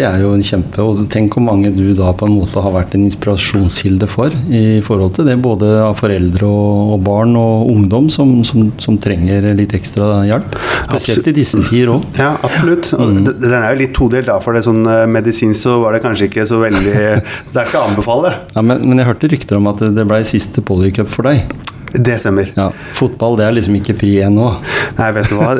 Det 0.00 0.06
er 0.08 0.22
jo 0.22 0.30
en 0.32 0.44
kjempe 0.44 0.80
Og 0.80 1.02
tenk 1.12 1.34
hvor 1.36 1.44
mange 1.44 1.68
du 1.74 1.90
da 1.96 2.12
på 2.16 2.24
en 2.24 2.32
måte 2.38 2.62
har 2.64 2.72
vært 2.72 2.94
en 2.96 3.04
inspirasjonskilde 3.04 4.08
for 4.10 4.32
i 4.48 4.80
forhold 4.84 5.12
til 5.18 5.26
det, 5.28 5.36
både 5.42 5.68
av 5.84 5.98
foreldre 5.98 6.46
og, 6.48 6.94
og 6.94 7.02
barn 7.04 7.34
og 7.38 7.68
ungdom 7.68 8.08
som, 8.12 8.32
som, 8.46 8.70
som 8.80 8.96
trenger 9.02 9.50
litt 9.56 9.74
ekstra 9.76 10.22
hjelp. 10.28 10.56
Spesielt 10.88 11.28
i 11.30 11.34
disse 11.36 11.60
tider 11.68 11.92
òg. 11.96 12.06
Ja, 12.18 12.32
absolutt. 12.46 12.88
Mm. 12.96 13.26
Den 13.42 13.56
er 13.58 13.74
jo 13.74 13.80
litt 13.82 13.94
todelt, 13.96 14.28
da. 14.30 14.38
For 14.42 14.56
det 14.56 14.64
sånn 14.66 14.82
eh, 14.88 15.04
medisinsk 15.10 15.66
så 15.66 15.76
var 15.82 15.96
det 15.96 16.02
kanskje 16.04 16.30
ikke 16.30 16.46
så 16.48 16.60
veldig 16.62 16.94
Det 17.52 17.56
er 17.56 17.66
ikke 17.66 17.82
å 17.82 17.88
anbefale. 17.90 18.32
Ja, 18.54 18.64
men, 18.64 18.86
men 18.86 19.02
jeg 19.02 19.10
hørte 19.10 19.30
rykter 19.32 19.60
om 19.60 19.68
at 19.70 19.82
det, 19.82 19.92
det 19.98 20.06
ble 20.08 20.22
siste 20.28 20.64
polycup 20.64 21.12
for 21.12 21.28
deg. 21.28 21.50
Det 21.92 22.18
stemmer. 22.20 22.50
Ja, 22.56 22.70
Fotball 22.96 23.36
det 23.40 23.46
er 23.46 23.52
liksom 23.56 23.74
ikke 23.80 23.96
pri 23.98 24.12
ennå. 24.26 24.50
Nei, 24.98 25.10
vet 25.16 25.28
du 25.30 25.36
hva. 25.40 25.54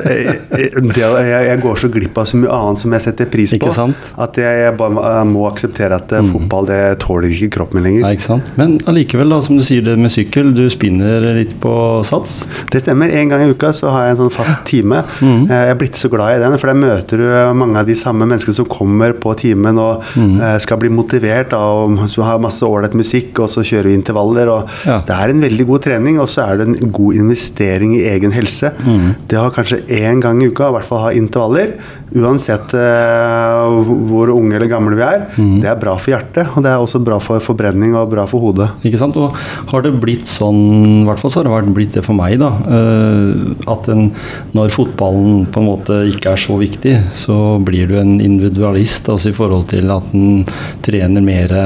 Jeg, 0.90 1.60
går 1.62 1.78
så 1.80 1.88
glipp 1.92 2.18
av 2.20 2.26
så 2.28 2.38
mye 2.40 2.50
annet 2.54 2.82
som 2.82 2.92
jeg 2.94 3.04
setter 3.06 3.28
pris 3.30 3.52
på. 3.54 3.58
Ikke 3.60 3.72
sant? 3.74 4.10
At 4.20 4.38
jeg, 4.40 4.74
bare 4.78 5.24
må- 5.28 5.46
akseptere 5.50 5.96
at 5.96 6.12
mm. 6.12 6.28
fotball 6.34 6.66
det 6.68 6.80
tåler 7.02 7.32
ikke 7.32 7.48
kroppen 7.56 7.80
min 7.80 7.86
lenger. 7.88 8.04
Nei, 8.06 8.12
ikke 8.18 8.26
sant? 8.28 8.50
Men 8.60 8.76
allikevel, 8.90 9.32
som 9.42 9.56
du 9.58 9.64
sier 9.66 9.82
det 9.86 9.96
med 9.98 10.12
sykkel, 10.14 10.52
du 10.54 10.64
spinner 10.72 11.24
litt 11.38 11.56
på 11.62 11.72
sats. 12.06 12.44
Det 12.70 12.82
stemmer. 12.84 13.10
En 13.20 13.32
gang 13.32 13.44
i 13.46 13.50
uka 13.54 13.72
så 13.76 13.90
har 13.94 14.06
jeg 14.08 14.16
en 14.16 14.20
sånn 14.24 14.34
fast 14.34 14.62
time. 14.70 15.02
Mm. 15.20 15.44
Eh, 15.48 15.56
Jeg 15.60 15.74
er 15.74 15.80
blitt 15.80 15.98
så 16.00 16.08
glad 16.12 16.36
i 16.36 16.42
den, 16.42 16.56
for 16.60 16.70
der 16.70 16.78
møter 16.80 17.20
du 17.20 17.26
mange 17.58 17.80
av 17.82 17.86
de 17.88 17.94
samme 17.98 18.26
menneskene 18.28 18.54
som 18.60 18.68
kommer 18.70 19.12
på 19.18 19.34
timen 19.40 19.78
og 19.80 20.04
Mm. 20.16 20.40
eh, 20.40 20.58
skal 20.58 20.78
bli 20.78 20.88
motivert 20.90 21.52
av 21.52 21.88
å 21.90 22.22
ha 22.24 22.38
masse 22.38 22.62
ålreit 22.66 22.94
musikk, 22.94 23.38
og 23.38 23.48
så 23.48 23.62
kjører 23.62 23.90
vi 23.90 23.94
intervaller. 23.98 24.48
og 24.48 24.68
Ja. 24.86 25.00
Det 25.06 25.14
er 25.16 25.30
en 25.30 25.40
veldig 25.40 25.66
god 25.66 25.82
trening, 25.82 26.18
og 26.22 26.28
så 26.30 26.44
er 26.46 26.60
det 26.60 26.68
en 26.68 26.92
god 26.94 27.16
investering 27.20 27.94
i 27.98 28.04
egen 28.12 28.34
helse. 28.34 28.72
Mm. 28.84 29.14
Det 29.30 29.38
å 29.40 29.50
kanskje 29.54 29.82
én 30.00 30.20
gang 30.22 30.42
i 30.42 30.50
uka 30.50 30.68
i 30.70 30.76
hvert 30.76 30.88
fall 30.88 31.04
ha 31.06 31.12
intervaller, 31.16 31.74
uansett 32.10 32.72
uh, 32.74 33.70
hvor 34.10 34.32
unge 34.34 34.56
eller 34.58 34.70
gamle 34.70 34.96
vi 34.98 35.04
er, 35.06 35.26
Mm. 35.40 35.60
det 35.62 35.68
er 35.70 35.78
bra 35.78 35.92
for 36.00 36.10
hjertet, 36.12 36.48
og 36.56 36.64
det 36.64 36.70
er 36.72 36.82
også 36.82 36.98
bra 37.04 37.20
for 37.22 37.38
forbrenning 37.44 37.94
og 37.94 38.10
bra 38.10 38.24
for 38.26 38.42
hodet. 38.42 38.66
Ikke 38.84 38.98
sant? 38.98 39.16
Og 39.20 39.36
har 39.70 39.84
det 39.84 39.92
blitt 40.02 40.26
sånn, 40.30 40.58
i 41.02 41.06
hvert 41.06 41.20
fall 41.22 41.30
så 41.30 41.40
har 41.40 41.46
det 41.48 41.54
vært 41.54 41.74
blitt 41.76 41.94
det 41.96 42.02
for 42.06 42.18
meg, 42.18 42.38
da, 42.42 42.50
uh, 42.66 43.54
at 43.70 43.88
en, 43.92 44.08
når 44.56 44.74
fotballen 44.74 45.46
på 45.52 45.62
en 45.62 45.68
måte 45.70 46.00
ikke 46.10 46.34
er 46.34 46.42
så 46.42 46.58
viktig, 46.60 46.96
så 47.14 47.38
blir 47.62 47.86
du 47.90 47.96
en 48.00 48.16
individualist 48.20 49.08
altså 49.12 49.30
i 49.30 49.36
forhold 49.36 49.68
til 49.70 49.90
at 49.94 50.14
en 50.16 50.44
trener 50.84 51.24
mer 51.24 51.56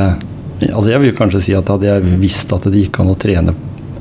Altså 0.65 0.93
jeg 0.93 1.01
vil 1.03 1.15
kanskje 1.19 1.41
si 1.43 1.55
at 1.59 1.69
hadde 1.69 1.89
jeg 1.89 2.19
visst 2.23 2.53
at 2.55 2.65
det 2.71 2.85
gikk 2.85 3.01
an 3.03 3.11
å 3.13 3.17
trene 3.21 3.53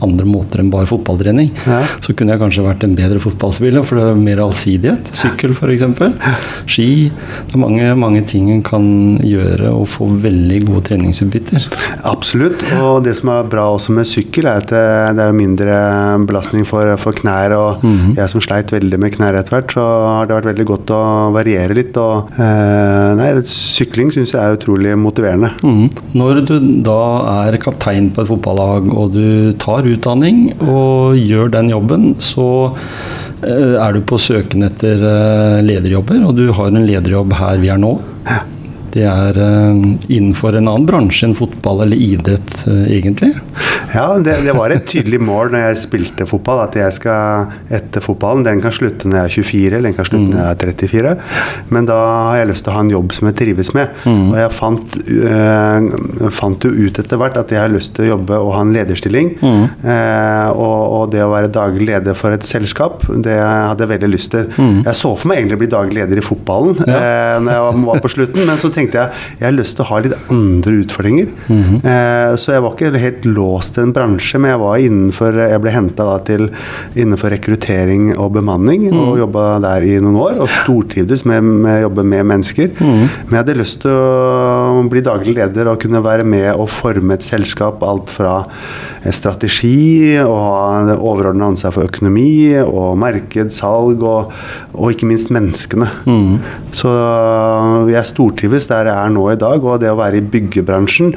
andre 0.03 0.25
måter 0.29 0.59
enn 0.63 0.69
bare 0.73 0.87
fotballtrening, 0.89 1.51
Ja. 1.65 1.81
så 2.03 2.13
kunne 2.15 2.33
jeg 2.35 2.41
kanskje 2.43 2.65
vært 2.67 2.83
en 2.83 2.95
bedre 2.95 3.19
fotballspiller, 3.23 3.83
for 3.87 3.95
det 3.99 4.03
er 4.11 4.15
mer 4.19 4.41
allsidighet. 4.45 5.11
Sykkel 5.15 5.55
f.eks. 5.55 5.83
Ski. 6.67 7.11
Det 7.47 7.55
er 7.55 7.61
mange, 7.61 7.89
mange 7.99 8.21
ting 8.27 8.49
en 8.53 8.63
kan 8.65 8.85
gjøre 9.23 9.71
og 9.73 9.87
få 9.93 10.07
veldig 10.23 10.59
gode 10.67 10.83
treningsutbytter. 10.89 11.67
Absolutt. 12.05 12.63
Og 12.79 13.03
det 13.05 13.15
som 13.19 13.29
er 13.33 13.47
bra 13.49 13.67
også 13.75 13.93
med 13.95 14.07
sykkel, 14.09 14.47
er 14.49 14.61
at 14.63 14.73
det 15.17 15.23
er 15.27 15.35
mindre 15.35 15.77
belastning 16.27 16.65
for, 16.67 16.95
for 17.01 17.15
knær. 17.19 17.53
Og 17.57 17.83
Mhm. 17.83 18.15
jeg 18.17 18.29
som 18.29 18.41
sleit 18.41 18.71
veldig 18.71 18.99
med 18.99 19.13
knær 19.15 19.35
etter 19.39 19.55
hvert, 19.57 19.73
så 19.75 19.83
har 19.83 20.25
det 20.27 20.35
vært 20.37 20.49
veldig 20.55 20.65
godt 20.65 20.93
å 20.95 21.01
variere 21.33 21.73
litt. 21.75 21.97
Og 21.97 22.29
eh, 22.39 23.15
nei, 23.19 23.29
sykling 23.43 24.11
syns 24.13 24.33
jeg 24.33 24.41
er 24.41 24.57
utrolig 24.57 24.95
motiverende. 24.97 25.51
Mhm. 25.63 25.89
Når 26.15 26.45
du 26.47 26.55
da 26.83 26.99
er 27.49 27.57
kaptein 27.57 28.09
på 28.13 28.21
et 28.23 28.27
fotballag, 28.31 28.89
og 28.93 29.13
du 29.13 29.53
tar 29.59 29.83
utdanning 29.95 30.45
og 30.59 31.19
gjør 31.19 31.53
den 31.53 31.71
jobben, 31.73 32.07
så 32.23 32.47
eh, 33.45 33.75
er 33.77 33.95
du 33.95 34.01
på 34.07 34.19
søken 34.21 34.65
etter 34.67 35.03
eh, 35.09 35.59
lederjobber, 35.65 36.23
og 36.27 36.37
du 36.39 36.47
har 36.55 36.71
en 36.71 36.87
lederjobb 36.87 37.35
her 37.39 37.61
vi 37.63 37.71
er 37.73 37.81
nå. 37.81 37.95
Det 38.93 39.03
er 39.09 39.37
eh, 39.41 39.83
innenfor 40.13 40.53
en 40.57 40.69
annen 40.69 40.85
bransje 40.85 41.25
enn 41.25 41.35
fotball 41.37 41.81
eller 41.87 41.97
idrett, 41.97 42.53
eh, 42.69 42.83
egentlig. 42.99 43.31
Ja, 43.93 44.05
det, 44.21 44.39
det 44.45 44.53
var 44.57 44.73
et 44.73 44.85
tydelig 44.89 45.19
mål 45.21 45.51
når 45.53 45.65
jeg 45.67 45.79
spilte 45.83 46.27
fotball, 46.29 46.61
at 46.67 46.77
jeg 46.77 46.93
skal 46.95 47.49
etter 47.73 48.03
fotballen 48.03 48.45
Den 48.45 48.61
kan 48.63 48.73
slutte 48.73 49.09
når 49.09 49.17
jeg 49.17 49.25
er 49.25 49.35
24, 49.49 49.77
eller 49.77 49.89
den 49.89 49.97
kan 49.97 50.07
slutte 50.09 50.29
når 50.29 50.39
jeg 50.43 50.51
er 50.51 50.73
34. 50.83 51.13
Men 51.73 51.89
da 51.89 51.97
har 52.29 52.39
jeg 52.41 52.49
lyst 52.51 52.65
til 52.65 52.73
å 52.73 52.75
ha 52.77 52.83
en 52.85 52.93
jobb 52.93 53.15
som 53.17 53.29
jeg 53.29 53.37
trives 53.41 53.73
med. 53.77 53.97
Og 54.09 54.37
jeg 54.37 54.53
fant, 54.53 54.97
øh, 55.13 56.29
fant 56.37 56.67
jo 56.67 56.71
ut 56.73 57.01
etter 57.03 57.21
hvert 57.21 57.37
at 57.41 57.53
jeg 57.53 57.61
har 57.63 57.73
lyst 57.73 57.95
til 57.97 58.05
å 58.05 58.11
jobbe 58.13 58.39
og 58.45 58.53
ha 58.57 58.61
en 58.65 58.73
lederstilling. 58.75 59.33
Eh, 59.41 60.49
og, 60.53 60.79
og 60.99 61.11
det 61.13 61.23
å 61.25 61.31
være 61.33 61.51
daglig 61.53 61.89
leder 61.89 62.17
for 62.17 62.35
et 62.35 62.45
selskap, 62.47 63.05
det 63.25 63.37
hadde 63.41 63.85
jeg 63.87 63.93
veldig 63.95 64.11
lyst 64.13 64.33
til. 64.35 64.49
Jeg 64.85 64.97
så 65.01 65.13
for 65.17 65.31
meg 65.31 65.41
egentlig 65.41 65.59
å 65.59 65.63
bli 65.65 65.71
daglig 65.73 65.99
leder 66.01 66.21
i 66.21 66.25
fotballen 66.25 66.77
eh, 66.85 67.41
når 67.41 67.57
jeg 67.57 67.83
var 67.89 68.03
på 68.05 68.13
slutten, 68.17 68.45
men 68.47 68.61
så 68.61 68.69
tenkte 68.69 68.82
jeg 68.91 69.09
jeg 69.39 69.45
har 69.47 69.55
lyst 69.55 69.75
til 69.77 69.83
å 69.85 69.89
ha 69.89 69.99
litt 70.03 70.13
andre 70.31 70.73
utfordringer. 70.83 71.27
Eh, 71.49 72.35
så 72.39 72.53
jeg 72.53 72.63
var 72.63 72.73
ikke 72.75 73.01
helt 73.01 73.25
låst 73.25 73.75
til 73.75 73.83
en 73.87 73.93
bransje, 73.95 74.39
men 74.39 74.51
jeg 74.51 74.59
var 74.59 74.77
innenfor 74.77 75.33
Jeg 75.43 75.61
ble 75.61 75.71
henta 75.73 76.05
til 76.25 76.49
innenfor 76.95 77.29
rekruttering 77.33 78.17
og 78.17 78.33
bemanning, 78.33 78.89
og 78.93 79.17
jobba 79.19 79.59
der 79.63 79.81
i 79.83 79.99
noen 79.99 80.15
år. 80.15 80.39
Og 80.43 80.49
stortrivdes 80.49 81.25
med, 81.25 81.43
med 81.43 81.79
å 81.79 81.83
jobbe 81.87 82.03
med 82.03 82.25
mennesker. 82.25 82.71
Men 82.79 83.31
jeg 83.31 83.39
hadde 83.41 83.57
lyst 83.59 83.81
til 83.81 83.91
å 83.91 84.83
bli 84.89 85.01
daglig 85.01 85.35
leder 85.37 85.67
og 85.71 85.79
kunne 85.81 86.03
være 86.03 86.23
med 86.23 86.53
og 86.53 86.69
forme 86.69 87.13
et 87.13 87.23
selskap. 87.23 87.83
Alt 87.83 88.09
fra 88.13 88.45
eh, 89.03 89.11
strategi 89.13 90.17
og 90.21 90.37
ha 90.37 90.95
overordna 90.95 91.51
ansvar 91.51 91.73
for 91.75 91.89
økonomi 91.89 92.53
og 92.63 92.97
marked, 92.97 93.51
salg 93.53 94.03
og, 94.03 94.31
og 94.73 94.93
ikke 94.93 95.09
minst 95.09 95.29
menneskene. 95.33 95.89
Så 96.73 96.89
jeg 97.91 98.05
stortrives 98.09 98.67
der 98.73 98.89
jeg 98.91 98.97
er 98.97 99.13
nå 99.13 99.25
i 99.31 99.39
dag, 99.39 99.63
og 99.63 99.79
det 99.83 99.91
å 99.91 99.97
være 99.99 100.19
i 100.19 100.25
byggebransjen, 100.33 101.13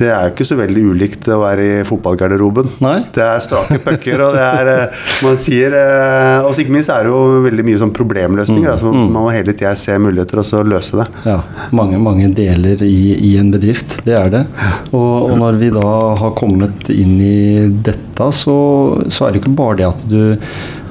det 0.00 0.08
er 0.08 0.28
jo 0.28 0.34
ikke 0.34 0.46
så 0.48 0.56
veldig 0.60 0.84
ulikt 0.94 1.28
å 1.28 1.40
være 1.42 1.66
i 1.66 1.84
fotballgarderoben. 1.88 2.70
Nei. 2.84 2.96
Det 3.14 3.24
er 3.26 3.42
strake 3.44 3.80
pucker, 3.84 4.24
og 4.24 4.36
det 4.38 4.46
er 4.46 4.70
eh, 4.72 5.06
Man 5.24 5.36
sier 5.40 5.74
eh, 5.76 6.46
Og 6.46 6.58
ikke 6.60 6.72
minst 6.74 6.92
er 6.92 7.04
det 7.04 7.12
jo 7.12 7.42
veldig 7.44 7.64
mye 7.66 7.80
sånn 7.82 7.94
problemløsninger. 7.96 8.70
Altså, 8.72 8.92
man 8.94 9.10
må 9.16 9.26
hele 9.34 9.54
tida 9.56 9.74
se 9.78 9.96
muligheter 10.00 10.40
og 10.40 10.46
så 10.46 10.62
løse 10.66 11.00
det. 11.00 11.06
Ja, 11.28 11.38
mange, 11.76 12.00
mange 12.02 12.30
deler 12.36 12.82
i, 12.86 13.14
i 13.30 13.34
en 13.40 13.52
bedrift. 13.52 13.98
Det 14.06 14.16
er 14.16 14.32
det. 14.32 14.44
Og, 14.92 15.30
og 15.30 15.36
når 15.40 15.60
vi 15.60 15.72
da 15.74 15.86
har 16.20 16.36
kommet 16.38 16.90
inn 16.94 17.16
i 17.20 17.40
dette, 17.90 18.30
så, 18.36 18.56
så 19.08 19.26
er 19.26 19.32
det 19.32 19.42
ikke 19.42 19.56
bare 19.56 19.80
det 19.80 19.88
at 19.88 20.04
du 20.10 20.20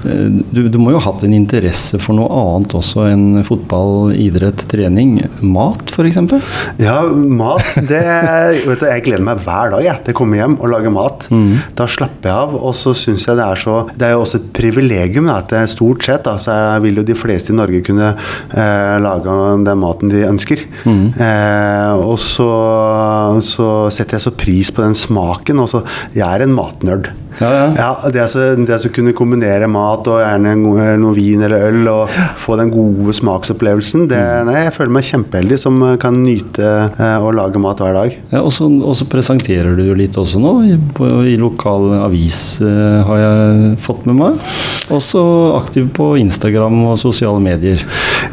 du, 0.03 0.61
du 0.71 0.77
må 0.81 0.93
jo 0.93 1.01
ha 1.01 1.09
hatt 1.09 1.23
en 1.25 1.35
interesse 1.35 1.99
for 2.01 2.17
noe 2.17 2.29
annet 2.29 2.75
også 2.77 3.05
enn 3.09 3.41
fotball, 3.47 4.13
idrett, 4.15 4.63
trening. 4.71 5.17
Mat, 5.45 5.91
f.eks.? 5.93 6.19
Ja, 6.81 7.01
mat 7.11 7.73
det, 7.89 8.01
vet 8.69 8.83
du, 8.83 8.87
Jeg 8.89 9.05
gleder 9.07 9.25
meg 9.25 9.43
hver 9.45 9.73
dag 9.75 9.85
jeg, 9.85 10.03
til 10.05 10.15
å 10.15 10.19
komme 10.21 10.39
hjem 10.39 10.57
og 10.59 10.71
lage 10.73 10.93
mat. 10.93 11.27
Da 11.77 11.87
slapper 11.89 12.31
jeg 12.31 12.35
av, 12.47 12.55
og 12.59 12.75
så 12.77 12.93
syns 12.97 13.27
jeg 13.27 13.39
det 13.39 13.45
er 13.45 13.59
så 13.59 13.75
Det 13.93 14.07
er 14.07 14.15
jo 14.15 14.23
også 14.23 14.39
et 14.41 14.49
privilegium 14.55 15.29
da, 15.29 15.39
at 15.43 15.53
det 15.53 15.65
stort 15.71 16.05
sett 16.05 16.25
da, 16.27 16.35
så 16.41 16.55
jeg 16.55 16.85
vil 16.87 17.01
jo 17.01 17.07
de 17.07 17.17
fleste 17.17 17.53
i 17.53 17.57
Norge 17.57 17.81
kunne 17.85 18.11
eh, 18.13 18.95
lage 19.03 19.37
den 19.65 19.81
maten 19.81 20.11
de 20.11 20.25
ønsker. 20.27 20.65
Eh, 20.85 22.03
og 22.03 22.17
så, 22.21 22.49
så 23.45 23.69
setter 23.93 24.17
jeg 24.17 24.27
så 24.27 24.35
pris 24.35 24.71
på 24.73 24.83
den 24.85 24.97
smaken. 24.97 25.63
Og 25.63 25.71
så, 25.71 25.83
jeg 26.15 26.25
er 26.27 26.45
en 26.45 26.55
matnerd. 26.55 27.11
Ja, 27.39 27.49
ja. 27.53 27.65
Ja, 27.77 28.09
det 28.09 28.21
å 28.23 28.27
så- 28.27 28.65
det 28.65 28.75
å 28.79 28.91
kunne 28.93 29.13
kombinere 29.13 29.67
mat 29.69 30.07
og 30.07 30.19
gjerne 30.21 30.51
en- 30.51 31.01
noe 31.01 31.13
vin 31.15 31.41
eller 31.43 31.69
øl 31.71 31.87
og 31.87 32.09
få 32.37 32.57
den 32.57 32.69
gode 32.71 33.13
smaksopplevelsen, 33.13 34.07
det, 34.09 34.17
Mm. 34.19 34.45
nei, 34.45 34.63
jeg 34.65 34.73
føler 34.73 34.91
meg 34.91 35.03
kjempeheldig 35.03 35.59
som 35.59 35.81
eh, 35.83 35.95
kan 35.97 36.13
nyte 36.23 36.91
eh, 36.99 37.17
å 37.19 37.31
lage 37.33 37.57
mat 37.59 37.77
hver 37.79 37.93
dag. 37.93 38.17
Ja, 38.31 38.41
og 38.41 38.51
så 38.51 39.05
presenterer 39.07 39.75
du 39.75 39.83
jo 39.83 39.93
litt 39.95 40.13
også 40.19 40.39
nå, 40.39 40.53
i, 40.67 40.77
på, 40.93 41.07
i 41.25 41.37
lokal 41.37 42.03
avis 42.03 42.61
eh, 42.61 43.03
har 43.03 43.17
jeg 43.17 43.77
fått 43.79 44.05
med 44.05 44.15
meg. 44.15 44.39
Også 44.89 45.21
aktiv 45.59 45.89
på 45.93 46.17
Instagram 46.19 46.83
og 46.89 46.97
sosiale 46.97 47.39
medier. 47.41 47.81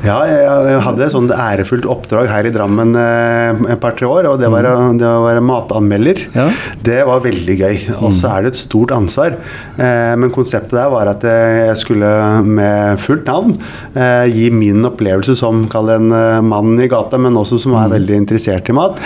Ja, 0.05 0.23
jeg, 0.25 0.81
hadde 0.83 1.05
et 1.07 1.13
sånt 1.13 1.31
ærefullt 1.31 1.85
oppdrag 1.87 2.29
her 2.29 2.47
i 2.49 2.51
Drammen 2.55 2.95
eh, 2.97 3.73
et 3.73 3.81
par-tre 3.81 4.07
år, 4.09 4.27
og 4.33 4.41
det 4.41 4.51
var, 4.51 4.63
å- 4.65 4.93
det 4.97 5.07
være 5.07 5.43
matanmelder. 5.45 6.23
Mm. 6.33 6.35
Ja. 6.35 6.49
Det 6.83 7.01
var 7.07 7.21
veldig 7.21 7.57
gøy. 7.59 7.77
Og 8.03 8.13
så 8.13 8.31
er 8.37 8.43
det 8.47 8.55
et 8.55 8.61
stort 8.61 8.93
ansvar. 8.97 9.37
Eh, 9.79 10.15
men 10.19 10.33
konseptet 10.35 10.75
der 10.77 10.91
var 10.93 11.11
at 11.13 11.25
eh, 11.25 11.67
jeg 11.71 11.77
skulle 11.85 12.11
med 12.47 12.99
fullt 13.05 13.27
navn 13.29 13.55
eh, 13.95 14.27
gi 14.33 14.49
min 14.51 14.83
opplevelse 14.89 15.37
som 15.39 15.65
kall 15.73 15.91
en 15.97 16.09
mann 16.47 16.75
i 16.83 16.89
gata, 16.91 17.19
men 17.21 17.37
også 17.37 17.59
som 17.63 17.73
Mm. 17.77 17.83
er 17.85 17.95
veldig 17.99 18.17
interessert 18.17 18.69
i 18.71 18.73
mat. 18.73 18.97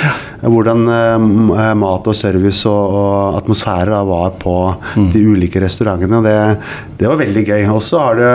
Hvordan 0.45 0.85
mat 1.81 2.07
og 2.09 2.15
service 2.17 2.65
og, 2.69 2.95
og 2.95 3.39
atmosfære 3.41 3.91
da 3.91 4.03
var 4.07 4.31
på 4.41 4.57
Mm. 4.97 5.11
de 5.13 5.21
ulike 5.27 5.61
restaurantene. 5.63 6.17
og 6.19 6.25
Det, 6.25 6.59
det 6.99 7.09
var 7.09 7.17
veldig 7.21 7.43
gøy. 7.47 7.65
Og 7.73 7.81
så 7.83 7.99
har 8.01 8.15
det 8.19 8.33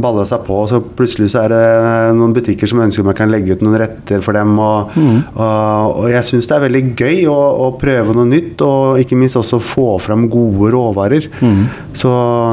balla 0.00 0.24
seg 0.28 0.42
på, 0.46 0.58
så 0.70 0.78
plutselig 0.82 1.30
så 1.32 1.44
er 1.44 1.48
det 1.52 2.16
noen 2.18 2.34
butikker 2.36 2.68
som 2.70 2.80
ønsker 2.84 3.04
man 3.06 3.14
kan 3.18 3.30
legge 3.32 3.52
ut 3.56 3.62
noen 3.64 3.78
retter 3.80 4.20
for 4.24 4.32
dem. 4.36 4.56
Og, 4.58 4.90
Mm. 4.98 5.22
og, 5.36 5.96
og 6.04 6.08
jeg 6.10 6.24
syns 6.26 6.48
det 6.48 6.56
er 6.56 6.64
veldig 6.68 6.82
gøy 6.98 7.18
å, 7.30 7.38
å 7.66 7.68
prøve 7.78 8.14
noe 8.16 8.26
nytt, 8.28 8.60
og 8.64 8.98
ikke 9.02 9.16
minst 9.18 9.36
også 9.38 9.60
få 9.62 9.98
fram 10.00 10.28
gode 10.30 10.70
råvarer. 10.78 11.28
Mm. 11.42 11.62
Så 11.98 12.10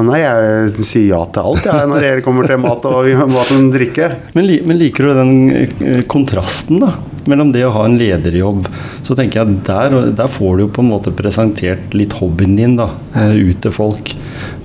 nei, 0.07 0.21
jeg 0.23 0.85
sier 0.85 1.09
ja 1.13 1.23
til 1.31 1.51
alt 1.51 1.67
jeg, 1.69 1.89
når 1.91 2.05
det 2.05 2.13
kommer 2.25 2.47
til 2.49 2.61
mat 2.61 2.85
og 2.89 3.09
mat 3.31 3.51
og 3.53 3.73
drikke. 3.75 4.11
Men, 4.37 4.49
men 4.65 4.79
liker 4.79 5.09
du 5.09 5.17
den 5.17 5.33
eh, 5.65 6.01
kontrasten 6.09 6.81
da, 6.81 6.95
mellom 7.29 7.51
det 7.53 7.65
å 7.67 7.73
ha 7.75 7.85
en 7.87 7.97
lederjobb? 7.99 8.69
Så 9.05 9.17
tenker 9.17 9.41
jeg 9.41 9.59
der, 9.67 9.97
der 10.17 10.31
får 10.31 10.57
du 10.57 10.65
jo 10.65 10.71
på 10.75 10.83
en 10.85 10.91
måte 10.93 11.13
presentert 11.15 11.93
litt 11.97 12.15
hobbyen 12.17 12.57
din 12.57 12.77
da, 12.79 12.91
eh, 13.17 13.35
ut 13.51 13.61
til 13.65 13.75
folk. 13.75 14.15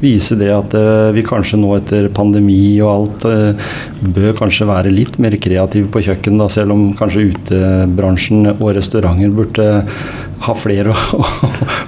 Vise 0.01 0.39
det 0.41 0.51
at 0.55 0.77
eh, 0.79 1.11
vi 1.17 1.27
kanskje 1.27 1.61
nå 1.61 1.75
etter 1.77 2.09
pandemi 2.17 2.63
og 2.81 2.91
alt 2.95 3.29
bør 4.01 4.33
kanskje 4.39 4.69
være 4.71 4.95
litt 4.95 5.21
mer 5.21 5.37
kreative 5.41 5.91
på 5.93 6.05
kjøkken, 6.09 6.41
da, 6.41 6.49
selv 6.53 6.77
om 6.77 6.91
kanskje 6.97 7.29
utebransjen 7.35 8.55
og 8.57 8.73
restauranter 8.79 9.35
burde 9.35 9.71
ha 10.41 10.55
flere 10.57 10.95
å 10.95 11.25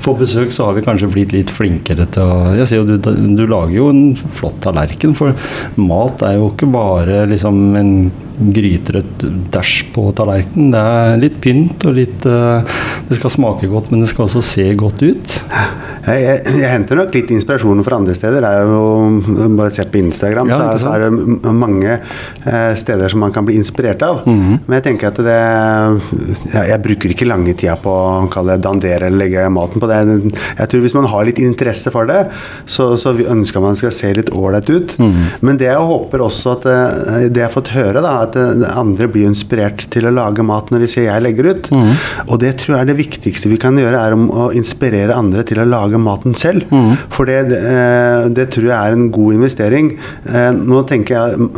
få 0.05 0.17
besøk, 0.19 0.53
så 0.55 0.69
har 0.69 0.77
vi 0.77 0.85
kanskje 0.87 1.11
blitt 1.13 1.33
litt 1.35 1.53
flinkere 1.53 2.09
til 2.13 2.27
å 2.27 2.53
Jeg 2.59 2.69
ser 2.69 2.83
jo 2.83 2.89
du, 2.89 3.11
du 3.37 3.47
lager 3.47 3.77
jo 3.77 3.89
en 3.93 4.05
flott 4.17 4.61
tallerken, 4.65 5.17
for 5.19 5.37
mat 5.81 6.25
er 6.27 6.39
jo 6.39 6.51
ikke 6.53 6.69
bare 6.73 7.25
liksom 7.31 7.65
en 7.79 7.95
gryterødt 8.39 9.25
dæsj 9.53 9.75
på 9.95 10.09
tallerkenen. 10.17 10.73
Det 10.75 10.83
er 10.83 11.23
litt 11.23 11.39
pynt 11.45 11.87
og 11.89 11.97
litt 11.99 12.27
eh, 12.29 12.75
Det 13.09 13.19
skal 13.19 13.35
smake 13.35 13.71
godt, 13.71 13.91
men 13.93 14.05
det 14.05 14.11
skal 14.13 14.27
også 14.29 14.43
se 14.45 14.67
godt 14.79 15.03
ut. 15.05 15.39
Jeg, 16.03 16.19
jeg, 16.25 16.55
jeg 16.59 16.71
henter 16.73 16.99
nok 16.99 17.13
litt 17.15 17.29
inspirasjon 17.31 17.83
fra 17.87 17.99
andre 18.01 18.15
steder. 18.19 18.43
Det 18.43 18.49
er 18.51 18.71
jo 18.73 19.51
bare 19.59 19.71
se 19.71 19.85
på 19.87 20.01
Instagram, 20.01 20.51
Ja, 20.51 20.59
så, 20.59 20.65
er, 20.67 20.81
så 20.83 20.95
er 20.97 21.05
det 21.05 21.53
mange 21.55 21.93
eh, 21.95 22.73
steder 22.81 23.13
som 23.13 23.23
man 23.23 23.35
kan 23.35 23.47
bli 23.47 23.59
inspirert 23.61 24.03
av. 24.07 24.23
Mhm. 24.27 24.57
Men 24.67 24.79
jeg 24.79 24.87
tenker 24.89 25.13
at 25.13 25.21
det 25.23 25.37
jeg, 25.37 26.65
jeg 26.73 26.81
bruker 26.87 27.15
ikke 27.15 27.29
lange 27.29 27.55
tida 27.55 27.77
på 27.81 27.93
å 27.93 28.27
kalle 28.33 28.57
det 28.57 28.65
dandere 28.67 29.09
eller 29.09 29.23
legge 29.25 29.47
maten 29.53 29.83
på 29.83 29.91
det. 29.91 30.01
Jeg 30.59 30.73
tror 30.73 30.85
Hvis 30.87 30.97
man 30.99 31.09
har 31.13 31.29
litt 31.29 31.39
interesse 31.43 31.93
for 31.95 32.09
det, 32.11 32.25
så, 32.67 32.93
så 32.99 33.15
ønsker 33.15 33.63
man 33.63 33.79
skal 33.79 33.95
se 33.95 34.11
litt 34.17 34.33
ålreit 34.35 34.71
ut. 34.73 34.97
Mhm. 34.99 35.29
Men 35.47 35.61
det 35.61 35.69
jeg 35.71 35.87
håper 35.93 36.27
også 36.27 36.57
at 36.57 36.67
eh, 36.73 37.29
det 37.29 37.45
jeg 37.45 37.49
har 37.49 37.55
fått 37.55 37.73
høre, 37.77 38.03
da, 38.03 38.17
at 38.27 38.37
eh, 38.39 38.65
andre 38.79 39.09
blir 39.11 39.29
inspirert 39.29 39.87
til 39.93 40.07
å 40.09 40.13
lage 40.15 40.45
mat 40.47 40.71
når 40.73 40.85
de 40.85 40.91
ser 40.91 41.07
jeg 41.09 41.25
legger 41.25 41.51
ut. 41.53 41.71
Mm. 41.73 41.91
Og 42.29 42.35
det 42.43 42.55
tror 42.61 42.77
jeg 42.77 42.85
er 42.85 42.91
det 42.91 42.99
viktigste 42.99 43.51
vi 43.53 43.61
kan 43.63 43.79
gjøre, 43.79 43.99
er 43.99 44.17
om 44.17 44.29
å 44.31 44.51
inspirere 44.57 45.17
andre 45.17 45.45
til 45.49 45.63
å 45.63 45.69
lage 45.69 46.01
maten 46.01 46.37
selv. 46.39 46.69
Mm. 46.73 46.95
For 47.13 47.29
det, 47.29 47.41
eh, 47.59 48.29
det 48.35 48.49
tror 48.55 48.69
jeg 48.71 48.77
er 48.77 48.99
en 48.99 49.11
god 49.15 49.39
investering. 49.41 49.93
Eh, 50.29 50.51
Nå 50.63 50.83
tenker 50.89 51.17
jeg 51.17 51.49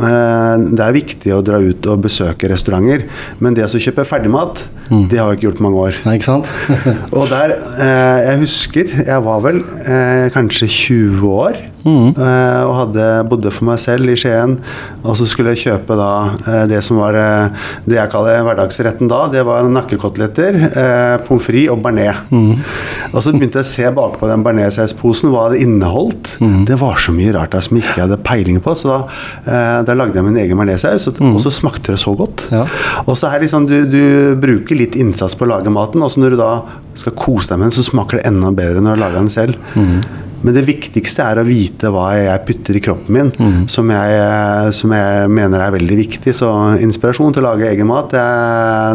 det 0.75 0.81
er 0.81 0.95
viktig 0.95 1.31
å 1.33 1.43
dra 1.45 1.59
ut 1.61 1.85
og 1.91 2.03
besøke 2.05 2.49
restauranter, 2.49 3.05
men 3.43 3.55
det 3.55 3.65
å 3.65 3.81
kjøpe 3.81 4.05
ferdigmat, 4.07 4.59
mm. 4.89 5.05
det 5.11 5.19
har 5.19 5.31
jeg 5.31 5.39
ikke 5.39 5.47
gjort 5.49 5.59
på 5.59 5.65
mange 5.67 5.83
år. 5.87 5.99
Nei, 6.07 6.17
ikke 6.19 6.29
sant? 6.29 6.51
Og 7.17 7.29
der, 7.31 7.55
jeg 8.25 8.41
husker, 8.43 8.91
jeg 9.05 9.25
var 9.25 9.45
vel 9.45 9.61
kanskje 10.35 10.69
20 10.71 11.33
år 11.35 11.63
Mhm. 11.85 12.15
eh, 12.17 12.61
og 12.65 12.73
hadde, 12.79 13.05
bodde 13.29 13.51
for 13.53 13.67
meg 13.69 13.79
selv 13.79 14.09
i 14.09 14.15
Skien. 14.17 14.57
Og 15.05 15.15
så 15.19 15.27
skulle 15.29 15.53
jeg 15.53 15.63
kjøpe 15.67 15.95
da 15.99 16.09
eh, 16.47 16.63
det 16.71 16.81
som 16.83 16.97
var 16.97 17.13
eh, 17.19 17.65
det 17.85 17.99
jeg 17.99 18.11
kaller 18.13 18.41
hverdagsretten 18.47 19.09
da. 19.11 19.27
Det 19.31 19.43
var 19.45 19.67
nakkekoteletter, 19.69 20.57
eh, 20.71 21.17
pommes 21.27 21.45
frites 21.45 21.71
og 21.71 21.81
bearnés. 21.85 22.17
Mm. 22.31 22.63
Og 23.13 23.19
så 23.21 23.33
begynte 23.35 23.61
jeg 23.61 23.67
å 23.67 23.69
se 23.69 23.91
bakpå 23.99 24.29
den 24.31 24.43
bearnéssausposen 24.45 25.29
hva 25.33 25.47
det 25.53 25.61
inneholdt. 25.63 26.35
Mm. 26.41 26.65
Det 26.69 26.79
var 26.81 26.97
så 27.01 27.13
mye 27.15 27.35
rart 27.37 27.53
der 27.55 27.61
som 27.65 27.77
ikke 27.77 27.93
jeg 27.95 28.07
hadde 28.07 28.19
peiling 28.25 28.59
på, 28.65 28.73
så 28.75 28.89
da, 28.91 28.99
eh, 29.45 29.77
da 29.87 29.97
lagde 29.97 30.17
jeg 30.19 30.25
min 30.25 30.41
egen 30.41 30.57
bearnéssaus, 30.57 31.07
og, 31.11 31.21
og 31.21 31.39
så 31.45 31.53
smakte 31.53 31.93
det 31.93 32.01
så 32.01 32.15
godt. 32.17 32.47
Ja. 32.51 32.65
Og 33.05 33.13
så 33.19 33.29
er 33.29 33.45
liksom, 33.45 33.69
du, 33.69 33.77
du 33.85 34.35
bruker 34.41 34.75
litt 34.79 34.97
innsats 34.99 35.37
på 35.37 35.45
å 35.45 35.53
lage 35.53 35.69
maten, 35.73 36.01
og 36.01 36.11
så 36.11 36.23
når 36.23 36.35
du 36.35 36.41
da 36.41 36.51
skal 36.97 37.13
kose 37.19 37.51
deg 37.51 37.59
med 37.61 37.69
den, 37.69 37.75
så 37.77 37.85
smaker 37.91 38.19
det 38.19 38.27
enda 38.29 38.51
bedre 38.55 38.81
når 38.83 38.95
du 38.97 39.03
lager 39.05 39.21
den 39.21 39.29
selv. 39.33 39.57
Men 40.45 40.53
det 40.55 40.65
viktigste 40.67 41.25
er 41.25 41.41
å 41.41 41.45
vite 41.47 41.89
hva 41.93 42.07
jeg 42.17 42.43
putter 42.47 42.77
i 42.77 42.81
kroppen 42.85 43.15
min, 43.15 43.31
som, 43.71 43.89
jeg, 43.89 44.73
som 44.77 44.93
jeg 44.93 45.29
mener 45.33 45.63
er 45.65 45.73
veldig 45.73 45.97
viktig. 46.03 46.33
Så 46.37 46.49
inspirasjon 46.85 47.33
til 47.35 47.43
å 47.43 47.47
lage 47.49 47.69
egen 47.71 47.89
mat, 47.89 48.11
det 48.13 48.25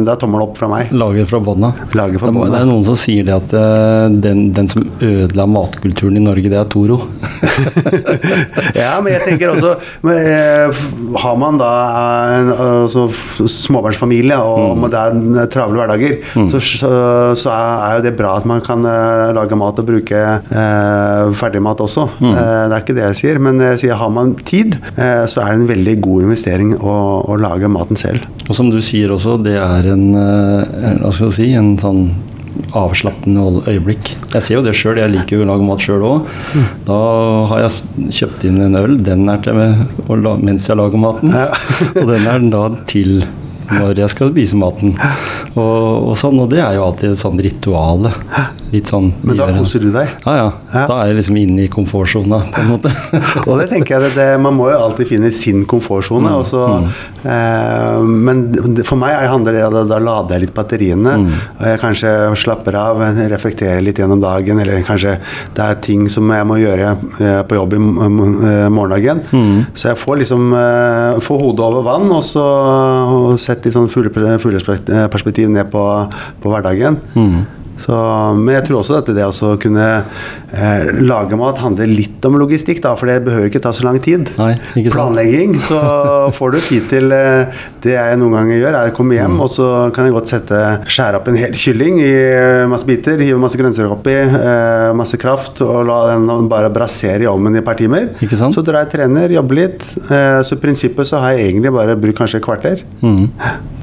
det 0.04 0.12
er 0.14 0.20
tommel 0.20 0.44
opp 0.44 0.56
fra 0.58 0.68
meg. 0.70 0.90
Lager 0.96 1.26
fra 1.28 1.40
bånda. 1.42 1.72
Lager 1.98 2.22
fra 2.22 2.30
Det 2.32 2.60
er 2.60 2.68
noen 2.68 2.84
som 2.86 2.96
sier 2.98 3.26
det 3.26 3.34
at 3.36 3.52
eh, 3.56 4.06
den, 4.22 4.46
den 4.56 4.68
som 4.70 4.84
ødela 5.02 5.46
matkulturen 5.50 6.18
i 6.18 6.22
Norge, 6.22 6.50
det 6.52 6.58
er 6.60 6.68
Toro. 6.70 7.00
Ja, 8.76 8.96
men 9.02 9.14
jeg 9.14 9.22
tenker 9.24 9.52
også 9.52 9.72
men, 10.06 10.18
eh, 10.30 10.80
Har 11.20 11.36
man 11.40 11.58
da 11.60 11.70
en 12.36 12.50
altså, 12.54 13.06
småbarnsfamilie 13.50 14.38
og 14.40 14.58
Mm. 14.80 14.84
det 14.92 14.98
er 15.00 15.48
travle 15.50 15.80
hverdager, 15.80 16.12
så, 16.50 16.58
så, 16.62 16.90
så 17.38 17.50
er 17.52 17.96
jo 17.98 18.04
det 18.04 18.12
bra 18.18 18.36
at 18.38 18.46
man 18.48 18.60
kan 18.64 18.84
eh, 18.86 19.30
lage 19.36 19.56
mat 19.58 19.78
og 19.80 19.86
bruke 19.88 20.20
eh, 20.20 21.32
ferdigmat 21.40 21.82
også. 21.84 22.06
Mm. 22.20 22.30
Eh, 22.30 22.62
det 22.70 22.76
er 22.76 22.84
ikke 22.84 22.96
det 22.98 23.06
jeg 23.08 23.20
sier, 23.22 23.42
men 23.42 23.60
jeg 23.64 23.82
sier 23.84 24.00
har 24.00 24.12
man 24.14 24.34
tid, 24.48 24.78
eh, 24.94 25.24
så 25.30 25.42
er 25.42 25.52
det 25.52 25.60
en 25.60 25.70
veldig 25.70 25.96
god 26.04 26.26
investering 26.28 26.74
å, 26.78 26.96
å 27.26 27.38
lage 27.40 27.70
maten 27.72 27.98
selv. 28.00 28.26
Og 28.48 28.56
som 28.56 28.72
du 28.72 28.80
sier 28.84 29.12
også, 29.14 29.38
det 29.44 29.56
er 29.60 29.92
en, 29.94 30.10
eh, 30.18 30.90
en 30.90 31.00
hva 31.04 31.14
skal 31.14 31.30
jeg 31.30 31.38
si, 31.38 31.48
en 31.58 31.74
sånn 31.80 32.04
avslappende 32.76 33.64
øyeblikk. 33.70 34.12
Jeg 34.34 34.44
ser 34.44 34.58
jo 34.58 34.62
det 34.64 34.74
sjøl, 34.78 35.00
jeg 35.00 35.12
liker 35.14 35.38
jo 35.38 35.44
å 35.44 35.50
lage 35.52 35.66
mat 35.66 35.84
sjøl 35.84 36.04
òg. 36.06 36.30
Da 36.86 36.98
har 37.50 37.64
jeg 37.64 38.10
kjøpt 38.20 38.46
inn 38.48 38.60
en 38.66 38.78
øl, 38.78 38.96
den 39.06 39.28
er 39.30 39.42
til 39.44 39.56
meg 39.58 40.40
mens 40.44 40.68
jeg 40.68 40.78
lager 40.78 41.00
maten. 41.00 41.34
Ja. 41.34 41.48
og 42.00 42.10
den 42.10 42.26
er 42.30 42.50
da 42.52 42.64
til 42.90 43.22
når 43.72 44.00
jeg 44.04 44.10
skal 44.14 44.30
spise 44.32 44.56
maten. 44.60 44.94
Og, 45.54 46.10
og 46.10 46.16
sånn, 46.20 46.38
og 46.42 46.50
det 46.52 46.60
er 46.62 46.74
jo 46.78 46.84
alltid 46.88 47.12
et 47.14 47.20
sånn 47.22 47.40
ritual. 47.42 48.10
Litt 48.70 48.86
sånn 48.86 49.08
Men 49.26 49.34
da 49.38 49.48
koser 49.50 49.82
du 49.82 49.88
deg. 49.90 50.12
Ja, 50.26 50.34
ja. 50.38 50.48
Ja. 50.70 50.84
Da 50.86 50.96
er 51.02 51.08
jeg 51.10 51.16
liksom 51.18 51.36
inne 51.40 51.64
i 51.64 51.70
komfortsona, 51.72 52.38
på 52.54 52.60
en 52.62 52.68
måte. 52.70 52.92
Og 53.50 53.56
det 53.58 53.66
tenker 53.72 53.96
jeg, 53.96 54.04
det, 54.04 54.10
det, 54.14 54.26
Man 54.44 54.54
må 54.54 54.68
jo 54.70 54.76
alltid 54.78 55.08
finne 55.10 55.32
sin 55.34 55.64
komfortsone. 55.66 56.30
Mm. 56.30 56.44
så, 56.46 56.60
eh, 57.24 57.98
men 58.06 58.44
for 58.86 58.96
meg 59.00 59.16
er- 59.16 59.28
handler 59.32 59.52
det 59.58 59.64
om 59.66 59.76
at 59.82 59.88
da 59.90 59.98
lader 59.98 60.36
jeg 60.38 60.44
litt 60.46 60.54
batteriene. 60.54 61.16
og 61.58 61.66
Jeg 61.66 61.80
kanskje 61.82 62.12
slapper 62.38 62.78
av, 62.78 63.02
reflekterer 63.32 63.82
litt 63.82 63.98
gjennom 63.98 64.22
dagen. 64.22 64.60
Eller 64.62 64.82
kanskje 64.86 65.16
det 65.54 65.64
er 65.66 65.74
ting 65.82 66.06
som 66.08 66.30
jeg 66.30 66.46
må 66.46 66.60
gjøre 66.62 66.92
eh, 67.20 67.42
på 67.50 67.58
jobb 67.58 67.74
i 67.74 67.78
morgendagen. 67.82 68.46
eh, 68.46 68.68
morgendagen. 68.70 69.66
Så 69.74 69.90
jeg 69.90 69.98
får 70.00 70.22
liksom 70.22 70.52
eh, 70.54 71.18
får 71.26 71.42
hodet 71.42 71.66
over 71.66 71.82
vann, 71.90 72.06
og 72.14 72.22
så 72.26 72.46
og 73.10 73.38
sett 73.60 73.68
litt 73.68 73.76
sånn 73.76 73.90
fugleperspektiv 73.92 75.50
ned 75.52 75.70
på, 75.72 75.86
på 76.40 76.52
hverdagen. 76.52 77.00
Så, 77.80 77.96
men 78.36 78.54
jeg 78.58 78.66
tror 78.68 78.80
også 78.82 78.98
at 79.00 79.08
det 79.16 79.24
å 79.24 79.54
kunne 79.62 79.86
eh, 80.52 80.90
lage 81.00 81.36
mat 81.40 81.58
handler 81.62 81.88
litt 81.90 82.24
om 82.28 82.36
logistikk, 82.40 82.82
da, 82.84 82.94
for 83.00 83.08
det 83.10 83.20
behøver 83.26 83.48
ikke 83.50 83.62
ta 83.64 83.72
så 83.76 83.86
lang 83.86 83.98
tid. 84.04 84.28
Nei? 84.38 84.52
Planlegging, 84.90 85.56
så 85.64 85.80
får 86.36 86.54
du 86.56 86.60
tid 86.68 86.88
til 86.90 87.12
eh, 87.14 87.60
Det 87.80 87.94
jeg 87.96 88.18
noen 88.20 88.34
ganger 88.36 88.58
gjør, 88.60 88.76
er 88.82 88.90
å 88.92 88.96
komme 88.96 89.16
hjem, 89.16 89.30
Mm. 89.30 89.40
og 89.44 89.50
så 89.52 89.66
kan 89.94 90.06
jeg 90.08 90.14
godt 90.16 90.30
sette 90.32 90.58
skjære 90.90 91.18
opp 91.20 91.28
en 91.30 91.36
hel 91.38 91.52
kylling 91.54 92.00
i 92.02 92.08
eh, 92.10 92.64
masse 92.68 92.86
biter, 92.88 93.20
hive 93.22 93.38
masse 93.40 93.56
grønnsaker 93.60 93.92
oppi, 93.94 94.14
eh, 94.16 94.88
masse 94.98 95.16
kraft, 95.20 95.60
og 95.62 95.84
la 95.88 95.98
den 96.16 96.48
bare 96.50 96.70
brasere 96.74 97.22
i 97.24 97.28
ovnen 97.30 97.54
i 97.54 97.60
et 97.60 97.66
par 97.66 97.78
timer. 97.78 98.08
Så 98.50 98.64
drar 98.66 98.82
jeg 98.84 98.90
trener, 98.96 99.30
jobber 99.32 99.60
litt. 99.60 99.84
Eh, 100.10 100.40
så 100.44 100.56
i 100.56 100.60
prinsippet 100.62 101.06
så 101.08 101.20
har 101.22 101.36
jeg 101.36 101.52
egentlig 101.52 101.72
bare 101.76 101.94
brukt 102.00 102.18
kanskje 102.18 102.40
et 102.40 102.46
kvarter. 102.48 102.82
Mm. 103.04 103.28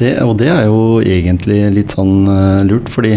Det, 0.02 0.12
og 0.26 0.36
det 0.42 0.50
er 0.54 0.68
jo 0.68 0.82
egentlig 1.02 1.62
litt 1.74 1.96
sånn 1.96 2.28
eh, 2.30 2.66
lurt, 2.68 2.92
fordi 2.94 3.16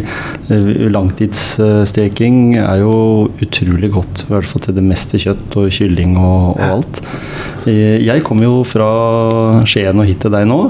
langtidssteking 0.92 2.56
er 2.60 2.80
jo 2.82 2.94
utrolig 3.42 3.90
godt. 3.94 4.24
I 4.26 4.32
hvert 4.34 4.48
fall 4.50 4.64
til 4.66 4.76
det 4.78 4.86
meste 4.86 5.20
kjøtt 5.22 5.58
og 5.60 5.70
kylling 5.74 6.16
og, 6.20 6.56
og 6.56 6.64
alt. 6.70 7.02
Eh, 7.68 7.98
jeg 8.06 8.24
kom 8.26 8.42
jo 8.44 8.62
fra 8.68 8.90
Skien 9.68 10.00
og 10.00 10.08
hit 10.08 10.22
til 10.24 10.32
deg 10.34 10.46
nå, 10.48 10.60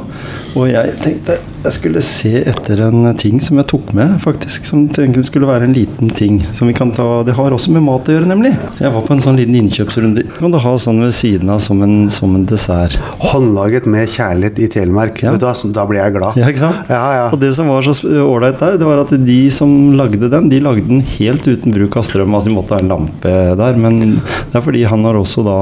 og 0.58 0.66
jeg 0.70 0.96
tenkte 1.04 1.38
jeg 1.60 1.74
skulle 1.76 2.00
se 2.00 2.30
etter 2.48 2.80
en 2.86 3.10
ting 3.20 3.36
som 3.44 3.58
jeg 3.60 3.66
tok 3.68 3.90
med, 3.92 4.14
faktisk. 4.24 4.64
Som 4.64 4.86
egentlig 4.88 5.26
skulle 5.26 5.44
være 5.50 5.66
en 5.68 5.74
liten 5.76 6.08
ting. 6.16 6.38
Som 6.56 6.70
vi 6.70 6.72
kan 6.72 6.88
ta 6.96 7.20
Det 7.26 7.34
har 7.36 7.52
også 7.52 7.74
med 7.74 7.84
mat 7.84 8.08
å 8.08 8.14
gjøre, 8.14 8.30
nemlig. 8.30 8.54
Jeg 8.80 8.94
var 8.94 9.04
på 9.04 9.12
en 9.12 9.20
sånn 9.20 9.36
liten 9.36 9.58
innkjøpsrunde. 9.58 10.24
Kan 10.38 10.54
du 10.54 10.56
ha 10.56 10.72
sånn 10.80 11.02
ved 11.04 11.12
siden 11.12 11.52
av 11.52 11.60
som 11.60 11.82
en, 11.84 12.08
som 12.08 12.32
en 12.38 12.46
dessert? 12.48 12.96
Håndlaget 13.28 13.84
med 13.92 14.08
kjærlighet 14.08 14.56
i 14.64 14.70
Telemark. 14.72 15.20
Ja. 15.22 15.34
Så- 15.52 15.68
Da 15.70 15.84
blir 15.84 16.00
jeg 16.00 16.14
glad. 16.16 16.36
Ja, 16.40 16.48
ikke 16.48 16.58
sant? 16.64 16.88
Ja, 16.88 17.12
ja. 17.12 17.28
Og 17.30 17.38
det 17.40 17.52
som 17.54 17.68
var 17.68 17.82
så 17.82 17.92
ålreit 18.24 18.58
der, 18.58 18.78
det 18.78 18.86
var 18.88 19.04
at 19.04 19.10
de 19.26 19.50
som 19.50 19.89
lagde 19.98 20.30
den, 20.32 20.48
de 20.52 20.60
lagde 20.62 20.86
den 20.88 21.02
helt 21.16 21.46
uten 21.48 21.74
bruk 21.74 21.96
av 22.00 22.06
strøm. 22.06 22.34
Altså 22.36 22.50
de 22.50 22.56
måtte 22.56 22.76
ha 22.76 22.82
en 22.82 22.92
lampe 22.92 23.34
der, 23.60 23.80
men 23.80 24.00
det 24.20 24.58
er 24.58 24.64
fordi 24.64 24.84
han 24.88 25.06
har 25.08 25.18
også 25.18 25.44
da 25.46 25.58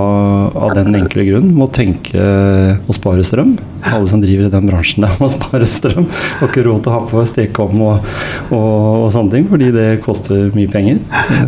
av 0.52 0.74
den 0.78 0.96
enkle 0.98 1.26
grunn 1.28 1.52
må 1.56 1.70
tenke 1.74 2.18
å 2.18 2.96
spare 2.96 3.26
strøm. 3.26 3.56
Alle 3.88 4.08
som 4.10 4.20
driver 4.22 4.48
i 4.48 4.52
den 4.52 4.66
bransjen 4.68 5.04
der 5.06 5.14
må 5.22 5.28
spare 5.32 5.66
strøm. 5.68 6.08
Har 6.40 6.48
ikke 6.50 6.64
råd 6.66 6.82
til 6.84 6.92
å 6.92 6.96
ha 6.96 7.02
på 7.10 7.24
stekeovn 7.30 7.82
og, 7.86 8.08
og, 8.50 9.04
og 9.04 9.08
sånne 9.14 9.34
ting, 9.36 9.46
fordi 9.50 9.70
det 9.74 9.86
koster 10.04 10.48
mye 10.56 10.70
penger. 10.72 10.98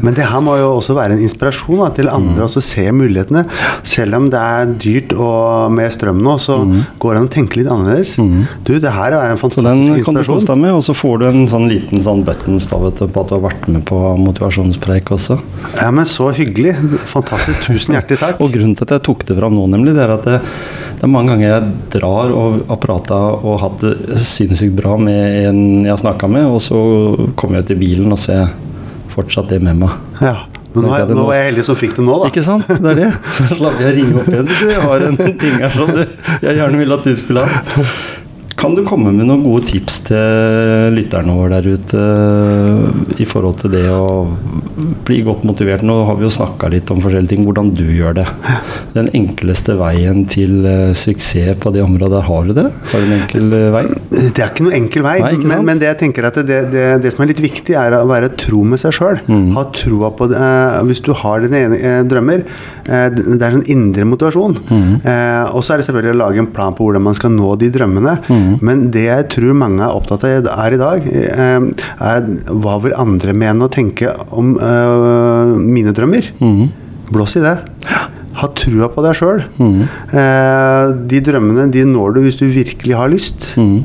Men 0.04 0.14
det 0.16 0.28
her 0.30 0.42
må 0.44 0.54
jo 0.60 0.68
også 0.78 0.94
være 0.98 1.16
en 1.18 1.24
inspirasjon 1.26 1.80
da, 1.84 1.90
til 1.96 2.06
Mm. 2.10 2.16
andre 2.16 2.44
også 2.46 2.60
se 2.64 2.84
mulighetene. 2.92 3.44
Selv 3.86 4.16
om 4.18 4.24
det 4.32 4.38
er 4.40 4.70
dyrt 4.82 5.12
og 5.14 5.70
med 5.74 5.92
strøm 5.94 6.18
nå, 6.24 6.36
så 6.42 6.56
går 7.00 7.14
det 7.14 7.20
an 7.20 7.28
å 7.28 7.32
tenke 7.34 7.60
litt 7.60 7.70
annerledes. 7.70 8.14
Du, 8.66 8.72
det 8.82 8.90
her 8.94 9.14
er 9.14 9.30
en 9.30 9.38
fantastisk 9.40 9.94
inspirasjon. 10.00 10.00
Så 10.00 10.00
den 10.00 10.04
kan 10.04 10.18
du 10.18 10.22
kose 10.26 10.48
deg 10.50 10.58
med, 10.64 10.72
og 10.74 10.82
så 10.86 10.96
får 10.96 11.20
du 11.22 11.26
en 11.28 11.44
sånn 11.50 11.68
liten 11.70 12.02
sånn 12.04 12.24
buttons 12.26 12.66
da, 12.70 12.80
vet 12.82 12.98
du, 13.00 13.06
på 13.14 13.22
at 13.22 13.30
du 13.30 13.36
har 13.36 13.44
vært 13.46 13.68
med 13.70 13.84
på 13.88 14.00
motivasjonspreik 14.26 15.12
også. 15.16 15.38
Ja, 15.80 15.90
men 15.94 16.08
så 16.10 16.30
hyggelig. 16.34 16.74
Fantastisk. 17.12 17.62
Tusen 17.68 17.94
hjertelig 17.96 18.20
takk. 18.22 18.40
Og 18.42 18.52
grunnen 18.54 18.74
til 18.78 18.86
at 18.88 18.96
jeg 18.98 19.06
tok 19.06 19.24
det 19.28 19.38
fram 19.38 19.54
nå, 19.56 19.66
nemlig, 19.70 19.94
det 19.96 20.04
er 20.06 20.14
at 20.16 20.26
det, 20.28 20.40
det 21.00 21.06
er 21.06 21.12
mange 21.14 21.32
ganger 21.32 21.46
jeg 21.48 21.68
drar 21.94 22.32
og 22.36 22.58
har 22.68 22.78
prata 22.82 23.18
og 23.40 23.54
hatt 23.62 23.84
det 23.86 24.20
sinnssykt 24.20 24.74
bra 24.76 24.98
med 25.00 25.46
en 25.48 25.60
jeg 25.86 25.94
har 25.94 26.00
snakka 26.02 26.28
med, 26.28 26.44
og 26.44 26.60
så 26.60 26.80
kommer 27.40 27.62
jeg 27.62 27.70
til 27.70 27.78
bilen 27.80 28.12
og 28.12 28.20
ser 28.20 28.50
fortsatt 29.14 29.48
det 29.48 29.62
med 29.64 29.80
meg. 29.80 29.94
Ja. 30.20 30.34
Men 30.74 30.84
nå, 30.84 30.90
nå 31.16 31.24
var 31.26 31.38
jeg 31.38 31.48
heldig 31.48 31.64
som 31.66 31.78
fikk 31.80 31.96
det 31.96 32.04
nå, 32.04 32.18
da. 32.20 32.28
Ikke 32.28 32.44
sant? 32.46 32.68
Det 32.68 32.92
er 32.92 32.98
det. 33.00 33.08
Så 33.38 33.48
slapp 33.48 33.80
jeg 33.80 33.88
å 33.88 33.94
ringe 33.96 34.20
opp 34.20 34.28
igjen. 34.30 34.52
Så 34.52 34.68
jeg 34.70 34.84
har 34.84 35.06
en 35.08 35.18
ting 35.40 35.56
her 35.58 35.72
som 35.74 35.90
du, 35.96 36.02
jeg 36.44 36.60
gjerne 36.60 36.82
vil 36.84 36.94
at 36.94 37.08
du 37.08 37.16
skulle 37.18 37.46
ha. 37.48 37.86
Kan 38.60 38.74
du 38.76 38.82
komme 38.84 39.08
med 39.08 39.24
noen 39.24 39.40
gode 39.40 39.64
tips 39.70 39.94
til 40.10 40.92
lytterne 40.92 41.32
våre 41.32 41.62
der 41.62 41.78
ute 41.80 42.00
i 43.16 43.24
forhold 43.28 43.62
til 43.62 43.72
det 43.72 43.86
å 43.88 44.26
bli 45.06 45.22
godt 45.24 45.46
motivert? 45.48 45.84
Nå 45.86 45.96
har 46.04 46.18
vi 46.18 46.26
jo 46.26 46.32
snakka 46.34 46.68
litt 46.74 46.90
om 46.92 47.00
forskjellige 47.00 47.32
ting, 47.32 47.46
hvordan 47.46 47.70
du 47.72 47.86
gjør 47.88 48.18
det. 48.18 48.26
Den 48.92 49.08
enkleste 49.16 49.78
veien 49.80 50.26
til 50.28 50.68
eh, 50.68 50.92
suksess 50.92 51.56
på 51.62 51.72
det 51.72 51.80
området, 51.86 52.12
der 52.18 52.26
har 52.28 52.50
du 52.50 52.52
det? 52.58 52.66
Har 52.92 53.00
du 53.00 53.06
en 53.08 53.16
enkel 53.16 53.56
eh, 53.56 53.66
vei? 53.72 53.84
Det 54.10 54.44
er 54.44 54.50
ikke 54.50 54.66
noen 54.66 54.78
enkel 54.82 55.06
vei, 55.06 55.16
Nei, 55.24 55.32
men, 55.40 55.64
men 55.70 55.80
det 55.80 55.88
jeg 55.88 56.00
tenker 56.04 56.28
at 56.28 56.40
det, 56.44 56.60
det, 56.74 56.86
det 57.00 57.14
som 57.14 57.24
er 57.24 57.32
litt 57.32 57.40
viktig, 57.40 57.78
er 57.80 57.96
å 57.96 58.02
være 58.10 58.32
tro 58.44 58.60
med 58.68 58.82
seg 58.82 58.92
sjøl. 58.98 59.22
Mm. 59.30 59.54
Ha 59.56 59.64
troa 59.78 60.12
på 60.20 60.28
det. 60.28 60.36
Eh, 60.36 60.82
hvis 60.90 61.00
du 61.06 61.14
har 61.16 61.46
dine 61.46 62.02
drømmer, 62.10 62.44
det 62.90 63.38
er 63.46 63.54
en 63.56 63.64
indre 63.70 64.04
motivasjon. 64.08 64.56
Mm. 64.68 64.92
Eh, 65.06 65.54
og 65.54 65.62
så 65.62 65.74
er 65.74 65.80
det 65.80 65.86
selvfølgelig 65.88 66.14
å 66.16 66.20
lage 66.20 66.42
en 66.42 66.50
plan 66.54 66.74
på 66.74 66.86
hvordan 66.88 67.04
man 67.06 67.16
skal 67.18 67.32
nå 67.34 67.52
de 67.60 67.70
drømmene. 67.74 68.16
Mm. 68.26 68.52
Men 68.66 68.84
det 68.94 69.04
jeg 69.06 69.28
tror 69.36 69.54
mange 69.60 69.84
er 69.86 69.94
opptatt 69.96 70.26
av 70.26 70.48
er 70.66 70.76
i 70.76 70.80
dag, 70.80 71.06
eh, 71.06 71.68
er 72.10 72.30
hva 72.50 72.78
vil 72.84 72.96
andre 72.98 73.34
mene 73.36 73.66
og 73.68 73.74
tenke 73.76 74.10
om 74.34 74.56
eh, 74.58 75.54
mine 75.60 75.94
drømmer? 75.96 76.32
Mm. 76.42 76.64
Blås 77.10 77.36
i 77.38 77.44
det. 77.44 77.56
Ha 78.40 78.48
trua 78.56 78.86
på 78.94 79.02
deg 79.04 79.16
sjøl. 79.18 79.42
Mm. 79.58 79.80
Eh, 80.14 80.94
de 81.10 81.20
drømmene 81.26 81.68
de 81.74 81.84
når 81.88 82.16
du 82.16 82.22
hvis 82.26 82.38
du 82.40 82.46
virkelig 82.50 82.96
har 82.96 83.10
lyst. 83.12 83.52
Mm. 83.60 83.84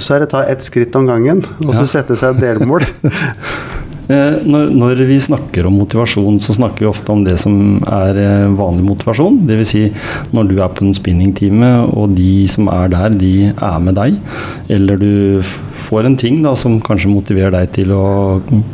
Så 0.00 0.14
er 0.16 0.22
det 0.24 0.30
ta 0.32 0.40
ett 0.48 0.62
skritt 0.64 0.94
om 0.96 1.04
gangen, 1.06 1.42
og 1.60 1.74
så 1.74 1.84
Ja. 1.84 1.90
sette 1.98 2.16
seg 2.16 2.38
et 2.38 2.42
delmål. 2.46 2.86
Eh, 4.10 4.40
Når, 4.42 4.72
når 4.74 5.02
vi 5.06 5.18
snakker 5.22 5.68
om 5.68 5.76
motivasjon, 5.78 6.40
så 6.42 6.56
snakker 6.56 6.84
vi 6.84 6.90
ofte 6.90 7.12
om 7.14 7.22
det 7.26 7.36
som 7.42 7.78
er 7.86 8.18
eh, 8.18 8.48
vanlig 8.58 8.84
motivasjon. 8.88 9.42
Dvs. 9.46 9.70
Si 9.70 9.84
når 10.34 10.48
du 10.50 10.56
er 10.58 10.72
på 10.74 10.82
en 10.86 10.96
spinningtime, 10.96 11.68
og 11.94 12.16
de 12.16 12.48
som 12.50 12.66
er 12.72 12.90
der, 12.90 13.14
de 13.20 13.34
er 13.52 13.78
med 13.84 13.94
deg. 14.00 14.16
Eller 14.72 14.98
du 14.98 15.12
får 15.80 16.08
en 16.08 16.18
ting 16.18 16.40
da, 16.42 16.56
som 16.58 16.80
kanskje 16.82 17.12
motiverer 17.12 17.54
deg 17.54 17.70
til 17.78 17.94
å 17.94 18.04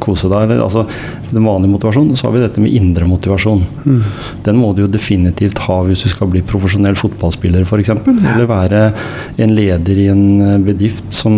kose 0.02 0.30
deg. 0.32 0.48
Eller, 0.48 0.62
altså, 0.64 0.86
den 1.28 1.44
vanlige 1.44 1.74
motivasjonen. 1.74 2.16
Så 2.16 2.28
har 2.28 2.36
vi 2.36 2.42
dette 2.44 2.62
med 2.62 2.72
indre 2.76 3.08
motivasjon. 3.10 3.64
Den 4.46 4.60
må 4.60 4.72
du 4.72 4.84
jo 4.84 4.90
definitivt 4.90 5.60
ha 5.66 5.80
hvis 5.84 6.06
du 6.06 6.12
skal 6.12 6.30
bli 6.32 6.44
profesjonell 6.46 6.96
fotballspiller, 6.98 7.66
f.eks. 7.66 7.92
Eller 8.06 8.48
være 8.48 8.82
en 9.42 9.54
leder 9.56 10.00
i 10.00 10.08
en 10.12 10.24
eh, 10.40 10.56
bedrift 10.64 11.12
som 11.14 11.36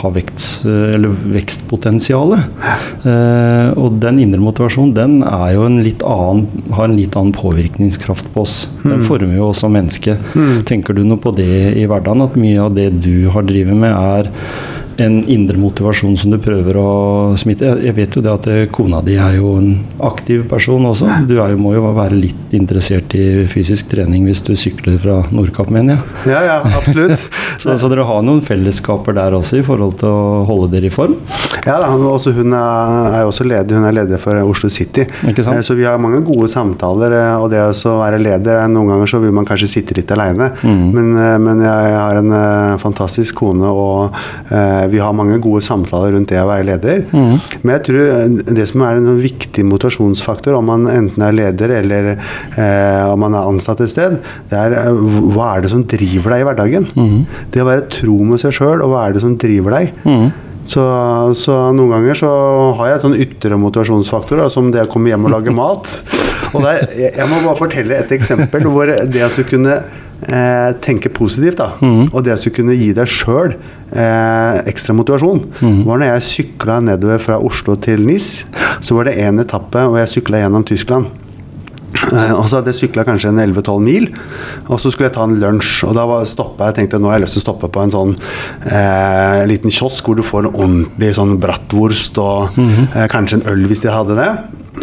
har 0.00 0.14
vekst, 0.16 0.64
eller 0.64 1.12
vekstpotensial. 1.34 2.38
Eh, 2.38 3.17
og 3.78 3.98
den 4.02 4.20
indre 4.22 4.40
motivasjonen 4.42 4.94
den 4.96 5.18
er 5.26 5.52
jo 5.56 5.66
en 5.68 5.80
litt 5.84 6.02
annen, 6.06 6.46
har 6.74 6.88
en 6.88 6.96
litt 6.98 7.16
annen 7.18 7.34
påvirkningskraft 7.36 8.30
på 8.34 8.44
oss. 8.44 8.56
Den 8.84 9.04
former 9.06 9.36
jo 9.36 9.50
oss 9.50 9.62
som 9.64 9.74
menneske. 9.74 10.16
Tenker 10.68 10.96
du 10.96 11.04
noe 11.04 11.20
på 11.22 11.34
det 11.36 11.76
i 11.78 11.86
hverdagen? 11.88 12.24
At 12.24 12.38
mye 12.40 12.64
av 12.64 12.74
det 12.78 12.90
du 13.04 13.28
har 13.34 13.46
drevet 13.48 13.78
med, 13.78 13.94
er 13.94 14.32
en 14.98 15.20
indre 15.30 15.58
motivasjon 15.60 16.16
som 16.18 16.32
du 16.32 16.38
prøver 16.42 16.74
å 16.80 16.88
smitte. 17.38 17.68
Jeg, 17.84 17.94
vet 17.94 18.16
jo 18.18 18.22
det 18.24 18.32
at 18.32 18.46
eh, 18.50 18.64
kona 18.74 18.98
di 19.06 19.14
er 19.20 19.36
jo 19.38 19.52
en 19.60 19.68
aktiv 20.02 20.42
person 20.50 20.82
også. 20.90 21.06
Du 21.28 21.36
jo, 21.36 21.44
må 21.60 21.76
jo 21.76 21.84
være 21.94 22.18
litt 22.18 22.54
interessert 22.56 23.14
i 23.14 23.44
fysisk 23.50 23.92
trening 23.92 24.26
hvis 24.26 24.42
du 24.46 24.54
sykler 24.58 24.98
fra 25.02 25.20
Nordkapp, 25.30 25.70
mener 25.74 25.94
jeg. 26.00 26.32
Ja, 26.34 26.40
ja, 26.48 26.56
absolutt. 26.80 27.28
Så, 27.62 27.72
så 27.80 27.88
dere 27.90 28.04
har 28.06 28.20
noen 28.22 28.38
fellesskaper 28.46 29.16
der 29.16 29.34
også 29.34 29.58
i 29.58 29.64
forhold 29.66 29.96
til 29.98 30.12
å 30.14 30.42
holde 30.46 30.68
dere 30.76 30.86
i 30.86 30.92
form? 30.94 31.16
Ja, 31.66 31.78
da, 31.82 31.88
også 31.90 32.30
hun 32.36 32.54
er, 32.54 33.08
er 33.18 33.26
også 33.26 33.46
leder, 33.48 33.78
hun 33.80 33.86
er 33.88 33.96
leder 33.96 34.20
for 34.22 34.38
Oslo 34.46 34.70
City. 34.70 35.08
Ikke 35.26 35.42
sant? 35.42 35.58
Eh, 35.58 35.64
Så 35.66 35.74
vi 35.78 35.86
har 35.88 35.98
mange 36.02 36.20
gode 36.26 36.46
samtaler, 36.52 37.14
eh, 37.18 37.34
og 37.42 37.50
det 37.50 37.62
å 37.66 37.96
være 37.98 38.20
leder 38.22 38.62
er 38.62 38.70
Noen 38.70 38.92
ganger 38.92 39.10
så 39.10 39.18
vil 39.22 39.34
man 39.34 39.46
kanskje 39.48 39.70
sitte 39.78 39.96
litt 39.98 40.10
alene, 40.14 40.50
Mm. 40.58 40.90
men, 40.94 41.08
men 41.44 41.60
jeg 41.62 41.92
har 41.94 42.18
en 42.18 42.32
fantastisk 42.82 43.36
kone, 43.40 43.68
og 43.68 44.14
eh, 44.50 44.87
vi 44.92 45.00
har 45.02 45.14
mange 45.16 45.38
gode 45.42 45.62
samtaler 45.64 46.14
rundt 46.14 46.30
det 46.32 46.40
å 46.40 46.48
være 46.48 46.66
leder. 46.68 47.04
Mm. 47.12 47.36
Men 47.62 47.74
jeg 47.74 47.84
tror 47.88 48.00
eh, 48.04 48.54
det 48.58 48.66
som 48.70 48.84
er 48.86 48.98
en 48.98 49.08
sånn 49.10 49.22
viktig 49.22 49.66
motivasjonsfaktor, 49.68 50.56
om 50.58 50.68
man 50.70 50.88
enten 50.90 51.24
er 51.24 51.36
leder 51.36 51.76
eller 51.80 52.10
eh, 52.14 53.04
om 53.08 53.22
man 53.24 53.36
er 53.38 53.48
ansatt 53.52 53.82
et 53.84 53.92
sted, 53.92 54.18
det 54.50 54.58
er 54.58 54.76
eh, 54.82 55.06
hva 55.34 55.54
er 55.54 55.64
det 55.64 55.72
som 55.74 55.86
driver 55.88 56.34
deg 56.34 56.44
i 56.44 56.48
hverdagen? 56.50 56.90
Mm. 56.98 57.22
Det 57.54 57.64
å 57.64 57.70
være 57.70 57.88
tro 58.00 58.18
med 58.28 58.42
seg 58.42 58.56
sjøl, 58.58 58.84
og 58.84 58.92
hva 58.94 59.06
er 59.06 59.16
det 59.16 59.24
som 59.24 59.38
driver 59.40 59.78
deg? 59.78 59.96
Mm. 60.08 60.28
Så, 60.68 60.82
så 61.38 61.54
noen 61.72 61.94
ganger 61.94 62.18
så 62.18 62.30
har 62.76 62.90
jeg 62.90 63.04
sånn 63.04 63.16
ytre 63.24 63.56
motivasjonsfaktor, 63.60 64.42
som 64.52 64.68
det 64.74 64.84
å 64.84 64.90
komme 64.92 65.12
hjem 65.12 65.24
og 65.28 65.32
lage 65.38 65.54
mat. 65.62 65.88
Og 66.52 66.60
der, 66.64 66.84
jeg, 66.96 67.14
jeg 67.16 67.30
må 67.30 67.40
bare 67.44 67.60
fortelle 67.60 68.02
et 68.02 68.12
eksempel 68.16 68.68
hvor 68.68 68.88
det 68.88 69.24
å 69.24 69.48
kunne 69.48 69.80
eh, 70.26 70.72
tenke 70.84 71.12
positivt, 71.14 71.60
da, 71.60 71.70
og 72.12 72.24
det 72.26 72.38
som 72.40 72.54
kunne 72.56 72.74
gi 72.78 72.90
deg 72.96 73.06
sjøl 73.06 73.54
eh, 73.54 74.58
ekstra 74.68 74.96
motivasjon, 74.96 75.44
var 75.86 76.00
når 76.02 76.08
jeg 76.14 76.26
sykla 76.32 76.80
nedover 76.88 77.22
fra 77.22 77.38
Oslo 77.38 77.76
til 77.76 78.04
Nis. 78.06 78.44
Så 78.80 78.94
var 78.98 79.08
det 79.08 79.18
én 79.22 79.40
etappe, 79.40 79.86
og 79.86 79.98
jeg 80.00 80.14
sykla 80.18 80.42
gjennom 80.44 80.66
Tyskland. 80.68 81.08
Eh, 82.12 82.32
og 82.36 82.44
så 82.48 82.58
hadde 82.58 82.72
jeg 82.72 82.78
sykla 82.82 83.04
kanskje 83.06 83.30
en 83.32 83.40
11-12 83.40 83.80
mil, 83.84 84.08
og 84.68 84.80
så 84.80 84.92
skulle 84.92 85.08
jeg 85.08 85.16
ta 85.16 85.24
en 85.24 85.38
lunsj. 85.40 85.86
Og 85.88 85.96
da 85.96 86.04
stoppa 86.28 86.68
jeg 86.70 86.78
tenkte 86.82 87.00
nå 87.00 87.10
har 87.10 87.18
jeg 87.18 87.26
lyst 87.26 87.38
til 87.38 87.44
å 87.44 87.46
stoppe 87.46 87.70
på 87.72 87.84
en 87.84 87.94
sånn 87.94 88.14
eh, 88.68 89.42
liten 89.48 89.72
kiosk 89.72 90.08
hvor 90.08 90.18
du 90.18 90.24
får 90.26 90.46
en 90.46 90.52
ordentlig 90.52 91.14
sånn 91.16 91.36
bratwurst 91.42 92.20
og 92.22 92.58
eh, 92.60 93.06
kanskje 93.10 93.40
en 93.40 93.48
øl 93.54 93.66
hvis 93.70 93.84
de 93.84 93.92
hadde 93.94 94.18
det. 94.18 94.30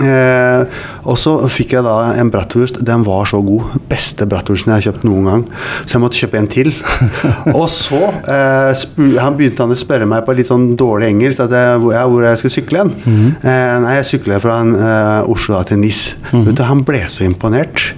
Eh, 0.02 0.82
og 1.06 1.18
så 1.20 1.36
fikk 1.52 1.76
jeg 1.76 1.86
da 1.86 1.96
en 2.18 2.32
bratwurst. 2.34 2.80
Den 2.86 3.06
var 3.06 3.28
så 3.30 3.40
god. 3.46 3.76
Beste 3.90 4.28
bratwursten 4.30 4.72
jeg 4.74 4.80
har 4.82 4.86
kjøpt 4.90 5.06
noen 5.08 5.30
gang. 5.30 5.44
Så 5.86 5.96
jeg 5.96 6.04
måtte 6.04 6.20
kjøpe 6.20 6.40
en 6.40 6.50
til. 6.52 6.72
og 7.60 7.68
så 7.72 8.02
eh, 8.32 8.86
han 9.22 9.38
begynte 9.38 9.66
han 9.66 9.76
å 9.76 9.80
spørre 9.80 10.08
meg 10.10 10.26
på 10.26 10.36
litt 10.38 10.50
sånn 10.50 10.72
dårlig 10.80 11.12
engelsk 11.14 11.46
at 11.46 11.56
jeg, 11.56 11.82
hvor, 11.84 11.96
jeg, 11.96 12.12
hvor 12.14 12.28
jeg 12.28 12.42
skulle 12.42 12.56
sykle 12.58 12.84
hen. 12.84 12.94
Eh, 13.42 13.76
nei, 13.86 13.98
jeg 14.00 14.10
sykler 14.14 14.44
fra 14.44 14.60
en, 14.64 14.74
eh, 14.80 15.32
Oslo 15.36 15.58
da, 15.58 15.64
til 15.70 15.82
NIS. 15.84 16.02
Vet 16.34 16.56
du, 16.58 16.66
han 16.66 16.84
ble 16.88 17.04
så 17.12 17.26
imponert. 17.28 17.92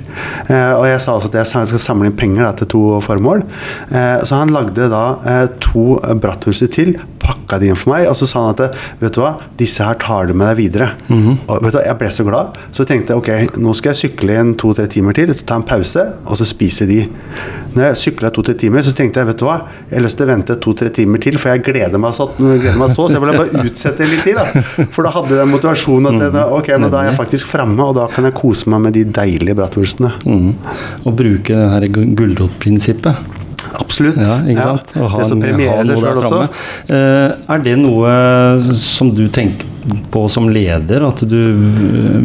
Eh, 0.50 0.74
og 0.74 0.88
jeg 0.90 1.02
sa 1.04 1.18
også 1.18 1.32
at 1.32 1.40
jeg 1.42 1.68
skal 1.72 1.84
samle 1.84 2.12
inn 2.12 2.18
penger 2.18 2.48
da, 2.48 2.54
til 2.60 2.72
to 2.74 2.84
formål. 3.06 3.46
Eh, 3.92 4.26
så 4.28 4.42
han 4.42 4.54
lagde 4.56 4.90
da 4.92 5.06
to 5.64 5.98
bratwurster 6.22 6.72
til 6.72 6.98
pakka 7.28 7.60
de 7.62 7.70
inn 7.74 7.78
for 7.80 7.92
meg. 7.94 8.08
Og 8.10 8.16
så 8.20 8.28
sa 8.32 8.46
han 8.48 8.56
at 8.56 8.78
vet 9.04 9.14
du 9.18 9.22
hva, 9.24 9.34
disse 9.60 9.84
her 9.86 10.00
tar 10.02 10.30
du 10.32 10.34
med 10.38 10.48
deg 10.54 10.58
videre. 10.64 10.90
Og 11.12 11.62
vet 11.68 11.76
du 11.76 11.80
hva, 11.82 11.86
Jeg 11.88 12.00
ble 12.02 12.10
så 12.16 12.26
glad. 12.28 12.58
Så 12.76 12.88
tenkte 12.88 13.14
jeg 13.14 13.22
ok, 13.22 13.60
nå 13.62 13.76
skal 13.78 13.94
jeg 13.94 14.02
sykle 14.06 14.40
inn 14.42 14.56
to-tre 14.60 14.88
timer 14.92 15.16
til, 15.18 15.36
ta 15.48 15.60
en 15.60 15.68
pause, 15.68 16.04
og 16.26 16.40
så 16.40 16.48
spise 16.48 16.88
de. 16.90 17.04
Når 17.78 17.84
jeg 17.92 17.98
sykla 18.02 18.32
to-tre 18.34 18.56
timer, 18.58 18.82
så 18.88 18.94
tenkte 18.98 19.22
jeg 19.22 19.28
vet 19.30 19.38
du 19.38 19.46
hva, 19.46 19.58
jeg 19.92 20.00
har 20.00 20.06
lyst 20.08 20.18
til 20.18 20.26
å 20.26 20.30
vente 20.32 20.56
to-tre 20.64 20.90
timer 20.96 21.22
til, 21.22 21.38
for 21.38 21.52
jeg 21.54 21.62
gleder 21.68 22.02
meg, 22.02 22.16
så, 22.18 22.26
gleder 22.40 22.80
meg 22.80 22.90
så, 22.96 23.06
så 23.06 23.18
jeg 23.20 23.22
ville 23.22 23.38
bare 23.38 23.66
utsette 23.68 24.08
litt 24.10 24.24
til. 24.26 24.40
da. 24.40 24.86
For 24.96 25.06
da 25.06 25.12
hadde 25.14 25.36
jeg 25.36 25.42
den 25.44 25.52
motivasjonen 25.54 26.18
at 26.24 26.26
jeg, 26.40 26.46
ok, 26.58 26.72
men 26.82 26.90
da 26.94 27.04
er 27.04 27.12
jeg 27.12 27.20
faktisk 27.20 27.52
framme, 27.52 27.78
og 27.92 27.98
da 28.00 28.08
kan 28.16 28.26
jeg 28.30 28.38
kose 28.40 28.72
meg 28.74 28.86
med 28.88 28.98
de 28.98 29.04
deilige 29.20 29.58
bratwurstene. 29.60 30.14
Mm. 30.26 30.54
Og 31.06 31.12
bruke 31.20 31.54
det 31.54 31.70
her 31.76 31.88
gu- 31.94 32.08
gulrotprinsippet. 32.18 33.37
Absolutt. 33.76 34.18
Ja, 34.18 34.38
ikke 34.44 34.60
Ja. 34.60 34.76
sant? 34.78 34.92
Ha 34.98 35.18
det 35.20 35.28
som 35.28 35.42
premierer 35.42 35.86
seg 35.86 35.98
sjøl 35.98 36.22
også. 36.24 36.50
Eh, 36.90 37.54
er 37.56 37.60
det 37.64 37.78
noe 37.78 38.60
som 38.74 39.14
du 39.14 39.28
tenker 39.30 39.66
på 40.12 40.30
som 40.30 40.50
leder? 40.50 41.06
At 41.08 41.22
du 41.28 41.54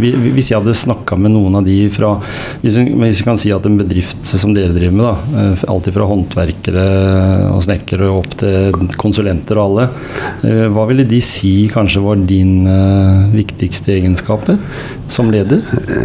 vi- 0.01 0.13
Hvis 0.33 0.49
jeg 0.51 0.59
hadde 0.61 0.75
snakka 0.75 1.17
med 1.19 1.31
noen 1.33 1.55
av 1.57 1.65
de 1.65 1.89
fra 1.91 2.21
Hvis 2.63 2.75
vi, 2.77 3.23
kan 3.25 3.39
si 3.39 3.51
at 3.53 3.65
en 3.67 3.79
bedrift 3.79 4.25
som 4.25 4.53
dere 4.55 4.73
driver 4.75 4.93
med, 4.93 5.05
da, 5.07 5.41
eh, 5.53 5.65
alltid 5.69 5.93
fra 5.95 6.07
håndverkere 6.07 7.53
og 7.53 7.63
snekkere 7.63 8.09
opp 8.11 8.37
til 8.37 8.73
konsulenter 8.99 9.57
og 9.57 9.65
alle, 9.79 9.89
eh, 10.45 10.69
hva 10.69 10.87
ville 10.89 11.05
de 11.07 11.21
si 11.21 11.69
kanskje 11.69 12.03
var 12.03 12.17
dine 12.17 13.31
viktigste 13.33 13.93
egenskaper 14.01 14.59
som 15.09 15.31
leder? 15.31 15.63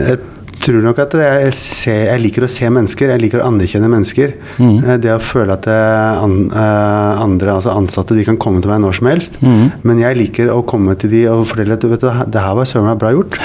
Jeg 0.08 0.20
tror 0.64 0.84
nok 0.84 1.00
at 1.04 1.16
jeg, 1.20 1.52
ser, 1.56 2.02
jeg 2.10 2.24
liker 2.24 2.46
å 2.46 2.50
se 2.52 2.70
mennesker, 2.72 3.12
jeg 3.14 3.24
liker 3.24 3.42
å 3.44 3.48
anerkjenne 3.50 3.90
mennesker. 3.92 4.34
Mm. 4.58 4.74
Eh, 4.84 4.98
Det 5.04 5.14
å 5.14 5.20
føle 5.24 5.56
at 5.58 5.68
eh, 5.72 6.24
an, 6.24 6.38
eh, 6.52 7.22
andre, 7.24 7.58
altså 7.58 7.76
ansatte 7.76 8.18
de 8.18 8.26
kan 8.28 8.40
komme 8.42 8.64
til 8.64 8.72
meg 8.74 8.82
når 8.84 8.98
som 9.00 9.12
helst. 9.12 9.40
Mm. 9.44 9.84
Men 9.88 10.02
jeg 10.04 10.20
liker 10.22 10.52
å 10.54 10.62
komme 10.68 10.98
til 11.00 11.14
de 11.14 11.24
og 11.32 11.46
fortelle 11.52 11.78
at 11.78 11.88
vet 11.88 12.04
du, 12.04 12.10
det 12.34 12.44
her 12.44 12.58
var 12.58 12.70
søren 12.70 12.90
meg 12.90 13.02
bra 13.02 13.14
gjort. 13.16 13.38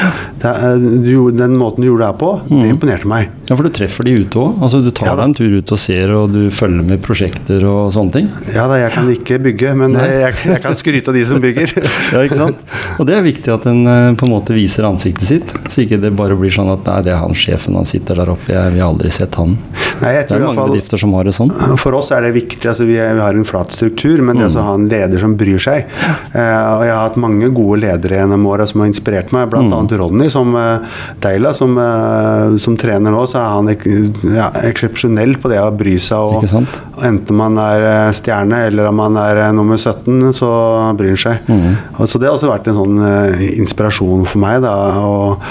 Det, 0.42 0.54
du, 1.04 1.14
den 1.36 1.58
måten 1.60 1.84
du 1.84 1.90
gjorde 1.90 2.06
det 2.06 2.10
her 2.12 2.20
på, 2.22 2.32
det 2.50 2.72
imponerte 2.72 3.10
meg. 3.10 3.30
Ja, 3.52 3.56
for 3.58 3.68
du 3.68 3.74
treffer 3.76 4.06
de 4.08 4.14
ute 4.16 4.38
òg. 4.40 4.62
Altså, 4.64 4.78
du 4.80 4.88
tar 4.96 5.10
Ja 5.10 5.16
deg 5.18 5.26
en 5.26 5.34
tur 5.36 5.52
ut 5.58 5.72
og 5.74 5.80
ser, 5.80 6.08
og 6.16 6.30
du 6.32 6.46
følger 6.56 6.86
med 6.88 7.02
prosjekter 7.04 7.66
og 7.68 7.90
sånne 7.92 8.14
ting. 8.14 8.30
Ja 8.54 8.64
da, 8.70 8.78
jeg 8.80 8.94
kan 8.94 9.10
ikke 9.12 9.36
bygge, 9.44 9.74
men 9.76 9.98
jeg, 10.00 10.38
jeg 10.48 10.62
kan 10.64 10.78
skryte 10.80 11.12
av 11.12 11.18
de 11.18 11.24
som 11.28 11.42
bygger. 11.42 11.74
Ja, 12.14 12.22
ikke 12.24 12.38
sant? 12.38 12.62
Og 12.96 13.04
det 13.08 13.18
er 13.18 13.26
viktig 13.26 13.52
at 13.52 13.66
en 13.68 13.82
eh, 13.84 14.14
på 14.16 14.24
en 14.24 14.32
måte 14.32 14.56
viser 14.56 14.88
ansiktet 14.88 15.28
sitt, 15.28 15.52
så 15.68 15.84
ikke 15.84 16.00
det 16.00 16.14
bare 16.16 16.36
blir 16.40 16.52
sånn 16.54 16.72
at 16.72 16.88
nei, 16.88 16.96
det 17.04 17.12
er 17.12 17.20
han 17.20 17.36
sjefen, 17.36 17.76
han 17.76 17.88
sitter 17.88 18.22
der 18.22 18.32
oppe, 18.32 18.54
jeg, 18.56 18.72
vi 18.72 18.80
har 18.80 18.88
aldri 18.88 19.12
sett 19.12 19.36
han. 19.36 19.58
Nei, 20.02 20.12
Det 20.22 20.30
er 20.34 20.42
mange 20.42 20.54
fall 20.58 20.70
bedrifter 20.72 20.98
som 21.00 21.12
har 21.16 21.24
det 21.28 21.34
sånn. 21.36 21.52
For 21.78 21.94
oss 21.98 22.10
er 22.14 22.22
det 22.26 22.32
viktig. 22.34 22.62
altså 22.68 22.86
Vi, 22.88 22.96
er, 22.98 23.14
vi 23.14 23.20
har 23.24 23.34
en 23.38 23.44
flat 23.48 23.72
struktur, 23.74 24.22
men 24.22 24.36
det 24.36 24.48
Mm. 24.52 24.56
å 24.58 24.62
ha 24.66 24.74
en 24.74 24.88
leder 24.90 25.18
som 25.22 25.36
bryr 25.38 25.60
seg 25.62 25.84
eh, 26.34 26.62
og 26.74 26.82
Jeg 26.84 26.92
har 26.92 27.08
hatt 27.08 27.16
mange 27.20 27.48
gode 27.54 27.80
ledere 27.84 28.18
gjennom 28.18 28.46
åra 28.50 28.66
som 28.66 28.80
har 28.82 28.88
inspirert 28.90 29.30
meg, 29.32 29.48
bl.a. 29.52 29.62
Mm. 29.62 29.88
Ronny 30.00 30.28
som 30.32 30.54
eh, 30.58 30.78
Deila, 31.22 31.52
som, 31.54 31.76
eh, 31.78 32.56
som 32.58 32.76
trener 32.76 33.14
nå. 33.14 33.22
Så 33.30 33.38
er 33.38 33.48
han 33.54 33.68
ek, 33.72 33.86
ja, 34.26 34.50
eksepsjonell 34.68 35.36
på 35.40 35.48
det 35.52 35.60
å 35.62 35.70
bry 35.74 35.94
seg. 36.02 36.18
Og? 36.18 36.42
Enten 37.02 37.36
man 37.38 37.56
er 37.62 37.86
eh, 37.86 38.12
stjerne 38.18 38.64
eller 38.68 38.90
om 38.90 38.98
man 39.00 39.16
er 39.22 39.40
eh, 39.46 39.52
nummer 39.56 39.78
17, 39.80 40.32
så 40.36 40.50
bryr 40.98 41.14
han 41.14 41.22
seg. 41.22 41.46
Mm. 41.48 41.76
Og 41.98 42.08
så 42.10 42.18
Det 42.20 42.28
har 42.28 42.36
også 42.36 42.50
vært 42.50 42.68
en 42.72 42.78
sånn 42.80 42.98
eh, 43.06 43.46
inspirasjon 43.62 44.26
for 44.26 44.42
meg, 44.42 44.60
da, 44.66 44.74
og, 45.06 45.42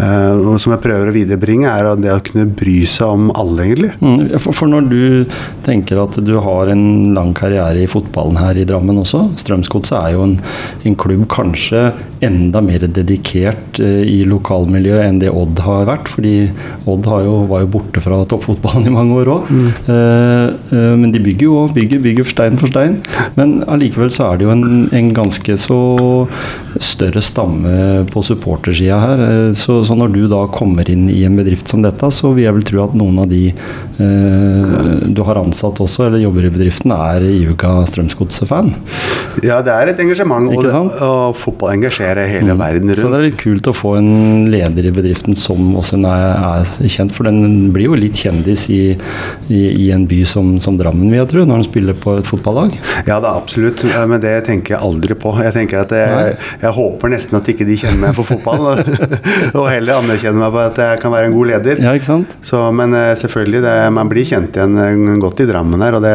og 0.00 0.58
som 0.60 0.72
jeg 0.74 0.82
prøver 0.84 1.10
å 1.10 1.14
viderebringe, 1.14 1.70
er 1.70 1.88
det 2.00 2.12
å 2.14 2.20
kunne 2.24 2.46
bry 2.56 2.80
seg 2.88 3.06
om 3.14 3.30
alle, 3.38 3.64
egentlig. 3.68 3.92
Mm, 4.00 4.38
For, 4.40 4.56
for 4.56 4.70
når 4.70 4.86
du 4.88 5.00
tenker 5.66 6.00
at 6.00 6.16
du 6.24 6.32
har 6.40 6.70
en 6.72 7.12
lang 7.16 7.34
karriere 7.36 7.82
i 7.82 7.88
fotballen 7.90 8.38
her 8.40 8.56
i 8.56 8.64
Drammen 8.68 9.00
også 9.02 9.26
Strømsgodset 9.40 9.96
er 9.98 10.14
jo 10.14 10.24
en, 10.24 10.38
en 10.88 10.96
klubb 10.96 11.26
kanskje 11.32 11.90
enda 12.24 12.60
mer 12.64 12.84
dedikert 12.88 13.80
eh, 13.80 14.02
i 14.08 14.22
lokalmiljøet 14.28 15.06
enn 15.06 15.20
det 15.22 15.30
Odd 15.32 15.60
har 15.64 15.86
vært. 15.88 16.10
Fordi 16.12 16.34
Odd 16.90 17.08
har 17.08 17.24
jo, 17.24 17.36
var 17.48 17.64
jo 17.64 17.70
borte 17.76 18.02
fra 18.04 18.18
toppfotballen 18.28 18.88
i 18.90 18.92
mange 18.92 19.16
år 19.22 19.30
òg. 19.36 19.52
men 21.00 21.14
de 21.14 21.22
bygger 21.22 21.46
jo 21.46 21.62
bygger, 21.74 22.02
bygger 22.04 22.28
stein 22.28 22.58
for 22.60 22.72
stein. 22.72 22.98
Men 23.38 23.60
allikevel 23.70 24.12
så 24.12 24.30
er 24.30 24.40
det 24.40 24.48
jo 24.48 24.52
en, 24.52 24.88
en 24.96 25.12
ganske 25.16 25.56
så 25.60 25.80
større 26.80 27.20
stamme 27.24 28.06
på 28.10 28.22
supportersida 28.24 28.98
her. 29.02 29.24
Eh, 29.26 29.52
Så, 29.60 29.80
så 29.84 29.94
når 29.98 30.12
du 30.14 30.22
da 30.30 30.46
kommer 30.52 30.88
inn 30.88 31.08
i 31.12 31.22
en 31.26 31.36
bedrift 31.36 31.68
som 31.68 31.82
dette, 31.84 32.08
så 32.14 32.30
vil 32.32 32.46
jeg 32.46 32.54
vel 32.56 32.64
tro 32.64 32.82
at 32.86 32.94
noen 32.96 33.18
av 33.20 33.28
de 33.30 33.48
eh, 33.50 35.08
du 35.10 35.20
har 35.26 35.40
ansatt 35.40 35.80
også, 35.82 36.06
eller 36.06 36.22
jobber 36.22 36.46
i 36.48 36.52
bedriften, 36.54 36.92
er 36.94 37.24
iuga 37.28 37.72
Strømsgodset-fan. 37.90 38.72
Ja, 39.44 39.60
det 39.64 39.74
er 39.74 39.90
et 39.92 40.00
engasjement, 40.02 40.48
og, 40.50 40.64
det, 40.64 40.72
og 41.04 41.36
fotball 41.38 41.74
engasjerer 41.76 42.28
hele 42.30 42.56
verden 42.58 42.90
Så 42.96 43.10
det 43.10 43.18
er 43.20 43.26
litt 43.28 43.38
kult 43.40 43.68
å 43.70 43.74
få 43.76 43.94
en 44.00 44.48
leder 44.52 44.88
i 44.88 44.94
bedriften 44.94 45.36
som 45.38 45.74
også 45.78 46.00
er, 46.00 46.64
er 46.64 46.90
kjent, 46.90 47.12
for 47.16 47.28
den 47.28 47.70
blir 47.74 47.90
jo 47.90 47.98
litt 47.98 48.18
kjendis 48.20 48.66
i, 48.72 48.80
i, 49.50 49.60
i 49.86 49.90
en 49.94 50.06
by 50.10 50.22
som, 50.28 50.56
som 50.62 50.78
Drammen, 50.80 51.10
vil 51.12 51.20
jeg 51.20 51.30
tro, 51.34 51.44
når 51.44 51.60
han 51.60 51.66
spiller 51.68 51.98
på 52.00 52.16
et 52.20 52.28
fotballag. 52.28 52.76
Ja, 53.04 53.18
det 53.20 53.28
er 53.28 53.34
absolutt, 53.34 53.84
men 54.08 54.22
det 54.22 54.34
tenker 54.48 54.76
jeg 54.76 54.84
aldri 54.86 55.16
på. 55.18 55.34
Jeg 55.44 55.52
tenker 55.56 55.82
at 55.84 55.92
jeg, 55.94 56.36
jeg 56.62 56.69
håper 56.76 57.12
nesten 57.12 57.38
at 57.38 57.48
ikke 57.50 57.66
de 57.68 57.76
kjenner 57.80 58.00
meg 58.02 58.16
for 58.16 58.28
fotball, 58.28 58.80
og, 59.58 59.64
heller 59.70 60.00
anerkjenner 60.00 60.40
meg 60.42 60.54
på 60.54 60.62
at 60.62 60.80
jeg 60.82 61.00
kan 61.02 61.14
være 61.14 61.30
en 61.30 61.36
god 61.36 61.50
leder. 61.52 61.82
Ja, 61.84 61.94
ikke 61.96 62.08
sant? 62.08 62.34
Så, 62.46 62.62
men 62.76 62.94
eh, 62.96 63.12
selvfølgelig, 63.20 63.62
det, 63.66 63.74
man 63.96 64.10
blir 64.10 64.28
kjent 64.28 64.56
igjen 64.56 64.78
eh, 64.80 65.18
godt 65.22 65.42
i 65.44 65.48
Drammen 65.50 65.84
her, 65.84 65.98
og 65.98 66.04
det, 66.04 66.14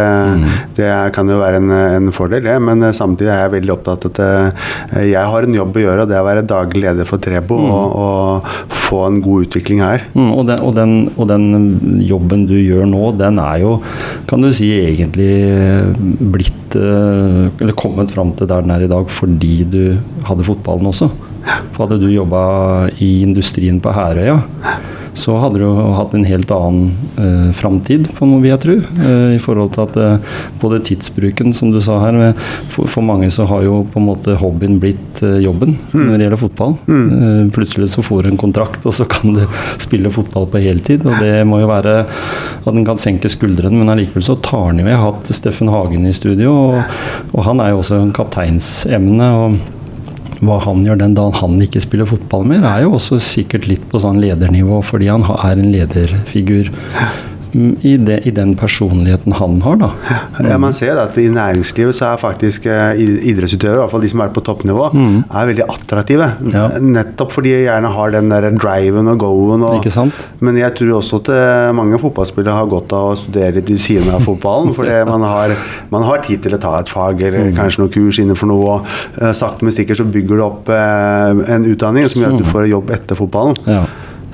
det 0.80 0.92
kan 1.16 1.30
jo 1.32 1.40
være 1.42 1.62
en, 1.62 1.76
en 1.76 2.12
fordel, 2.16 2.44
det. 2.46 2.58
Men 2.64 2.84
eh, 2.86 2.96
samtidig 2.96 3.32
er 3.34 3.46
jeg 3.46 3.56
veldig 3.58 3.76
opptatt 3.76 4.10
av 4.10 4.16
at 4.16 5.06
jeg 5.06 5.32
har 5.34 5.48
en 5.48 5.60
jobb 5.60 5.80
å 5.80 5.86
gjøre, 5.86 6.06
og 6.06 6.12
det 6.12 6.18
er 6.18 6.24
å 6.24 6.30
være 6.30 6.46
daglig 6.50 6.84
leder 6.86 7.10
for 7.10 7.22
Trebo 7.22 7.58
og, 7.66 7.96
og 7.96 8.76
få 8.88 9.06
en 9.08 9.22
god 9.24 9.48
utvikling 9.48 9.82
her. 9.86 10.06
Mm, 10.14 10.30
og, 10.32 10.44
den, 10.50 10.62
og, 10.62 10.76
den, 10.78 10.94
og 11.16 11.30
den 11.32 12.02
jobben 12.06 12.46
du 12.50 12.58
gjør 12.60 12.86
nå, 12.90 13.08
den 13.20 13.42
er 13.44 13.64
jo, 13.64 13.78
kan 14.30 14.44
du 14.44 14.52
si, 14.56 14.72
egentlig 14.86 15.32
blitt 16.36 16.65
Eller 16.76 17.78
kommet 17.78 18.14
fram 18.16 18.34
til 18.38 18.50
der 18.50 18.66
den 18.66 18.74
er 18.76 18.86
i 18.86 18.92
dag 18.92 19.10
fordi 19.12 19.56
du 19.70 19.82
hadde 20.28 20.48
fotballen 20.48 20.92
også. 20.92 21.10
For 21.76 21.86
hadde 21.86 22.02
du 22.02 22.10
jobba 22.10 22.90
i 23.04 23.22
industrien 23.22 23.80
på 23.84 23.94
Herøya, 23.94 24.40
så 25.16 25.38
hadde 25.40 25.60
du 25.62 25.66
jo 25.66 25.74
hatt 25.96 26.14
en 26.16 26.26
helt 26.28 26.52
annen 26.54 26.92
eh, 27.18 27.52
framtid, 27.58 28.10
på 28.18 28.28
noe 28.28 28.44
vil 28.44 28.52
jeg 28.52 28.62
tro. 28.66 28.76
Eh, 29.00 29.36
I 29.38 29.42
forhold 29.42 29.74
til 29.76 29.86
at 29.86 29.98
eh, 30.00 30.34
både 30.62 30.82
tidsbruken, 30.88 31.54
som 31.56 31.72
du 31.74 31.80
sa 31.84 31.98
her 32.04 32.16
med, 32.18 32.42
for, 32.74 32.90
for 32.92 33.06
mange 33.06 33.30
så 33.34 33.48
har 33.50 33.64
jo 33.66 33.82
på 33.92 34.02
en 34.02 34.08
måte 34.10 34.36
hobbyen 34.40 34.78
blitt 34.84 35.22
eh, 35.26 35.40
jobben 35.46 35.78
når 35.94 36.18
det 36.18 36.28
gjelder 36.28 36.42
fotball. 36.44 36.76
Eh, 36.92 37.42
plutselig 37.56 37.90
så 37.96 38.04
får 38.06 38.26
du 38.26 38.34
en 38.34 38.42
kontrakt, 38.42 38.86
og 38.86 38.96
så 38.98 39.08
kan 39.10 39.36
du 39.38 39.44
spille 39.82 40.12
fotball 40.14 40.50
på 40.52 40.64
heltid. 40.66 41.06
Og 41.08 41.16
det 41.24 41.40
må 41.48 41.62
jo 41.64 41.72
være 41.72 41.96
at 42.06 42.72
en 42.74 42.88
kan 42.88 43.00
senke 43.02 43.32
skuldrene, 43.32 43.78
men 43.80 43.94
allikevel 43.94 44.26
så 44.26 44.38
tar 44.44 44.70
han 44.70 44.82
jo 44.82 44.90
Jeg 44.90 45.00
har 45.00 45.08
hatt 45.12 45.32
Steffen 45.36 45.72
Hagen 45.72 46.06
i 46.10 46.16
studio, 46.16 46.52
og, 46.74 47.00
og 47.32 47.48
han 47.48 47.64
er 47.64 47.74
jo 47.74 47.82
også 47.84 48.02
en 48.04 48.14
kapteinsemne. 48.16 49.32
og 49.40 49.75
hva 50.42 50.60
han 50.66 50.84
gjør 50.86 51.00
den 51.00 51.16
dagen 51.18 51.38
han 51.40 51.62
ikke 51.64 51.84
spiller 51.84 52.10
fotball 52.10 52.48
mer, 52.50 52.66
er 52.68 52.86
jo 52.86 52.96
også 52.98 53.20
sikkert 53.24 53.70
litt 53.70 53.86
på 53.92 54.02
sånn 54.04 54.20
ledernivå, 54.24 54.82
fordi 54.86 55.12
han 55.12 55.24
er 55.36 55.56
en 55.56 55.72
lederfigur. 55.74 56.72
mm, 56.72 57.35
i, 57.86 57.96
det, 57.98 58.20
i 58.28 58.32
den 58.36 58.54
personligheten 58.60 59.34
han 59.40 59.58
har, 59.64 59.78
da. 59.80 59.90
Ja, 60.44 60.58
man 60.62 60.74
ser 60.76 60.98
at 61.02 61.16
I 61.22 61.28
næringslivet 61.32 61.96
så 61.96 62.10
er 62.12 62.20
faktisk 62.22 62.66
eh, 62.68 62.98
idrettsutøvere, 63.00 63.78
i 63.78 63.82
hvert 63.84 63.94
fall 63.94 64.04
de 64.04 64.10
som 64.12 64.24
er 64.26 64.34
på 64.36 64.44
toppnivå, 64.46 64.90
er 64.96 65.50
veldig 65.52 65.66
attraktive. 65.72 66.28
Mm. 66.42 66.52
Ja. 66.56 66.66
Nettopp 66.84 67.32
fordi 67.36 67.54
de 67.56 67.64
gjerne 67.68 67.92
har 67.96 68.12
den 68.16 68.30
der 68.34 68.50
driven 68.60 69.08
og 69.14 69.20
go-en. 69.24 69.64
Ikke 69.78 69.94
sant? 69.94 70.28
Men 70.44 70.60
jeg 70.60 70.76
tror 70.80 70.98
også 71.00 71.22
at 71.24 71.32
eh, 71.36 71.72
mange 71.78 72.00
fotballspillere 72.02 72.58
har 72.60 72.70
godt 72.72 72.96
av 72.98 73.14
å 73.14 73.18
studere 73.20 73.56
litt 73.60 73.72
ved 73.72 73.82
siden 73.86 74.12
av 74.16 74.26
fotballen. 74.28 74.74
fordi 74.76 74.98
man, 75.14 75.24
har, 75.26 75.56
man 75.94 76.04
har 76.10 76.24
tid 76.28 76.44
til 76.46 76.58
å 76.58 76.62
ta 76.62 76.76
et 76.84 76.92
fag 76.92 77.22
eller 77.22 77.46
Mm. 77.46 77.54
kanskje 77.60 77.82
noe 77.84 77.92
kurs 77.94 78.18
innenfor 78.24 78.48
noe. 78.50 78.76
og 78.80 79.22
eh, 79.22 79.32
Sakte, 79.38 79.64
men 79.68 79.74
sikkert 79.76 80.00
så 80.02 80.06
bygger 80.10 80.40
du 80.40 80.44
opp 80.46 80.70
eh, 80.74 81.44
en 81.56 81.66
utdanning 81.70 82.08
som 82.10 82.24
gjør 82.24 82.34
at 82.36 82.42
du 82.42 82.48
får 82.50 82.68
jobb 82.72 82.92
etter 82.96 83.20
fotballen. 83.20 83.56
Mm. 83.66 83.72
Ja. 83.76 83.84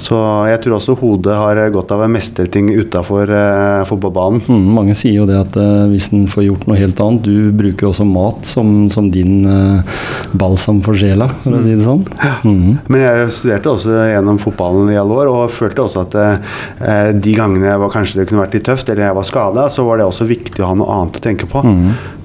Så 0.01 0.17
jeg 0.49 0.61
tror 0.63 0.77
også 0.77 0.95
hodet 0.99 1.35
har 1.37 1.59
godt 1.73 1.93
av 1.93 2.03
å 2.05 2.09
mestre 2.09 2.47
ting 2.51 2.71
utafor 2.73 3.29
eh, 3.29 3.83
fotballbanen. 3.89 4.41
Mm, 4.49 4.69
mange 4.77 4.95
sier 4.97 5.19
jo 5.19 5.27
det 5.29 5.37
at 5.37 5.57
eh, 5.61 5.83
hvis 5.91 6.09
en 6.15 6.25
får 6.31 6.47
gjort 6.47 6.65
noe 6.69 6.79
helt 6.79 7.01
annet 7.03 7.27
Du 7.27 7.51
bruker 7.55 7.85
jo 7.85 7.91
også 7.91 8.07
mat 8.07 8.47
som, 8.49 8.89
som 8.93 9.09
din 9.13 9.45
eh, 9.45 9.99
balsam 10.37 10.81
for 10.85 10.97
sjela, 10.97 11.29
for 11.43 11.57
å 11.57 11.61
si 11.61 11.75
det 11.75 11.85
sånn. 11.85 12.05
Mm. 12.47 12.79
Men 12.87 13.03
jeg 13.03 13.33
studerte 13.37 13.75
også 13.75 13.99
gjennom 14.11 14.39
fotballen 14.41 14.89
i 14.93 14.97
alle 14.99 15.19
år, 15.21 15.29
og 15.31 15.53
følte 15.53 15.85
også 15.85 16.05
at 16.07 16.17
eh, 16.21 17.11
de 17.13 17.35
gangene 17.37 17.69
jeg 17.69 17.83
var, 17.83 17.93
kanskje 17.93 18.21
det 18.21 18.29
kunne 18.29 18.45
vært 18.45 18.57
litt 18.57 18.67
tøft, 18.67 18.89
eller 18.89 19.09
jeg 19.09 19.19
var 19.19 19.27
skada, 19.27 19.67
så 19.73 19.85
var 19.85 20.01
det 20.01 20.09
også 20.09 20.29
viktig 20.29 20.63
å 20.63 20.71
ha 20.71 20.79
noe 20.81 20.97
annet 20.97 21.21
å 21.21 21.23
tenke 21.29 21.49
på. 21.51 21.61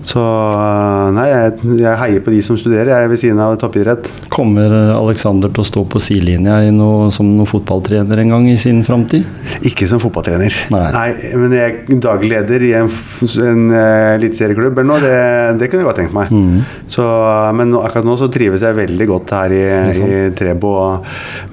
Så 0.06 0.22
eh, 0.22 1.08
nei, 1.16 1.26
jeg, 1.32 1.72
jeg 1.82 2.00
heier 2.02 2.22
på 2.22 2.34
de 2.34 2.40
som 2.44 2.58
studerer, 2.60 2.92
jeg 2.92 3.08
er 3.08 3.10
ved 3.10 3.20
siden 3.20 3.42
av 3.42 3.56
toppidrett. 3.60 4.08
Kommer 4.32 4.72
Alexander 4.94 5.50
til 5.50 5.64
å 5.64 5.66
stå 5.66 5.84
på 5.90 6.02
sidelinja 6.02 6.60
i 6.66 6.72
noe, 6.74 7.10
som 7.14 7.28
noen 7.32 7.50
fotballtrener 7.50 8.22
en 8.22 8.34
gang 8.36 8.48
i 8.52 8.56
sin 8.60 8.84
framtid? 8.86 9.26
Ikke 9.66 9.88
som 9.90 10.02
fotballtrener. 10.02 10.54
Nei. 10.72 11.08
men 11.38 11.54
jeg 11.56 11.74
er 11.74 12.02
daglig 12.02 12.32
leder 12.36 12.66
i 12.66 12.72
en, 12.78 12.90
en 13.46 13.64
uh, 13.72 14.14
eliteserieklubb 14.16 14.78
eller 14.78 14.90
noe, 14.90 15.02
det, 15.02 15.16
det 15.60 15.70
kunne 15.70 15.84
jeg 15.84 15.88
godt 15.90 16.00
tenkt 16.02 16.16
meg. 16.16 16.32
Mm. 16.32 16.60
Så, 16.92 17.06
men 17.58 17.74
akkurat 17.80 18.06
nå 18.06 18.18
så 18.20 18.30
trives 18.32 18.64
jeg 18.66 18.78
veldig 18.78 19.08
godt 19.10 19.34
her 19.36 19.56
i, 19.56 19.64
i 19.96 20.20
Trebo. 20.36 20.76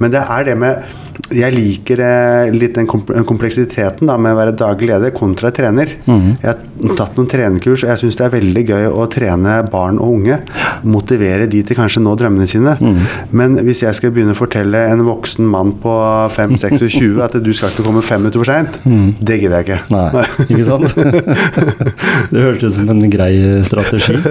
Men 0.02 0.14
det 0.14 0.24
er 0.24 0.52
det 0.52 0.60
med 0.60 1.00
jeg 1.32 1.56
liker 1.56 2.02
eh, 2.04 2.52
litt 2.54 2.76
den 2.76 2.88
kompleksiteten 2.90 4.10
da, 4.10 4.18
med 4.20 4.36
å 4.36 4.38
være 4.38 4.56
daglig 4.60 4.90
leder 4.90 5.14
kontra 5.16 5.54
trener. 5.56 5.94
Mm. 6.04 6.34
Jeg 6.42 6.50
har 6.50 6.98
tatt 7.00 7.16
noen 7.18 7.30
trenerkurs, 7.32 7.86
og 7.86 7.94
jeg 7.94 8.02
syns 8.02 8.18
det 8.20 8.26
er 8.26 8.34
veldig 8.34 8.64
gøy 8.68 8.88
å 8.92 9.06
trene 9.12 9.56
barn 9.72 10.02
og 10.04 10.18
unge. 10.18 10.40
Motivere 10.84 11.48
de 11.50 11.62
til 11.64 11.80
kanskje 11.80 12.04
nå 12.04 12.16
drømmene 12.20 12.48
sine. 12.50 12.76
Mm. 12.82 13.00
Men 13.32 13.56
hvis 13.64 13.86
jeg 13.86 13.98
skal 13.98 14.14
begynne 14.14 14.36
å 14.36 14.40
fortelle 14.40 14.84
en 14.92 15.06
voksen 15.08 15.48
mann 15.48 15.72
på 15.84 15.94
5-26 16.36 17.22
at 17.24 17.40
du 17.40 17.52
skal 17.56 17.72
ikke 17.72 17.88
komme 17.88 18.04
fem 18.06 18.24
minutter 18.24 18.44
for 18.44 18.52
seint, 18.52 18.78
det 19.24 19.40
gidder 19.40 19.62
jeg 19.62 19.70
ikke. 19.70 19.80
Mhm. 19.88 20.20
Nei, 20.20 20.26
ikke 20.50 20.68
sant? 20.68 21.64
det 22.34 22.44
hørtes 22.44 22.76
ut 22.76 22.78
som 22.82 22.92
en 22.94 23.14
grei 23.14 23.34
strategi. 23.66 24.20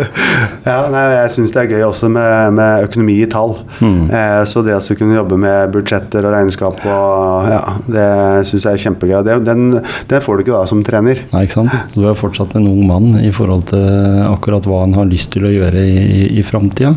Ja, 0.63 0.85
nei, 0.93 1.01
jeg 1.17 1.31
syns 1.35 1.53
det 1.55 1.63
er 1.65 1.73
gøy 1.75 1.83
også 1.89 2.09
med, 2.13 2.55
med 2.55 2.85
økonomi 2.87 3.17
i 3.25 3.27
tall. 3.31 3.57
Mm. 3.83 4.05
Eh, 4.15 4.43
så 4.49 4.63
det 4.65 4.77
å 4.77 4.97
kunne 4.99 5.17
jobbe 5.17 5.39
med 5.41 5.73
budsjetter 5.75 6.27
og 6.29 6.35
regnskap 6.37 6.82
og 6.89 7.51
ja, 7.51 7.61
det 7.87 8.07
syns 8.49 8.67
jeg 8.67 8.79
er 8.79 8.83
kjempegøy. 8.87 9.19
Det, 9.27 9.37
den, 9.47 9.67
den 10.11 10.25
får 10.25 10.39
du 10.39 10.45
ikke 10.45 10.57
da 10.57 10.63
som 10.71 10.83
trener. 10.87 11.23
Nei, 11.33 11.45
ikke 11.47 11.61
sant? 11.61 11.95
Du 11.95 12.07
er 12.09 12.19
fortsatt 12.19 12.57
en 12.59 12.69
ung 12.71 12.83
mann 12.89 13.21
i 13.23 13.31
forhold 13.35 13.69
til 13.73 13.87
akkurat 14.29 14.67
hva 14.69 14.83
han 14.85 14.97
har 14.99 15.11
lyst 15.11 15.33
til 15.35 15.47
å 15.49 15.53
gjøre 15.53 15.85
i, 15.87 16.01
i, 16.03 16.25
i 16.41 16.47
framtida. 16.47 16.95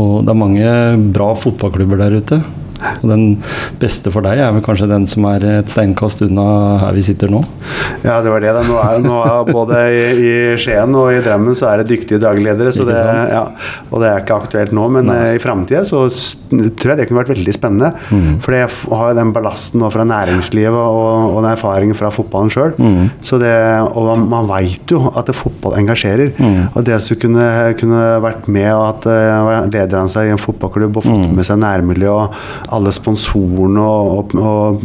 Og 0.00 0.24
det 0.24 0.32
er 0.32 0.42
mange 0.44 0.72
bra 1.14 1.32
fotballklubber 1.38 2.00
der 2.04 2.18
ute. 2.20 2.40
Og 3.02 3.06
den 3.10 3.24
beste 3.80 4.12
for 4.12 4.24
deg 4.26 4.40
er 4.42 4.52
vel 4.54 4.64
kanskje 4.64 4.88
den 4.90 5.06
som 5.10 5.26
er 5.30 5.44
et 5.60 5.72
steinkast 5.72 6.22
unna 6.26 6.46
her 6.84 6.96
vi 6.96 7.04
sitter 7.06 7.30
nå? 7.32 7.42
Ja, 8.04 8.20
det 8.24 8.32
var 8.32 8.42
det. 8.44 8.52
da. 8.56 8.64
Nå 8.66 8.78
er, 8.82 9.00
nå 9.04 9.20
er 9.26 9.50
både 9.52 9.80
i, 9.94 10.02
i 10.20 10.34
Skien 10.60 10.94
og 10.98 11.12
i 11.14 11.20
Drammen 11.24 11.56
så 11.58 11.70
er 11.70 11.82
det 11.82 11.90
dyktige 11.92 12.20
dagledere, 12.22 12.72
så 12.74 12.86
det, 12.88 12.98
ja, 13.30 13.44
og 13.90 14.02
det 14.02 14.10
er 14.10 14.24
ikke 14.24 14.38
aktuelt 14.44 14.74
nå. 14.76 14.86
Men 14.96 15.10
Nei. 15.10 15.18
i 15.36 15.42
framtida 15.42 15.84
så 15.86 16.04
tror 16.50 16.92
jeg 16.94 17.00
det 17.02 17.08
kunne 17.08 17.22
vært 17.22 17.34
veldig 17.34 17.54
spennende. 17.56 17.92
Mm. 18.10 18.38
For 18.44 18.56
jeg 18.56 18.70
har 18.90 19.12
jo 19.12 19.18
den 19.20 19.32
ballasten 19.36 19.84
fra 19.90 20.06
næringslivet 20.08 20.76
og, 20.76 21.30
og 21.36 21.40
den 21.44 21.50
erfaringen 21.52 21.98
fra 21.98 22.10
fotballen 22.14 22.52
sjøl. 22.52 22.74
Mm. 22.80 23.10
Og 23.90 24.04
man, 24.08 24.26
man 24.30 24.50
veit 24.50 24.90
jo 24.92 25.02
at 25.14 25.30
det 25.30 25.36
fotball 25.38 25.78
engasjerer. 25.80 26.32
Mm. 26.38 26.60
Og 26.74 26.84
det 26.86 27.00
som 27.04 27.18
kunne, 27.20 27.46
kunne 27.80 28.02
vært 28.24 28.48
med 28.50 28.68
og 28.74 28.86
at 28.90 29.08
uh, 29.10 30.06
seg 30.10 30.30
i 30.30 30.34
en 30.34 30.40
fotballklubb 30.40 30.96
og 31.00 31.06
fått 31.06 31.18
Mm. 31.20 31.34
med 31.36 31.44
seg 31.44 31.58
nærmiljøet 31.60 32.36
alle 32.72 32.92
sponsorene 32.94 33.80
og, 33.82 34.34
og, 34.34 34.84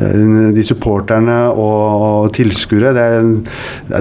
øh, 0.00 0.54
de 0.56 0.64
supporterne 0.66 1.36
og, 1.52 2.30
tilskuere. 2.34 2.92
Det 2.96 3.02
er, 3.04 3.18
en- 3.20 3.46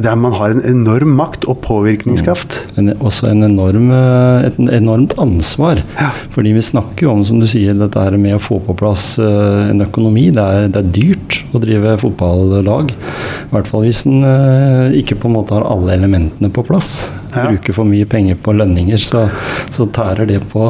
der 0.03 0.15
man 0.19 0.33
har 0.33 0.53
en 0.55 0.61
enorm 0.69 1.13
makt 1.19 1.45
og 1.49 1.59
påvirkningskraft. 1.65 2.55
En, 2.79 2.89
også 2.99 3.27
en 3.31 3.43
enorm, 3.43 3.91
eh, 3.91 4.47
et 4.49 4.59
enormt 4.79 5.13
ansvar. 5.21 5.83
Ja. 5.99 6.09
Fordi 6.33 6.53
vi 6.55 6.61
snakker 6.61 7.07
jo 7.07 7.11
om, 7.17 7.23
som 7.27 7.39
du 7.41 7.47
sier, 7.49 7.73
dette 7.77 7.99
her 7.99 8.17
med 8.17 8.37
å 8.37 8.41
få 8.43 8.59
på 8.63 8.75
plass 8.79 9.17
en 9.19 9.81
økonomi. 9.83 10.29
Det 10.33 10.41
er, 10.43 10.67
det 10.73 10.79
er 10.83 10.91
dyrt 10.95 11.41
å 11.53 11.61
drive 11.63 11.97
fotballag. 12.01 12.93
I 12.93 13.51
hvert 13.53 13.67
fall 13.69 13.85
hvis 13.85 14.05
en 14.09 14.23
ikke 14.97 15.17
på 15.19 15.29
en 15.29 15.35
måte 15.37 15.53
har 15.57 15.65
alle 15.69 15.93
elementene 15.97 16.49
på 16.53 16.63
plass. 16.65 17.11
Ja. 17.33 17.47
Bruker 17.49 17.75
for 17.75 17.89
mye 17.89 18.07
penger 18.09 18.37
på 18.43 18.53
lønninger, 18.55 19.01
så, 19.01 19.25
så 19.73 19.87
tærer 19.93 20.27
det 20.29 20.39
på, 20.51 20.67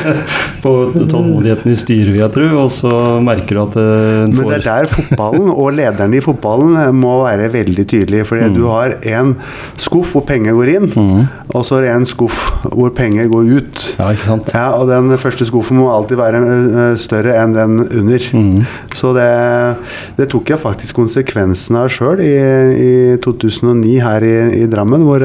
på 0.64 0.72
tålmodigheten 1.10 1.72
i 1.72 1.78
styret, 1.78 2.12
vil 2.12 2.20
jeg 2.22 2.32
tro. 2.34 2.48
Og 2.62 2.70
så 2.72 2.92
merker 3.24 3.56
du 3.56 3.62
at 3.64 3.78
det 3.78 3.86
får 4.34 4.34
Men 4.34 4.50
det 4.50 4.58
er 4.58 4.66
der 4.68 4.90
fotballen 4.92 5.50
og 5.54 5.70
lederne 5.78 6.18
i 6.18 6.24
fotballen 6.24 6.98
må 7.00 7.16
være 7.24 7.50
veldig 7.54 7.86
tydelige. 7.90 8.28
Fordi 8.28 8.50
du 8.54 8.64
har 8.68 8.96
en 9.14 9.34
skuff 9.80 10.14
hvor 10.14 10.26
penger 10.28 10.56
går 10.56 10.72
inn, 10.76 10.90
og 11.50 11.64
så 11.66 11.78
er 11.78 11.88
det 11.88 11.94
en 11.94 12.08
skuff 12.08 12.44
hvor 12.70 12.92
penger 12.96 13.28
går 13.32 13.50
ut. 13.58 13.84
Ja, 13.98 14.10
ikke 14.14 14.28
sant? 14.28 14.52
Ja, 14.54 14.66
og 14.78 14.88
den 14.90 15.12
første 15.20 15.46
skuffen 15.48 15.80
må 15.80 15.88
alltid 15.92 16.20
være 16.20 16.94
større 17.00 17.38
enn 17.42 17.56
den 17.56 17.80
under. 17.84 18.28
Så 18.94 19.12
det, 19.16 19.28
det 20.18 20.28
tok 20.32 20.54
jeg 20.54 20.62
faktisk 20.62 21.00
konsekvensen 21.00 21.78
av 21.80 21.90
sjøl 21.92 22.22
i, 22.24 22.34
i 22.74 22.92
2009 23.24 23.94
her 24.04 24.24
i, 24.26 24.34
i 24.62 24.68
Drammen, 24.70 25.04
hvor 25.06 25.24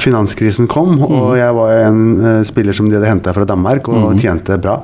finanskrisen 0.00 0.68
kom. 0.70 0.96
Og 1.06 1.36
jeg 1.38 1.54
var 1.56 1.74
en 1.86 2.00
uh, 2.20 2.40
spiller 2.46 2.76
som 2.76 2.88
de 2.90 2.98
hadde 2.98 3.10
henta 3.10 3.34
fra 3.36 3.46
Danmark, 3.48 3.88
og 3.88 4.18
tjente 4.20 4.58
bra. 4.62 4.80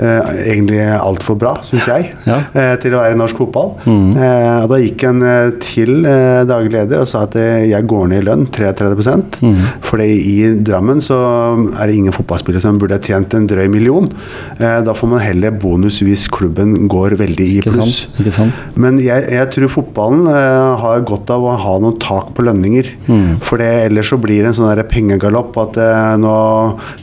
Uh, 0.00 0.30
egentlig 0.48 0.80
altfor 0.96 1.36
bra, 1.36 1.56
syns 1.66 1.86
jeg, 1.90 2.12
Ja. 2.26 2.38
uh, 2.54 2.74
til 2.80 2.94
å 2.96 3.02
være 3.02 3.16
i 3.16 3.20
norsk 3.20 3.36
fotball. 3.40 3.74
Mm. 3.84 4.16
og 4.20 4.66
da 4.70 4.76
gikk 4.80 5.02
en 5.08 5.22
til 5.62 6.02
daglig 6.48 6.70
leder 6.74 7.00
og 7.02 7.08
sa 7.08 7.22
at 7.26 7.34
jeg 7.36 7.86
går 7.88 8.08
ned 8.10 8.20
i 8.22 8.26
lønn 8.26 8.42
33% 8.52 9.38
Fordi 9.86 10.06
i 10.30 10.34
Drammen 10.64 11.00
så 11.04 11.16
er 11.78 11.88
det 11.90 11.96
ingen 11.96 12.14
fotballspillere 12.14 12.62
som 12.62 12.78
burde 12.80 12.96
ha 12.98 13.02
tjent 13.04 13.34
en 13.36 13.46
drøy 13.50 13.66
million. 13.72 14.08
Da 14.58 14.94
får 14.96 15.10
man 15.12 15.22
heller 15.24 15.54
bonus 15.62 16.00
hvis 16.04 16.26
klubben 16.32 16.88
går 16.90 17.16
veldig 17.20 17.46
i 17.46 17.60
pluss. 17.64 18.04
Men 18.80 19.00
jeg, 19.02 19.26
jeg 19.32 19.50
tror 19.54 19.72
fotballen 19.76 20.28
har 20.82 21.04
godt 21.08 21.32
av 21.34 21.44
å 21.46 21.56
ha 21.64 21.76
noen 21.82 21.98
tak 22.02 22.32
på 22.36 22.44
lønninger. 22.46 22.92
For 23.46 23.62
ellers 23.64 24.12
så 24.12 24.18
blir 24.20 24.44
det 24.46 24.49
en 24.50 24.58
sånn 24.58 24.82
pengegalopp 24.90 25.56
at 25.62 25.78
eh, 25.80 26.14
nå 26.20 26.34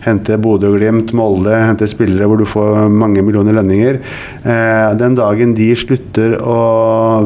henter 0.05 0.41
Bodø-Glimt, 0.43 1.13
Molde 1.17 1.55
henter 1.55 1.89
spillere 1.89 2.27
hvor 2.29 2.41
du 2.41 2.47
får 2.49 2.87
mange 2.91 3.23
millioner 3.25 3.57
lønninger. 3.57 4.01
Eh, 4.43 4.87
den 4.99 5.17
dagen 5.17 5.55
de 5.57 5.71
slutter 5.77 6.37
å 6.41 6.59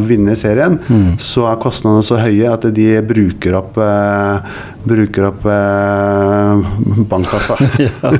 vinne 0.01 0.37
serien, 0.39 0.79
så 1.21 1.47
er 1.51 1.61
kostnadene 1.61 2.05
så 2.05 2.19
høye 2.21 2.51
at 2.51 2.67
de 2.75 2.89
bruker 3.05 3.57
opp 3.57 3.79
eh, 3.81 4.53
bruker 4.83 5.27
opp 5.29 5.45
eh, 5.45 6.61
bankkassa. 7.09 7.57
ja. 7.85 8.11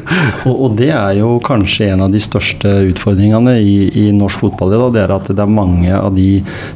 og, 0.45 0.54
og 0.54 0.76
det 0.78 0.91
er 0.93 1.18
jo 1.22 1.36
kanskje 1.43 1.91
en 1.93 2.06
av 2.06 2.14
de 2.14 2.22
største 2.22 2.70
utfordringene 2.91 3.58
i, 3.62 3.76
i 4.04 4.06
norsk 4.16 4.45
fotball. 4.45 4.76
Da, 4.76 4.89
Det 4.93 5.04
er 5.04 5.16
at 5.16 5.32
det 5.32 5.41
er 5.41 5.52
mange 5.52 5.93
av 5.97 6.14
de 6.18 6.30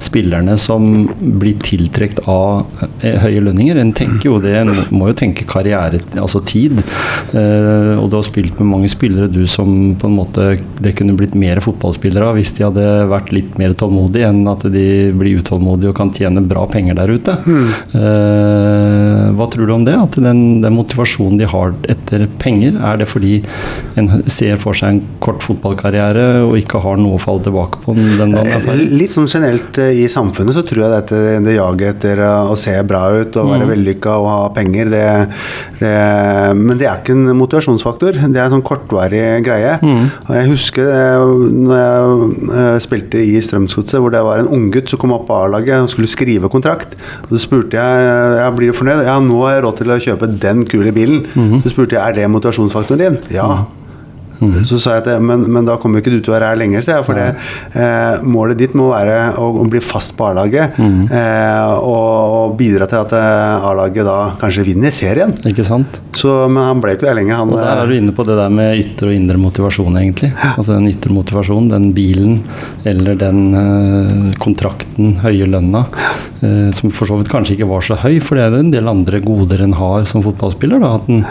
spillerne 0.03 0.57
som 0.61 1.05
blir 1.19 1.59
tiltrukket 1.65 2.23
av 2.31 2.65
eh, 3.01 3.19
høye 3.21 3.43
lønninger. 3.45 3.79
En 3.81 3.93
tenker 3.95 4.31
jo 4.31 4.39
det, 4.43 4.55
en 4.63 4.73
må 4.95 5.11
jo 5.11 5.14
tenke 5.17 5.47
karriere, 5.49 6.01
altså 6.21 6.41
tid. 6.45 6.81
Eh, 7.33 7.93
og 7.97 8.09
du 8.11 8.17
har 8.19 8.25
spilt 8.27 8.59
med 8.59 8.69
mange 8.69 8.91
spillere 8.91 9.31
du 9.31 9.43
som 9.49 9.95
på 9.99 10.09
en 10.09 10.17
måte 10.17 10.47
det 10.83 10.95
kunne 10.99 11.15
blitt 11.17 11.35
mer 11.39 11.61
fotballspillere 11.63 12.29
av 12.29 12.39
hvis 12.39 12.53
de 12.57 12.65
hadde 12.67 12.85
vært 13.11 13.31
litt 13.35 13.57
mer 13.61 13.75
tålmodige 13.77 14.29
enn 14.31 14.43
at 14.51 14.65
de 14.71 14.85
blir 15.15 15.41
utålmodige 15.41 15.91
og 15.91 15.97
kan 15.97 16.13
tjene 16.15 16.43
bra 16.45 16.65
penger 16.71 16.97
der 16.99 17.13
ute. 17.15 17.37
Eh, 17.95 19.25
hva 19.35 19.47
tror 19.51 19.67
du 19.67 19.73
om 19.75 19.85
det? 19.87 19.95
At 19.97 20.17
den, 20.21 20.61
den 20.63 20.75
motivasjonen 20.75 21.39
de 21.39 21.49
har 21.49 21.73
etter 21.91 22.27
penger, 22.41 22.77
er 22.79 23.01
det 23.01 23.09
fordi 23.09 23.37
en 23.99 24.09
ser 24.31 24.59
for 24.61 24.77
seg 24.77 24.95
en 24.95 25.01
kort 25.23 25.43
fotballkarriere 25.45 26.45
og 26.45 26.57
ikke 26.59 26.81
har 26.83 26.99
noe 27.01 27.19
å 27.19 27.21
falle 27.21 27.45
tilbake 27.45 27.81
på? 27.83 27.95
Den 27.95 28.35
dagen 28.35 28.51
er? 28.51 28.83
Litt 28.95 29.15
sånn 29.15 29.29
generelt 29.31 29.79
eh, 29.81 30.03
i 30.03 30.07
samfunnet 30.11 30.57
så 30.57 30.65
tror 30.65 30.85
jeg 30.85 30.93
dette, 30.95 31.21
det 31.45 31.57
jaget 31.57 31.95
etter 31.95 32.23
eh, 32.25 32.51
å 32.51 32.57
se 32.59 32.75
bra 32.87 33.05
ut 33.15 33.39
og 33.39 33.51
være 33.51 33.69
vellykka 33.71 34.17
og 34.21 34.29
ha 34.31 34.39
penger, 34.55 34.91
det, 34.93 35.04
det 35.05 35.91
Men 36.55 36.79
det 36.79 36.87
er 36.89 36.99
ikke 37.01 37.15
en 37.15 37.37
motivasjonsfaktor. 37.37 38.17
Det 38.19 38.39
er 38.39 38.47
en 38.47 38.55
sånn 38.57 38.65
kortvarig 38.65 39.23
greie. 39.45 39.77
Og 40.25 40.33
jeg 40.37 40.49
husker 40.49 40.89
eh, 40.89 41.23
når 41.65 41.79
jeg 41.81 42.49
eh, 42.59 42.79
spilte 42.83 43.21
i 43.21 43.39
Strømsgodset, 43.43 43.99
hvor 44.01 44.13
det 44.13 44.23
var 44.25 44.43
en 44.43 44.51
unggutt 44.55 44.91
som 44.91 45.01
kom 45.01 45.15
opp 45.15 45.27
på 45.29 45.37
A-laget 45.45 45.85
og 45.85 45.91
skulle 45.93 46.11
skrive 46.11 46.51
kontrakt. 46.51 46.97
Så 47.29 47.41
spurte 47.45 47.79
jeg 47.79 48.39
ja, 48.39 48.49
blir 48.55 48.71
du 48.71 48.77
fornøyd. 48.77 49.05
Ja, 49.07 49.17
nå 49.23 49.41
har 49.45 49.57
jeg 49.57 49.65
råd 49.67 49.81
til 49.81 49.95
å 49.95 50.01
kjøpe 50.09 50.31
den 50.45 50.65
kule 50.69 50.93
bilen. 50.95 51.25
Så 51.63 51.73
spurte 51.73 51.97
jeg 51.97 52.03
er 52.03 52.21
det 52.21 52.29
motivasjonsfaktoren 52.33 53.03
din. 53.05 53.19
Ja. 53.35 53.65
Så 54.67 54.79
sa 54.81 54.97
jeg 54.97 55.05
at 55.05 55.21
men, 55.23 55.45
men 55.51 55.67
da 55.67 55.77
kommer 55.81 56.01
ikke 56.01 56.11
du 56.13 56.19
til 56.19 56.33
å 56.33 56.35
være 56.35 56.51
her 56.51 56.59
lenger, 56.59 56.83
sa 56.85 56.97
jeg. 56.97 57.05
For 57.07 57.17
det, 57.19 57.27
eh, 57.77 58.23
målet 58.25 58.59
ditt 58.59 58.75
må 58.77 58.89
være 58.91 59.17
å, 59.41 59.49
å 59.61 59.65
bli 59.71 59.81
fast 59.83 60.15
på 60.17 60.27
A-laget. 60.29 60.75
Eh, 60.79 61.73
og, 61.79 62.35
og 62.39 62.55
bidra 62.59 62.87
til 62.91 63.01
at 63.03 63.15
eh, 63.17 63.67
A-laget 63.69 64.07
da 64.07 64.17
kanskje 64.41 64.65
vinner 64.71 64.93
serien. 64.95 65.33
Ikke 65.47 65.65
sant? 65.67 66.01
Så, 66.17 66.33
men 66.51 66.63
han 66.63 66.83
ble 66.83 66.95
ikke 66.97 67.07
der 67.09 67.17
lenge. 67.19 67.35
Han, 67.37 67.53
Og 67.55 67.61
der 67.61 67.83
er 67.83 67.89
du 67.91 67.95
inne 67.97 68.15
på 68.15 68.25
det 68.27 68.37
der 68.39 68.51
med 68.53 68.79
ytre 68.81 69.11
og 69.11 69.17
indre 69.17 69.39
motivasjon, 69.41 69.99
egentlig. 70.01 70.31
Altså 70.55 70.75
den 70.75 70.89
ytre 70.91 71.15
motivasjonen, 71.15 71.71
den 71.71 71.89
bilen 71.95 72.39
eller 72.87 73.17
den 73.19 73.41
eh, 73.59 74.31
kontrakten, 74.41 75.17
høye 75.23 75.47
lønna. 75.49 75.85
Eh, 76.45 76.71
som 76.75 76.91
for 76.93 77.09
så 77.09 77.17
vidt 77.19 77.29
kanskje 77.31 77.55
ikke 77.55 77.67
var 77.69 77.83
så 77.85 77.97
høy, 77.99 78.17
for 78.23 78.37
det 78.37 78.45
er 78.45 78.57
en 78.59 78.71
del 78.73 78.89
andre 78.89 79.21
goder 79.23 79.63
en 79.65 79.75
har 79.77 80.05
som 80.09 80.23
fotballspiller. 80.25 80.81
Da, 80.83 80.95
at 80.99 81.09
en 81.11 81.23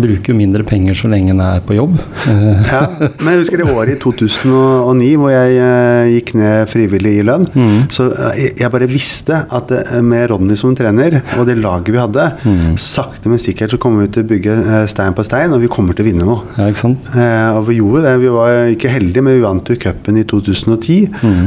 bruker 0.00 0.36
mindre 0.36 0.64
penger 0.66 0.98
så 0.98 1.10
lenge 1.12 1.34
en 1.34 1.42
er 1.44 1.62
på 1.64 1.76
jobb. 1.78 1.96
Eh. 2.30 2.70
Ja, 2.70 2.82
men 3.20 3.32
jeg 3.34 3.44
husker 3.44 3.62
det 3.62 3.68
året 3.70 3.94
i 3.96 4.00
2009 4.00 5.10
hvor 5.20 5.32
jeg 5.32 5.56
uh, 5.60 6.10
gikk 6.10 6.32
ned 6.38 6.70
frivillig 6.70 7.16
i 7.20 7.26
lønn. 7.26 7.46
Mm. 7.54 7.88
Så 7.92 8.08
jeg 8.36 8.70
bare 8.72 8.88
visste 8.90 9.42
at 9.50 9.72
med 10.04 10.28
Ronny 10.30 10.56
som 10.58 10.74
trener 10.76 11.20
og 11.38 11.46
det 11.48 11.56
laget 11.60 11.92
vi 11.94 12.00
hadde, 12.00 12.26
mm. 12.44 12.76
sakte, 12.80 13.30
men 13.30 13.40
sikkert 13.42 13.74
så 13.74 13.80
kommer 13.80 14.04
vi 14.04 14.12
til 14.14 14.24
å 14.24 14.30
bygge 14.30 14.56
stein 14.90 15.16
på 15.16 15.24
stein, 15.26 15.54
og 15.54 15.62
vi 15.62 15.70
kommer 15.72 15.96
til 15.96 16.04
å 16.04 16.10
vinne 16.10 16.26
nå. 16.28 16.36
Ja, 16.58 16.68
ikke 16.70 16.82
sant? 16.82 17.08
og 17.10 17.64
vi 17.68 17.78
gjorde 17.78 18.04
det. 18.06 18.14
Vi 18.22 18.32
var 18.32 18.72
ikke 18.74 18.92
heldige, 18.92 19.24
men 19.24 19.38
vi 19.38 19.44
vant 19.44 19.70
jo 19.70 19.78
cupen 19.80 20.18
i 20.20 20.24
2010. 20.28 21.08
Mm. 21.20 21.42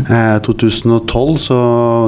2012 0.45 1.37
så, 1.43 1.59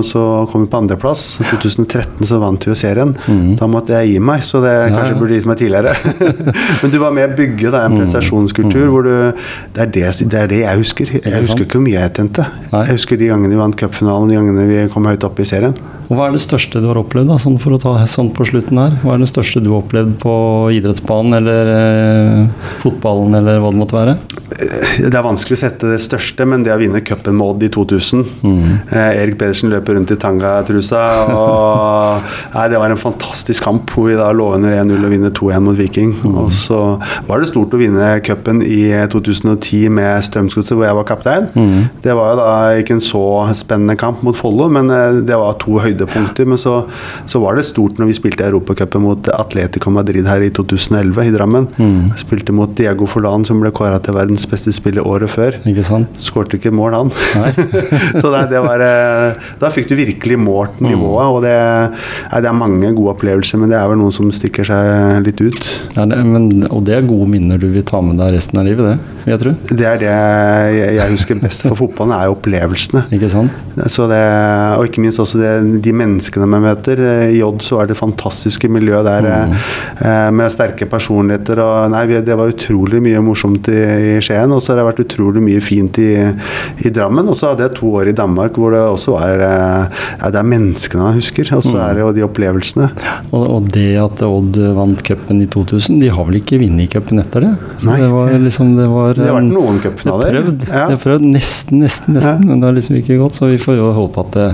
så 0.05 0.25
kom 0.51 0.65
vi 0.65 0.71
på 0.71 0.79
andreplass. 0.95 1.37
2013 1.51 2.25
så 2.25 2.39
vant 2.39 2.65
vi 2.65 2.71
jo 2.71 2.77
serien. 2.77 3.13
Mm. 3.27 3.55
Da 3.59 3.67
måtte 3.67 3.95
jeg 3.99 4.15
gi 4.15 4.19
meg, 4.23 4.43
så 4.43 4.61
det 4.63 4.73
ja, 4.73 4.91
kanskje 4.93 5.17
burde 5.19 5.37
gitt 5.37 5.49
meg 5.49 5.59
tidligere. 5.59 5.95
Men 6.81 6.93
du 6.93 6.99
var 7.01 7.15
med 7.15 7.29
å 7.29 7.37
bygge 7.37 7.73
da, 7.73 7.83
en 7.85 7.95
mm. 7.95 7.99
prestasjonskultur 8.01 8.85
mm. 8.85 8.93
hvor 8.93 9.05
du 9.05 9.13
det 9.75 9.83
er 9.83 9.91
det, 9.91 10.05
det 10.31 10.39
er 10.39 10.51
det, 10.51 10.61
jeg 10.63 10.81
husker. 10.81 11.13
Jeg 11.19 11.43
husker 11.43 11.65
ikke 11.65 11.79
hvor 11.79 11.85
mye 11.87 11.99
jeg 11.99 12.15
tjente. 12.15 12.47
Jeg 12.71 12.95
husker 12.95 13.19
de 13.19 13.29
gangene 13.31 13.55
vi 13.55 13.61
vant 13.61 13.77
cupfinalen, 13.79 14.31
de 14.31 14.39
gangene 14.39 14.69
vi 14.71 14.81
kom 14.93 15.07
høyt 15.09 15.27
opp 15.27 15.41
i 15.41 15.47
serien. 15.47 15.75
Og 16.05 16.17
Hva 16.17 16.27
er 16.27 16.35
det 16.35 16.43
største 16.43 16.81
du 16.83 16.89
har 16.91 16.99
opplevd, 17.01 17.31
da, 17.31 17.39
sånn 17.41 17.57
for 17.61 17.75
å 17.75 17.81
ta 17.81 17.95
sånn 18.09 18.31
på 18.35 18.45
slutten 18.47 18.79
her? 18.81 18.97
Hva 19.01 19.15
er 19.15 19.23
det 19.23 19.31
største 19.31 19.61
du 19.63 19.71
har 19.71 19.81
opplevd 19.81 20.17
på 20.21 20.33
idrettsbanen 20.77 21.39
eller 21.39 21.71
eh, 21.73 22.71
fotballen, 22.83 23.37
eller 23.39 23.61
hva 23.63 23.71
det 23.73 23.81
måtte 23.81 23.97
være? 23.97 24.17
Eh, 24.55 25.07
det 25.09 25.13
er 25.13 25.25
vanskelig 25.25 25.57
å 25.57 25.61
sette 25.63 25.89
det 25.89 26.01
største, 26.03 26.45
men 26.47 26.65
det 26.65 26.73
å 26.73 26.79
vinne 26.79 27.01
cupen 27.05 27.37
med 27.39 27.45
Odd 27.47 27.65
i 27.65 27.71
2000 27.73 28.21
mm. 28.43 28.59
eh, 28.93 29.21
Erik 29.23 29.39
Pedersen 29.41 29.73
løper 29.73 29.97
rundt 29.97 30.13
i 30.13 30.19
tanga-trusa. 30.21 31.01
og 31.33 32.29
nei, 32.55 32.67
Det 32.71 32.81
var 32.81 32.93
en 32.93 33.01
fantastisk 33.01 33.65
kamp 33.65 33.93
hvor 33.95 34.09
vi 34.11 34.19
da 34.19 34.29
lå 34.35 34.51
under 34.57 34.75
1-0 34.77 35.07
og 35.07 35.13
vinner 35.15 35.33
2-1 35.35 35.65
mot 35.65 35.79
Viking. 35.79 36.13
Mm. 36.21 36.37
Og 36.43 36.51
så 36.53 36.81
var 37.27 37.41
det 37.41 37.49
stort 37.51 37.73
å 37.73 37.81
vinne 37.81 38.13
cupen 38.25 38.61
i 38.65 38.83
2010 39.11 39.89
med 39.97 40.23
Strømsgodset, 40.29 40.75
hvor 40.77 40.87
jeg 40.87 40.99
var 40.99 41.09
kaptein. 41.09 41.49
Mm. 41.55 41.89
Det 42.05 42.15
var 42.17 42.33
jo 42.33 42.39
da 42.43 42.51
ikke 42.79 42.99
en 42.99 43.03
så 43.03 43.25
spennende 43.57 43.97
kamp 43.99 44.23
mot 44.25 44.37
Follo, 44.37 44.69
men 44.71 44.91
eh, 44.93 45.21
det 45.25 45.41
var 45.41 45.57
to 45.61 45.79
høyde 45.81 45.94
høydepunkter. 45.95 46.47
Men 46.49 46.59
så, 46.61 46.75
så 47.29 47.41
var 47.43 47.57
det 47.57 47.65
stort 47.69 47.99
når 47.99 48.11
vi 48.11 48.17
spilte 48.17 48.45
Europacupen 48.47 49.03
mot 49.05 49.29
Atletico 49.33 49.93
Madrid 49.93 50.27
her 50.29 50.43
i 50.45 50.51
2011 50.53 51.29
i 51.29 51.33
Drammen. 51.35 51.67
Mm. 51.77 52.13
Spilte 52.19 52.55
mot 52.55 52.71
Diego 52.77 53.07
Forlan, 53.09 53.45
som 53.47 53.61
ble 53.63 53.71
kåra 53.75 53.99
til 54.03 54.17
verdens 54.17 54.45
beste 54.49 54.73
spiller 54.75 55.05
året 55.05 55.31
før. 55.31 55.59
Ikke 55.69 55.85
sant? 55.85 56.19
Skårte 56.21 56.59
ikke 56.59 56.73
mål, 56.75 56.97
han. 56.97 57.13
så 58.21 58.31
det, 58.33 58.45
det 58.53 58.63
var, 58.65 58.83
eh, 58.83 59.49
da 59.61 59.71
fikk 59.73 59.89
du 59.91 59.95
virkelig 59.99 60.39
målt 60.41 60.79
mm. 60.81 60.89
nivået. 60.91 61.25
Og 61.31 61.41
det, 61.45 61.55
det, 62.35 62.49
er 62.51 62.57
mange 62.57 62.93
gode 62.95 63.15
opplevelser, 63.15 63.61
men 63.61 63.71
det 63.71 63.79
er 63.79 63.89
vel 63.91 64.01
noen 64.01 64.15
som 64.15 64.31
stikker 64.35 64.67
seg 64.67 65.25
litt 65.25 65.41
ut. 65.41 65.71
Ja, 65.95 66.07
det, 66.09 66.21
men, 66.27 66.67
og 66.69 66.85
det 66.87 66.99
er 66.99 67.07
gode 67.07 67.29
minner 67.31 67.61
du 67.61 67.69
vil 67.73 67.85
ta 67.87 68.01
med 68.03 68.19
deg 68.21 68.35
resten 68.35 68.61
av 68.61 68.67
livet, 68.67 68.95
det? 68.95 69.15
Jeg 69.25 69.41
tror. 69.41 69.55
Det 69.71 69.85
er 69.89 70.01
det 70.01 70.15
jeg 70.99 71.13
husker 71.15 71.39
best 71.41 71.63
for 71.65 71.77
fotballen, 71.79 72.13
er 72.13 72.33
opplevelsene. 72.33 73.05
Ikke 73.15 73.29
sant? 73.31 73.63
Så 73.91 74.05
det, 74.09 74.21
og 74.77 74.85
ikke 74.85 75.01
minst 75.03 75.21
også 75.21 75.39
det, 75.41 75.53
de 75.85 75.93
menneskene 75.95 76.47
man 76.49 76.65
møter. 76.65 77.01
I 77.31 77.41
Odd 77.45 77.63
så 77.65 77.81
er 77.81 77.91
det 77.91 77.99
fantastiske 77.99 78.69
miljøet 78.71 79.07
der 79.07 79.29
mm. 79.29 79.55
Eh, 80.05 80.29
med 80.35 80.51
sterke 80.51 80.87
personligheter. 80.89 81.59
og 81.63 81.91
nei, 81.93 82.05
Det 82.25 82.35
var 82.37 82.51
utrolig 82.51 83.01
mye 83.03 83.21
morsomt 83.23 83.69
i, 83.71 83.81
i 84.15 84.21
Skien, 84.23 84.51
og 84.51 84.61
så 84.63 84.73
har 84.73 84.81
det 84.81 84.87
vært 84.89 85.03
utrolig 85.05 85.43
mye 85.43 85.61
fint 85.63 85.99
i, 86.01 86.11
i 86.85 86.91
Drammen. 86.93 87.29
Og 87.31 87.37
så 87.37 87.51
hadde 87.51 87.67
jeg 87.67 87.75
to 87.79 87.91
år 88.01 88.11
i 88.11 88.15
Danmark 88.17 88.57
hvor 88.59 88.75
det 88.75 88.81
også 88.81 89.15
var 89.15 89.43
eh, 89.45 90.01
ja, 90.19 90.31
Det 90.33 90.41
er 90.41 90.49
menneskene 90.55 91.05
man 91.05 91.17
husker, 91.19 91.49
og 91.55 91.63
så 91.65 91.75
mm. 91.75 91.81
er 91.85 91.95
det 91.95 92.03
jo 92.03 92.11
de 92.17 92.25
opplevelsene. 92.27 92.89
Og, 93.31 93.43
og, 93.43 93.69
det 93.75 93.87
at 94.01 94.23
Odd 94.25 94.59
vant 94.77 95.03
cupen 95.05 95.41
i 95.43 95.49
2000, 95.51 95.99
de 96.01 96.11
har 96.13 96.27
vel 96.27 96.39
ikke 96.41 96.59
vunnet 96.61 96.91
cupen 96.91 97.21
etter 97.21 97.45
det? 97.45 97.53
Så 97.81 97.89
nei, 97.91 97.99
det 98.03 98.11
var 98.13 98.35
liksom 98.45 98.75
det 98.79 98.89
var 98.91 99.15
Det 99.17 99.27
har 99.29 99.37
vært 99.39 99.51
noen 99.51 99.81
cupfinaler. 99.83 100.41
Det 100.65 100.71
har 100.73 100.99
prøvd 101.01 101.27
nesten, 101.29 101.81
nesten, 101.83 102.17
nesten, 102.17 102.43
ja. 102.43 102.49
men 102.49 102.61
det 102.61 102.69
har 102.69 102.77
liksom 102.77 102.99
ikke 102.99 103.19
gått. 103.21 103.37
Så 103.39 103.51
vi 103.51 103.61
får 103.61 103.79
jo 103.79 103.91
håpe 103.95 104.25
at 104.25 104.35
det 104.35 104.49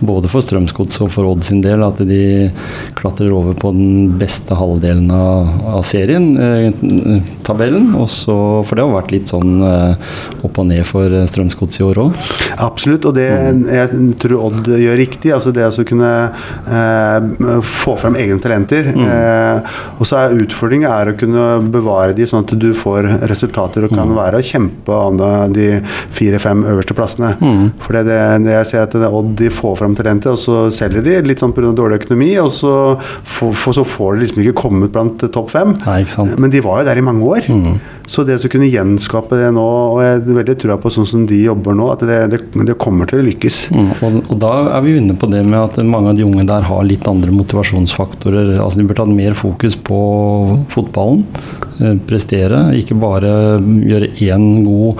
både 0.00 0.30
for 0.32 0.44
Strøm 0.44 0.68
Strømsgodset 0.70 1.04
og 1.04 1.12
for 1.12 1.28
Odd 1.30 1.44
sin 1.44 1.60
del 1.64 1.82
at 1.84 2.00
de 2.06 2.50
klatrer 2.98 3.32
over 3.34 3.54
på 3.58 3.72
den 3.74 4.16
beste 4.20 4.54
halvdelen 4.56 5.10
av, 5.10 5.48
av 5.78 5.82
serien, 5.86 6.36
eh, 6.38 7.22
tabellen. 7.46 7.94
Også, 7.98 8.64
for 8.66 8.76
det 8.76 8.84
har 8.84 8.94
vært 8.94 9.14
litt 9.14 9.30
sånn 9.32 9.60
eh, 9.66 10.10
opp 10.46 10.60
og 10.60 10.68
ned 10.70 10.84
for 10.88 11.10
Strømsgodset 11.30 11.82
i 11.82 11.86
år 11.88 12.02
òg. 12.04 12.18
Absolutt, 12.60 13.08
og 13.08 13.16
det 13.18 13.28
mm. 13.30 13.62
jeg 13.70 14.02
tror 14.22 14.36
Odd 14.40 14.70
gjør 14.80 14.98
riktig. 15.00 15.32
altså 15.34 15.52
Det 15.54 15.66
å 15.66 15.86
kunne 15.86 16.10
eh, 16.70 17.60
få 17.66 17.96
frem 18.00 18.18
egne 18.20 18.40
talenter. 18.42 18.92
Mm. 18.94 19.06
Eh, 19.06 19.76
og 19.98 20.08
så 20.08 20.22
er 20.22 20.38
utfordringen 20.44 20.90
er 20.90 21.12
å 21.12 21.16
kunne 21.18 21.46
bevare 21.70 22.16
de 22.16 22.28
sånn 22.28 22.46
at 22.46 22.54
du 22.60 22.70
får 22.76 23.08
resultater 23.30 23.86
og 23.86 23.94
kan 23.94 24.08
mm. 24.10 24.16
være 24.16 24.40
og 24.40 24.46
kjempe 24.46 25.00
om 25.10 25.20
de 25.54 25.68
fire-fem 26.16 26.64
øverste 26.70 26.96
plassene. 26.96 27.34
Mm. 27.40 27.66
For 27.82 27.96
det, 27.96 28.06
det, 28.08 28.20
det, 28.46 28.56
jeg 28.60 28.70
ser 28.72 28.86
at 28.86 28.98
Odd 29.10 29.34
de 29.40 29.50
får 29.52 29.78
frem 29.80 29.96
talenter, 29.98 30.34
og 30.34 30.40
så 30.40 30.59
selger 30.74 31.04
de, 31.06 31.16
litt 31.26 31.42
sånn 31.42 31.54
pga. 31.56 31.72
dårlig 31.76 32.02
økonomi. 32.02 32.32
Og 32.42 32.50
så, 32.54 32.74
for, 33.24 33.56
for, 33.56 33.76
så 33.76 33.86
får 33.86 34.16
de 34.16 34.24
liksom 34.24 34.42
ikke 34.44 34.58
kommet 34.62 34.92
blant 34.94 35.22
topp 35.32 35.52
fem. 35.54 35.76
Nei, 35.86 36.02
Men 36.36 36.52
de 36.52 36.62
var 36.64 36.82
jo 36.82 36.90
der 36.90 37.00
i 37.00 37.06
mange 37.06 37.26
år. 37.26 37.48
Mm. 37.50 37.80
Så 38.10 38.24
det 38.26 38.40
å 38.40 38.50
kunne 38.50 38.66
gjenskape 38.66 39.38
det 39.38 39.52
nå, 39.54 39.64
og 39.94 40.00
jeg 40.02 40.18
er 40.18 40.38
veldig 40.40 40.56
trua 40.58 40.76
på 40.82 40.90
sånn 40.90 41.06
som 41.06 41.26
de 41.30 41.38
jobber 41.44 41.76
nå, 41.78 41.86
at 41.92 42.02
det, 42.08 42.18
det, 42.32 42.40
det 42.66 42.78
kommer 42.80 43.06
til 43.10 43.22
å 43.22 43.26
lykkes. 43.28 43.60
Mm. 43.70 43.90
Og, 44.00 44.20
og, 44.24 44.36
da 44.42 44.54
er 44.74 44.84
vi 44.86 44.96
inne 44.98 45.14
på 45.18 45.30
det 45.30 45.44
med 45.46 45.60
at 45.60 45.78
mange 45.86 46.12
av 46.12 46.18
de 46.18 46.26
unge 46.26 46.46
der 46.48 46.66
har 46.66 46.86
litt 46.86 47.06
andre 47.10 47.34
motivasjonsfaktorer. 47.34 48.56
Altså 48.58 48.82
De 48.82 48.88
burde 48.88 49.06
hatt 49.06 49.14
mer 49.14 49.38
fokus 49.38 49.78
på 49.78 50.00
fotballen. 50.74 51.24
Eh, 51.80 51.96
prestere. 52.04 52.58
Ikke 52.76 52.96
bare 53.00 53.30
gjøre 53.56 54.10
én 54.20 54.42
god, 54.66 54.98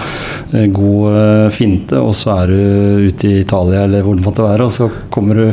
eh, 0.54 0.64
god 0.72 1.16
eh, 1.20 1.48
finte, 1.52 1.98
og 2.00 2.14
så 2.16 2.32
er 2.38 2.52
du 2.54 3.10
ute 3.10 3.28
i 3.28 3.40
Italia 3.42 3.82
eller 3.84 4.04
hvor 4.06 4.16
det 4.16 4.24
måtte 4.24 4.46
være, 4.46 4.64
og 4.64 4.72
så 4.72 4.88
kommer 5.12 5.36
du, 5.36 5.50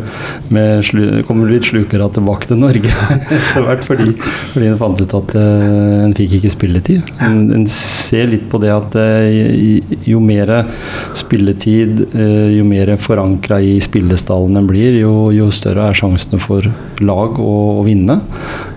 med, 0.56 0.88
kommer 1.28 1.48
du 1.48 1.56
litt 1.56 1.68
slukere 1.68 2.08
tilbake 2.16 2.48
til 2.48 2.62
Norge 2.62 2.94
etter 3.28 3.66
hvert 3.66 3.84
fordi, 3.84 4.14
fordi 4.54 4.70
en 4.72 4.80
fant 4.80 5.02
ut 5.04 5.18
at 5.20 5.36
en 5.42 6.16
fikk 6.16 6.38
ikke 6.40 6.54
spilletid. 6.54 7.12
En, 7.20 7.68
ser 7.68 8.30
litt 8.32 8.46
på 8.48 8.62
det 8.64 8.72
at 8.72 8.96
jo 10.08 10.22
mer 10.24 10.54
spilletid, 11.18 12.06
jo 12.56 12.64
mer 12.68 12.94
forankra 13.04 13.60
i 13.60 13.76
spillestallen 13.84 14.56
en 14.62 14.70
blir, 14.70 14.96
jo, 15.02 15.28
jo, 15.36 15.50
større 15.52 15.90
er 15.90 15.98
sjansene 15.98 16.40
for 16.40 16.72
lag 17.04 17.36
å, 17.42 17.54
å 17.82 17.86
vinne. 17.86 18.22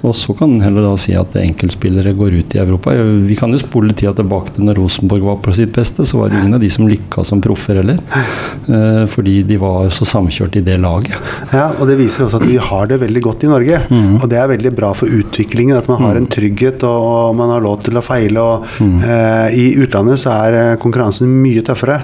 Og 0.02 0.16
så 0.16 0.34
kan 0.34 0.56
en 0.56 0.64
heller 0.64 0.88
da 0.88 0.96
si 0.98 1.14
at 1.18 1.36
enkeltspillere 1.38 2.16
går 2.18 2.39
ut 2.39 2.39
i 2.54 2.60
Europa. 2.62 2.94
Vi 3.26 3.36
kan 3.38 3.52
jo 3.52 3.60
spole 3.60 3.94
tida 3.96 4.12
tilbake 4.16 4.54
til 4.56 4.66
når 4.66 4.80
Rosenborg 4.80 5.26
var 5.26 5.40
på 5.44 5.54
sitt 5.56 5.72
beste, 5.74 6.06
så 6.08 6.20
var 6.20 6.30
det 6.30 6.40
ingen 6.40 6.56
av 6.58 6.62
de 6.62 6.70
som 6.72 6.88
lykka 6.88 7.24
som 7.26 7.42
proffer 7.44 7.80
heller. 7.80 8.00
Eh, 8.70 9.04
fordi 9.10 9.40
de 9.46 9.58
var 9.60 9.90
så 9.94 10.06
samkjørt 10.08 10.58
i 10.60 10.64
det 10.64 10.76
laget. 10.82 11.16
Ja, 11.52 11.70
og 11.76 11.88
det 11.90 11.98
viser 12.00 12.26
også 12.26 12.40
at 12.40 12.48
vi 12.48 12.58
har 12.60 12.90
det 12.90 13.00
veldig 13.02 13.22
godt 13.24 13.46
i 13.46 13.50
Norge. 13.50 13.80
Mm. 13.90 14.20
Og 14.20 14.26
det 14.30 14.40
er 14.40 14.50
veldig 14.52 14.72
bra 14.76 14.92
for 14.96 15.10
utviklingen, 15.20 15.76
at 15.78 15.88
man 15.90 16.02
har 16.04 16.18
en 16.18 16.28
mm. 16.28 16.32
trygghet 16.34 16.86
og, 16.88 17.34
man 17.38 17.52
har 17.54 17.64
lov 17.64 17.80
til 17.86 17.98
å 17.98 18.04
feile. 18.04 18.42
Og, 18.42 18.68
mm. 18.80 18.96
eh, 19.04 19.58
I 19.60 19.66
utlandet 19.84 20.22
så 20.22 20.34
er 20.46 20.58
eh, 20.58 20.76
konkurransen 20.82 21.30
mye 21.42 21.64
tøffere. 21.66 22.00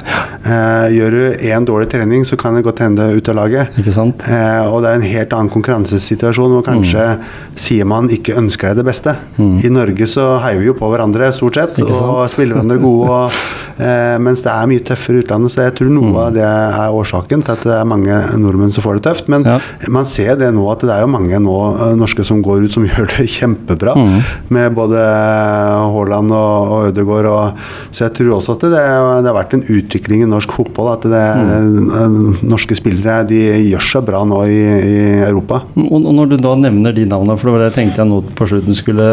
Eh, 0.47 0.95
gjør 0.95 1.15
du 1.15 1.23
én 1.49 1.67
dårlig 1.67 1.89
trening, 1.91 2.25
så 2.27 2.37
kan 2.39 2.55
det 2.55 2.63
godt 2.67 2.83
hende 2.85 3.09
ut 3.17 3.29
av 3.33 3.39
laget. 3.39 3.75
Ikke 3.81 3.95
sant? 3.95 4.23
Eh, 4.31 4.63
og 4.71 4.85
det 4.85 4.93
er 4.93 5.01
en 5.01 5.07
helt 5.11 5.35
annen 5.35 5.51
konkurransesituasjon 5.51 6.55
hvor 6.55 6.65
kanskje 6.67 7.07
mm. 7.17 7.25
sier 7.59 7.89
man 7.89 8.11
ikke 8.13 8.37
ønsker 8.39 8.71
deg 8.71 8.83
det 8.83 8.87
beste. 8.87 9.17
Mm. 9.41 9.57
I 9.67 9.73
Norge 9.75 10.09
så 10.11 10.29
heier 10.45 10.61
vi 10.63 10.69
jo 10.71 10.77
på 10.79 10.91
hverandre 10.93 11.33
stort 11.35 11.59
sett 11.59 11.81
og 11.83 12.23
spiller 12.31 12.59
hverandre 12.59 12.79
gode. 12.83 13.17
Og, 13.17 13.41
eh, 13.83 14.15
mens 14.23 14.45
det 14.47 14.53
er 14.53 14.71
mye 14.71 14.85
tøffere 14.87 15.19
i 15.19 15.25
utlandet, 15.25 15.55
så 15.55 15.67
jeg 15.67 15.77
tror 15.81 15.91
noe 15.97 16.13
mm. 16.13 16.21
av 16.23 16.37
det 16.37 16.47
er 16.47 16.99
årsaken 17.01 17.43
til 17.47 17.57
at 17.57 17.67
det 17.67 17.75
er 17.81 17.91
mange 17.91 18.21
nordmenn 18.39 18.75
som 18.75 18.87
får 18.87 19.01
det 19.01 19.07
tøft. 19.09 19.33
Men 19.33 19.49
ja. 19.49 19.59
man 19.91 20.07
ser 20.09 20.39
det 20.39 20.53
nå 20.55 20.69
at 20.71 20.87
det 20.87 20.95
er 20.95 21.03
jo 21.03 21.11
mange 21.11 21.43
nå, 21.43 21.57
norske 21.99 22.27
som 22.27 22.45
går 22.45 22.69
ut 22.69 22.77
som 22.77 22.87
gjør 22.91 23.11
det 23.17 23.27
kjempebra. 23.35 23.97
Mm. 23.99 24.17
Med 24.55 24.79
både 24.79 25.03
Haaland 25.03 26.31
og, 26.37 26.73
og 26.77 26.89
Ødegaard. 26.93 27.33
Og, 27.33 27.67
så 27.91 28.07
jeg 28.07 28.17
tror 28.21 28.37
også 28.39 28.55
at 28.57 28.69
det, 28.69 28.73
det, 28.77 29.31
har 29.33 29.39
vært 29.41 29.59
en 29.59 29.67
utvikling 29.67 30.23
i 30.23 30.31
norsk 30.37 30.55
fotball. 30.57 30.93
At 30.95 31.07
det, 31.11 31.25
mm. 31.37 32.47
norske 32.47 32.77
spillere 32.79 33.25
de 33.29 33.41
gjør 33.73 33.87
seg 33.89 34.07
bra 34.07 34.23
nå 34.29 34.43
i, 34.47 34.61
i 34.61 34.97
Europa. 35.27 35.63
Og, 35.83 36.07
når 36.07 36.33
du 36.33 36.37
da 36.41 36.55
nevner 36.61 36.95
de 36.97 37.07
navnene, 37.09 37.39
for 37.41 37.49
det 37.49 37.57
var 37.57 37.65
det 37.65 37.71
jeg 37.73 37.79
tenkte 37.81 38.03
jeg 38.05 38.11
nå 38.13 38.21
på 38.37 38.49
slutten 38.51 38.79
skulle 38.79 39.09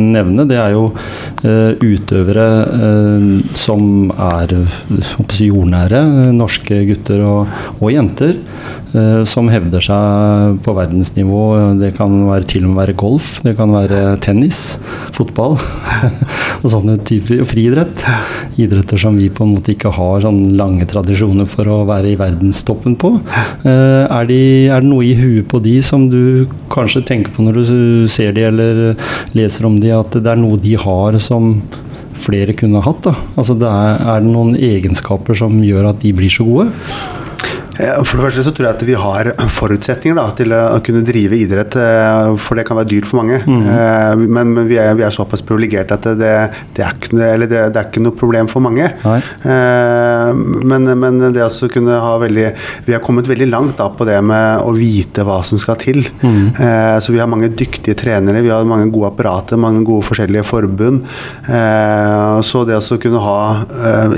nevne, 0.00 0.46
det 0.48 0.58
er 0.60 0.74
jo 0.74 0.86
uh, 0.90 1.72
utøvere 1.84 2.48
uh, 2.68 3.28
som 3.58 4.10
er 4.14 4.56
si, 5.30 5.48
jordnære, 5.50 6.02
norske 6.34 6.82
gutter 6.88 7.24
og, 7.24 7.54
og 7.80 7.92
jenter, 7.94 8.38
som 9.26 9.48
hevder 9.50 9.82
seg 9.82 10.58
på 10.62 10.74
verdensnivå. 10.76 11.42
Det 11.80 11.90
kan 11.96 12.12
være, 12.28 12.46
til 12.50 12.66
og 12.66 12.72
med 12.72 12.84
være 12.84 12.96
golf, 12.98 13.40
det 13.44 13.56
kan 13.58 13.72
være 13.74 14.16
tennis, 14.22 14.78
fotball 15.14 15.56
og 16.62 16.66
sånne 16.70 16.98
typer 17.06 17.44
friidrett. 17.48 18.04
Idretter 18.60 19.00
som 19.00 19.16
vi 19.18 19.30
på 19.34 19.46
en 19.46 19.54
måte 19.56 19.72
ikke 19.74 19.92
har 19.94 20.22
sånn 20.24 20.54
lange 20.58 20.86
tradisjoner 20.90 21.48
for 21.50 21.70
å 21.70 21.80
være 21.88 22.12
i 22.12 22.18
verdenstoppen 22.20 22.98
på. 23.00 23.14
Eh, 23.66 24.04
er, 24.04 24.28
de, 24.30 24.40
er, 24.68 24.84
det 24.84 24.90
noe 24.90 25.06
i 25.06 25.16
huet 25.18 25.48
på 25.50 25.62
de 25.64 25.78
som 25.84 26.06
du 26.12 26.46
kanskje 26.72 27.04
tenker 27.08 27.34
på 27.34 27.46
når 27.46 27.60
du 27.60 27.64
ser 28.10 28.34
de 28.36 28.46
eller 28.48 28.84
leser 29.36 29.66
om 29.68 29.80
de, 29.82 29.90
at 29.96 30.14
det 30.20 30.30
er 30.30 30.40
noe 30.40 30.60
de 30.60 30.76
har 30.78 31.18
som 31.22 31.56
flere 32.24 32.54
kunne 32.56 32.82
hatt? 32.84 33.02
da? 33.04 33.16
Altså 33.34 33.56
det 33.58 33.68
er, 33.68 34.00
er 34.14 34.22
det 34.22 34.30
noen 34.32 34.54
egenskaper 34.56 35.36
som 35.38 35.58
gjør 35.64 35.90
at 35.92 36.02
de 36.04 36.14
blir 36.16 36.32
så 36.32 36.46
gode? 36.46 36.70
For 37.74 38.18
det 38.18 38.24
første 38.28 38.44
så 38.46 38.52
tror 38.54 38.68
jeg 38.68 38.76
at 38.76 38.84
vi 38.86 38.96
har 38.98 39.30
forutsetninger 39.54 40.18
da, 40.18 40.26
til 40.38 40.54
å 40.54 40.80
kunne 40.84 41.04
drive 41.06 41.38
idrett, 41.42 41.76
eh, 41.80 42.30
for 42.40 42.58
det 42.58 42.66
kan 42.68 42.78
være 42.78 42.90
dyrt 42.92 43.08
for 43.08 43.20
mange. 43.20 43.40
Mm. 43.44 44.24
Men, 44.24 44.52
men 44.54 44.68
vi, 44.70 44.78
er, 44.80 44.94
vi, 44.98 45.04
er, 45.06 45.14
såpass 45.14 45.42
privilegerte 45.46 45.96
at 45.98 46.06
det, 46.18 46.32
det, 46.76 46.84
er 46.84 46.94
ikke, 46.94 47.10
det, 47.18 47.48
det, 47.50 47.80
er 47.80 47.88
ikke 47.88 48.04
noe 48.04 48.16
problem 48.18 48.50
for 48.50 48.64
mange. 48.64 48.88
Men, 49.44 50.90
men, 51.00 51.20
det 51.34 51.44
å 51.44 51.68
kunne 51.72 51.96
ha 52.00 52.14
veldig 52.20 52.46
Vi 52.86 52.94
har 52.94 53.02
kommet 53.04 53.28
veldig 53.28 53.46
langt 53.50 53.78
da 53.78 53.88
på 53.92 54.06
det 54.08 54.18
med 54.24 54.64
å 54.64 54.72
vite 54.76 55.24
hva 55.26 55.40
som 55.46 55.60
skal 55.60 55.78
til. 55.80 56.02
Mm. 56.22 56.54
Så 57.02 57.14
vi 57.14 57.20
har 57.22 57.30
mange 57.30 57.50
dyktige 57.54 57.96
trenere, 57.98 58.42
vi 58.44 58.52
har 58.52 58.66
mange 58.68 58.90
gode 58.94 59.12
apparater, 59.12 59.60
mange 59.60 59.82
gode 59.86 60.06
forskjellige 60.08 60.46
forbund. 60.46 61.04
Så 62.44 62.64
det 62.68 62.78
å 62.78 63.00
kunne 63.00 63.22
ha 63.24 63.38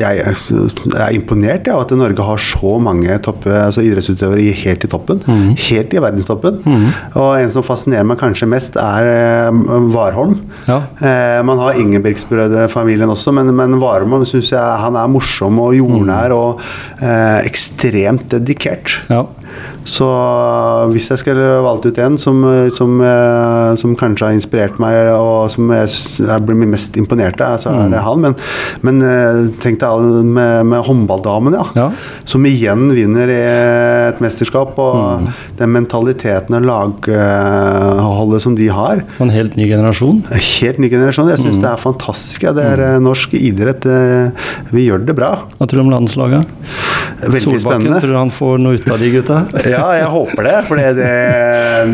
Jeg 0.01 0.25
er 0.27 1.17
imponert 1.17 1.69
av 1.71 1.81
ja, 1.81 1.83
at 1.85 1.95
Norge 1.97 2.27
har 2.27 2.43
så 2.43 2.77
mange 2.83 3.17
topp 3.25 3.46
altså 3.53 3.85
idrettsutøvere 3.87 4.55
helt 4.63 4.85
i 4.87 4.91
toppen. 4.91 5.23
Mm. 5.27 5.55
Helt 5.69 5.95
i 5.95 6.03
verdenstoppen. 6.03 6.61
Mm. 6.65 6.89
Og 7.15 7.31
en 7.41 7.53
som 7.53 7.67
fascinerer 7.67 8.07
meg 8.09 8.21
kanskje 8.21 8.49
mest, 8.51 8.79
er 8.81 9.51
uh, 9.51 9.91
Warholm. 9.95 10.39
Ja. 10.69 10.83
Uh, 11.01 11.41
man 11.47 11.63
har 11.63 11.81
Ingebrigtsbrødrefamilien 11.81 13.13
også, 13.13 13.35
men, 13.37 13.53
men 13.57 13.79
Warholm 13.83 14.25
syns 14.29 14.53
jeg 14.55 14.83
han 14.83 14.99
er 14.99 15.11
morsom 15.11 15.61
og 15.63 15.75
jordnær 15.77 16.33
mm. 16.33 16.37
og 16.37 16.63
uh, 17.03 17.41
ekstremt 17.47 18.31
dedikert. 18.33 19.01
Ja. 19.11 19.25
Så 19.87 20.07
hvis 20.91 21.07
jeg 21.13 21.21
skulle 21.21 21.47
valgt 21.63 21.87
ut 21.87 21.99
en 22.03 22.17
som, 22.19 22.43
som, 22.75 22.97
eh, 23.07 23.71
som, 23.79 23.95
kanskje 23.99 24.27
har 24.27 24.35
inspirert 24.35 24.81
meg, 24.83 25.13
og 25.15 25.47
som 25.53 25.71
jeg, 25.71 25.93
jeg 26.27 26.47
blir 26.47 26.59
mest 26.67 26.99
imponert 26.99 27.41
av, 27.45 27.61
så 27.63 27.71
er 27.71 27.93
det 27.93 28.01
mm. 28.01 28.07
han. 28.09 28.25
Men, 28.25 28.37
men 28.87 28.99
eh, 29.07 29.41
tenk 29.63 29.79
deg 29.83 30.27
med, 30.27 30.67
med 30.73 30.83
håndballdamene, 30.89 31.63
ja. 31.63 31.87
ja. 31.87 32.17
Som 32.27 32.49
igjen 32.51 32.89
vinner 32.97 33.31
i 33.37 33.45
et 34.11 34.23
mesterskap. 34.25 34.77
Og 34.81 35.23
mm. 35.23 35.31
den 35.61 35.73
mentaliteten 35.75 36.57
og 36.59 36.67
lagholdet 36.67 38.43
som 38.45 38.57
de 38.59 38.71
har. 38.73 39.05
En 39.23 39.33
helt 39.33 39.59
ny 39.59 39.69
generasjon? 39.71 40.25
Helt 40.33 40.81
ny 40.83 40.91
generasjon. 40.93 41.31
Jeg 41.33 41.43
syns 41.45 41.61
mm. 41.61 41.65
det 41.65 41.73
er 41.73 41.83
fantastisk. 41.83 42.49
Ja. 42.49 42.55
Det 42.57 42.67
er 42.67 42.83
mm. 42.83 42.87
Eh, 42.87 43.01
norsk 43.07 43.33
idrett. 43.39 43.87
Vi 44.73 44.87
gjør 44.87 45.07
det 45.07 45.17
bra. 45.19 45.33
Hva 45.59 45.69
tror 45.69 45.83
du 45.83 45.87
om 45.87 45.93
landslaget? 45.95 46.57
Veldig 47.17 47.41
Solbakken, 47.43 47.63
spennende. 47.65 48.01
Tror 48.03 48.13
du 48.13 48.19
han 48.19 48.33
får 48.35 48.59
noe 48.61 48.77
ut 48.77 48.89
av 48.93 49.01
de 49.01 49.11
gutta? 49.15 49.39
ja, 49.65 49.85
jeg 49.97 50.09
håper 50.13 50.49
det. 50.49 50.57
For 50.69 50.81
det, 50.81 51.07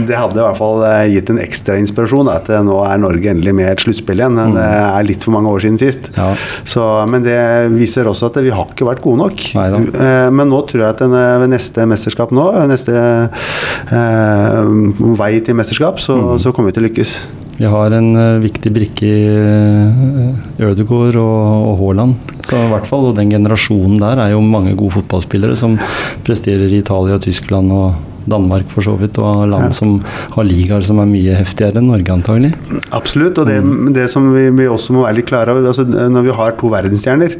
det, 0.08 0.16
hadde 0.18 0.40
i 0.40 0.44
hvert 0.44 0.58
fall 0.58 0.82
eh, 0.86 1.12
gitt 1.14 1.32
en 1.32 1.40
ekstra 1.42 1.76
inspirasjon. 1.80 2.30
At 2.32 2.50
eh, 2.52 2.62
nå 2.66 2.78
er 2.86 3.02
Norge 3.02 3.32
endelig 3.32 3.54
med 3.58 3.68
i 3.68 3.72
et 3.72 3.84
sluttspill 3.84 4.22
igjen. 4.22 4.38
Mm. 4.38 4.56
Det 4.58 4.68
er 4.68 5.08
litt 5.08 5.26
for 5.26 5.36
mange 5.36 5.52
år 5.52 5.64
siden 5.64 5.80
sist. 5.82 6.08
Ja. 6.16 6.32
Så, 6.68 6.86
men 7.10 7.26
det 7.26 7.38
viser 7.74 8.10
også 8.10 8.30
at 8.30 8.40
vi 8.44 8.54
har 8.54 8.72
ikke 8.72 8.88
vært 8.88 9.04
gode 9.04 9.22
nok. 9.24 9.46
Neida. 9.58 9.82
Eh, 9.92 10.30
men 10.34 10.52
nå 10.52 10.62
tror 10.68 10.86
jeg 10.86 10.96
at 10.96 11.04
ved 11.42 11.52
neste 11.52 11.86
mesterskap 11.90 12.34
nå, 12.34 12.48
neste 12.70 12.96
eh, 12.96 14.74
vei 15.20 15.32
til 15.44 15.58
mesterskap, 15.58 16.02
så, 16.02 16.18
mm. 16.18 16.34
så 16.42 16.54
kommer 16.54 16.72
vi 16.72 16.78
til 16.78 16.86
å 16.86 16.90
lykkes. 16.90 17.16
Vi 17.62 17.68
har 17.70 17.94
en 17.94 18.08
uh, 18.18 18.42
viktig 18.42 18.72
brikke 18.74 19.06
i 19.06 19.26
uh, 19.30 20.62
Ødegaard 20.66 21.14
og, 21.22 21.76
Haaland. 21.78 22.16
Så 22.42 22.58
i 22.58 22.70
hvert 22.72 22.88
fall, 22.88 23.12
og 23.12 23.14
Den 23.14 23.30
generasjonen 23.30 24.00
der 24.02 24.18
er 24.18 24.32
jo 24.32 24.40
mange 24.42 24.74
gode 24.74 24.96
fotballspillere 24.96 25.54
som 25.58 25.76
presterer 26.26 26.66
i 26.66 26.80
Italia, 26.82 27.20
Tyskland 27.22 27.70
og 27.70 28.00
Danmark 28.26 28.66
for 28.70 28.82
så 28.82 28.96
vidt, 28.98 29.18
og 29.22 29.46
land 29.50 29.74
som 29.74 30.00
har 30.34 30.46
ligaer 30.46 30.82
som 30.86 30.98
er 31.02 31.10
mye 31.10 31.38
heftigere 31.38 31.78
enn 31.78 31.90
Norge 31.90 32.14
antagelig. 32.14 32.52
Absolutt, 32.90 33.38
og 33.38 33.46
det, 33.50 33.60
mm. 33.62 33.92
det 33.94 34.08
som 34.10 34.26
vi, 34.34 34.48
vi, 34.58 34.66
også 34.70 34.98
må 34.98 35.06
være 35.06 35.20
litt 35.20 35.30
klare 35.30 35.54
over, 35.54 35.70
altså 35.70 35.86
når 35.86 36.26
vi 36.26 36.36
har 36.38 36.58
to 36.58 36.70
verdensstjerner 36.72 37.38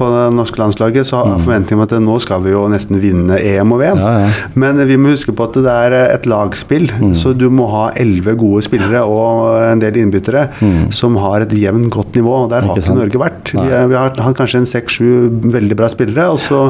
på 0.00 0.08
det 0.14 0.24
norske 0.34 0.60
landslaget, 0.60 1.08
så 1.08 1.20
har 1.20 1.28
jeg 1.30 1.40
mm. 1.40 1.44
forventning 1.46 1.78
om 1.78 1.84
at 1.86 1.94
nå 2.06 2.16
skal 2.24 2.44
vi 2.44 2.54
jo 2.54 2.64
nesten 2.72 3.00
vinne 3.02 3.38
EM 3.38 3.74
og 3.76 3.82
VM. 3.82 4.00
Ja, 4.00 4.12
ja. 4.24 4.30
Men 4.58 4.80
vi 4.88 4.98
må 5.00 5.14
huske 5.14 5.34
på 5.36 5.46
at 5.48 5.58
det 5.60 5.76
er 5.86 5.96
et 6.00 6.28
lagspill, 6.30 6.88
mm. 6.90 7.12
så 7.18 7.34
du 7.36 7.46
må 7.52 7.68
ha 7.72 7.86
elleve 8.00 8.34
gode 8.40 8.64
spillere 8.66 9.02
og 9.06 9.60
en 9.66 9.82
del 9.82 9.98
innbyttere 10.00 10.46
mm. 10.60 10.90
som 10.94 11.18
har 11.20 11.44
et 11.44 11.54
jevnt 11.56 11.90
godt 11.92 12.16
nivå. 12.18 12.34
og 12.44 12.50
Der 12.52 12.66
har 12.66 12.80
ikke 12.80 12.96
Norge 12.96 13.22
vært. 13.22 13.52
Vi, 13.54 13.66
vi, 13.66 13.98
har 13.98 14.14
hatt 14.16 14.38
kanskje 14.38 14.62
en 14.62 14.70
seks-sju 14.70 15.08
veldig 15.52 15.78
bra 15.78 15.90
spillere, 15.92 16.28
og 16.32 16.40
så 16.42 16.62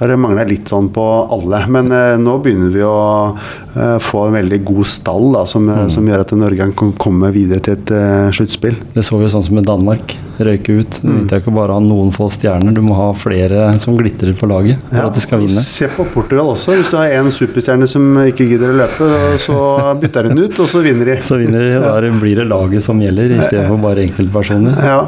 har 0.00 0.12
det 0.12 0.18
mangla 0.20 0.46
litt 0.48 0.70
sånn 0.72 0.90
på 0.94 1.06
alle. 1.34 1.62
Men 1.72 1.92
eh, 1.94 2.14
nå 2.20 2.38
begynner 2.44 2.72
vi 2.74 2.84
å 2.86 2.98
eh, 3.32 3.96
få 4.02 4.26
en 4.28 4.38
veldig 4.38 4.60
god 4.68 4.90
stall 4.90 5.30
da, 5.34 5.44
som, 5.48 5.66
mm. 5.68 5.88
som, 5.92 6.06
gjør 6.06 6.24
at 6.26 6.36
Norge 6.38 6.70
kan 6.78 6.94
komme 7.00 7.32
videre 7.34 7.64
til 7.64 7.76
et 7.78 7.94
eh, 7.96 8.30
sluttspill. 8.36 8.78
Det 8.94 9.04
så 9.06 9.18
vi 9.18 9.26
jo 9.26 9.34
sånn 9.34 9.46
som 9.48 9.58
med 9.58 9.68
Danmark. 9.68 10.16
Røyke 10.36 10.80
ut. 10.82 11.00
Det 11.00 11.32
er 11.32 11.40
ikke 11.40 11.54
bare 11.56 11.76
ha 11.76 11.82
noen 11.82 12.12
få 12.14 12.28
stjerner 12.32 12.75
du 12.76 12.84
må 12.86 12.96
ha 12.98 13.08
flere 13.16 13.68
som 13.82 13.96
glitrer 13.98 14.36
på 14.38 14.48
laget 14.50 14.80
for 14.90 14.98
ja, 14.98 15.06
at 15.08 15.16
de 15.16 15.22
skal 15.24 15.42
vinne. 15.42 15.64
Se 15.66 15.88
på 15.92 16.06
Portugal 16.12 16.52
også. 16.52 16.76
Hvis 16.78 16.92
du 16.92 16.98
har 16.98 17.12
en 17.18 17.30
superstjerne 17.32 17.88
som 17.90 18.06
ikke 18.26 18.48
gidder 18.52 18.72
å 18.72 18.78
løpe, 18.82 19.10
så 19.42 19.58
bytter 20.00 20.30
hun 20.30 20.44
ut, 20.44 20.60
og 20.62 20.70
så 20.70 20.82
vinner 20.84 21.12
de. 21.12 21.18
Så 21.26 21.40
vinner 21.40 21.62
de, 21.64 21.72
og 21.80 21.86
Der 22.04 22.18
blir 22.20 22.38
det 22.38 22.46
laget 22.48 22.84
som 22.84 23.00
gjelder, 23.02 23.32
istedenfor 23.40 23.80
bare 23.82 24.04
enkeltpersoner. 24.06 24.76
Ja. 24.84 24.98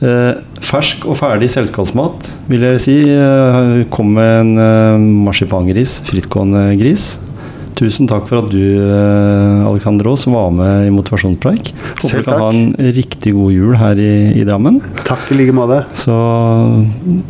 Eh, 0.00 0.38
fersk 0.64 1.04
og 1.10 1.18
ferdig 1.20 1.50
selskapsmat, 1.52 2.30
vil 2.48 2.64
jeg 2.64 2.80
si. 2.80 2.96
Eh, 3.12 3.82
kom 3.92 4.14
med 4.16 4.30
en 4.38 4.52
eh, 4.62 5.08
marsipangris, 5.26 5.98
frittgående 6.08 6.70
gris. 6.80 7.12
Tusen 7.78 8.08
takk 8.10 8.26
for 8.28 8.44
at 8.44 8.50
du 8.52 8.60
eh, 8.60 9.68
Alexander 9.68 10.10
Aas, 10.10 10.26
var 10.30 10.50
med 10.54 10.88
i 10.88 10.92
Motivasjonspreik. 10.94 11.72
Håper 12.02 12.22
du 12.22 12.26
kan 12.26 12.42
ha 12.42 12.50
en 12.52 12.92
riktig 12.96 13.32
god 13.36 13.54
jul 13.54 13.76
her 13.80 14.00
i, 14.00 14.12
i 14.40 14.44
Drammen. 14.46 14.80
Takk 15.06 15.30
i 15.32 15.38
like 15.38 15.54
måte. 15.56 15.82
Så 15.98 16.16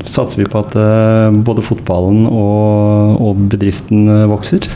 satser 0.09 0.43
vi 0.43 0.49
på 0.51 0.63
at 0.63 0.77
uh, 0.79 1.31
både 1.45 1.65
fotballen 1.65 2.27
og, 2.29 3.21
og, 3.21 3.45
bedriften 3.51 4.09
eh, 4.11 4.27
vokser. 4.31 4.67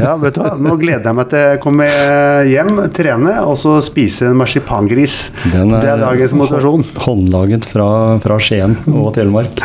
Ja, 0.00 0.14
vet 0.20 0.36
du 0.36 0.42
hva. 0.44 0.54
Nå 0.60 0.76
gleder 0.80 1.10
jeg 1.10 1.18
meg 1.18 1.32
til 1.32 1.56
å 1.56 1.60
komme 1.62 1.88
hjem, 2.48 2.80
trene 2.96 3.36
og 3.44 3.58
så 3.60 3.76
spise 3.84 4.30
en 4.30 4.40
marsipangris. 4.40 5.18
det 5.52 5.82
er 5.82 6.00
dagens 6.00 6.36
motivasjon. 6.36 6.88
Håndlaget 7.06 7.68
fra, 7.68 7.90
fra 8.22 8.40
Skien 8.42 8.78
og 8.92 9.12
Telemark. 9.16 9.62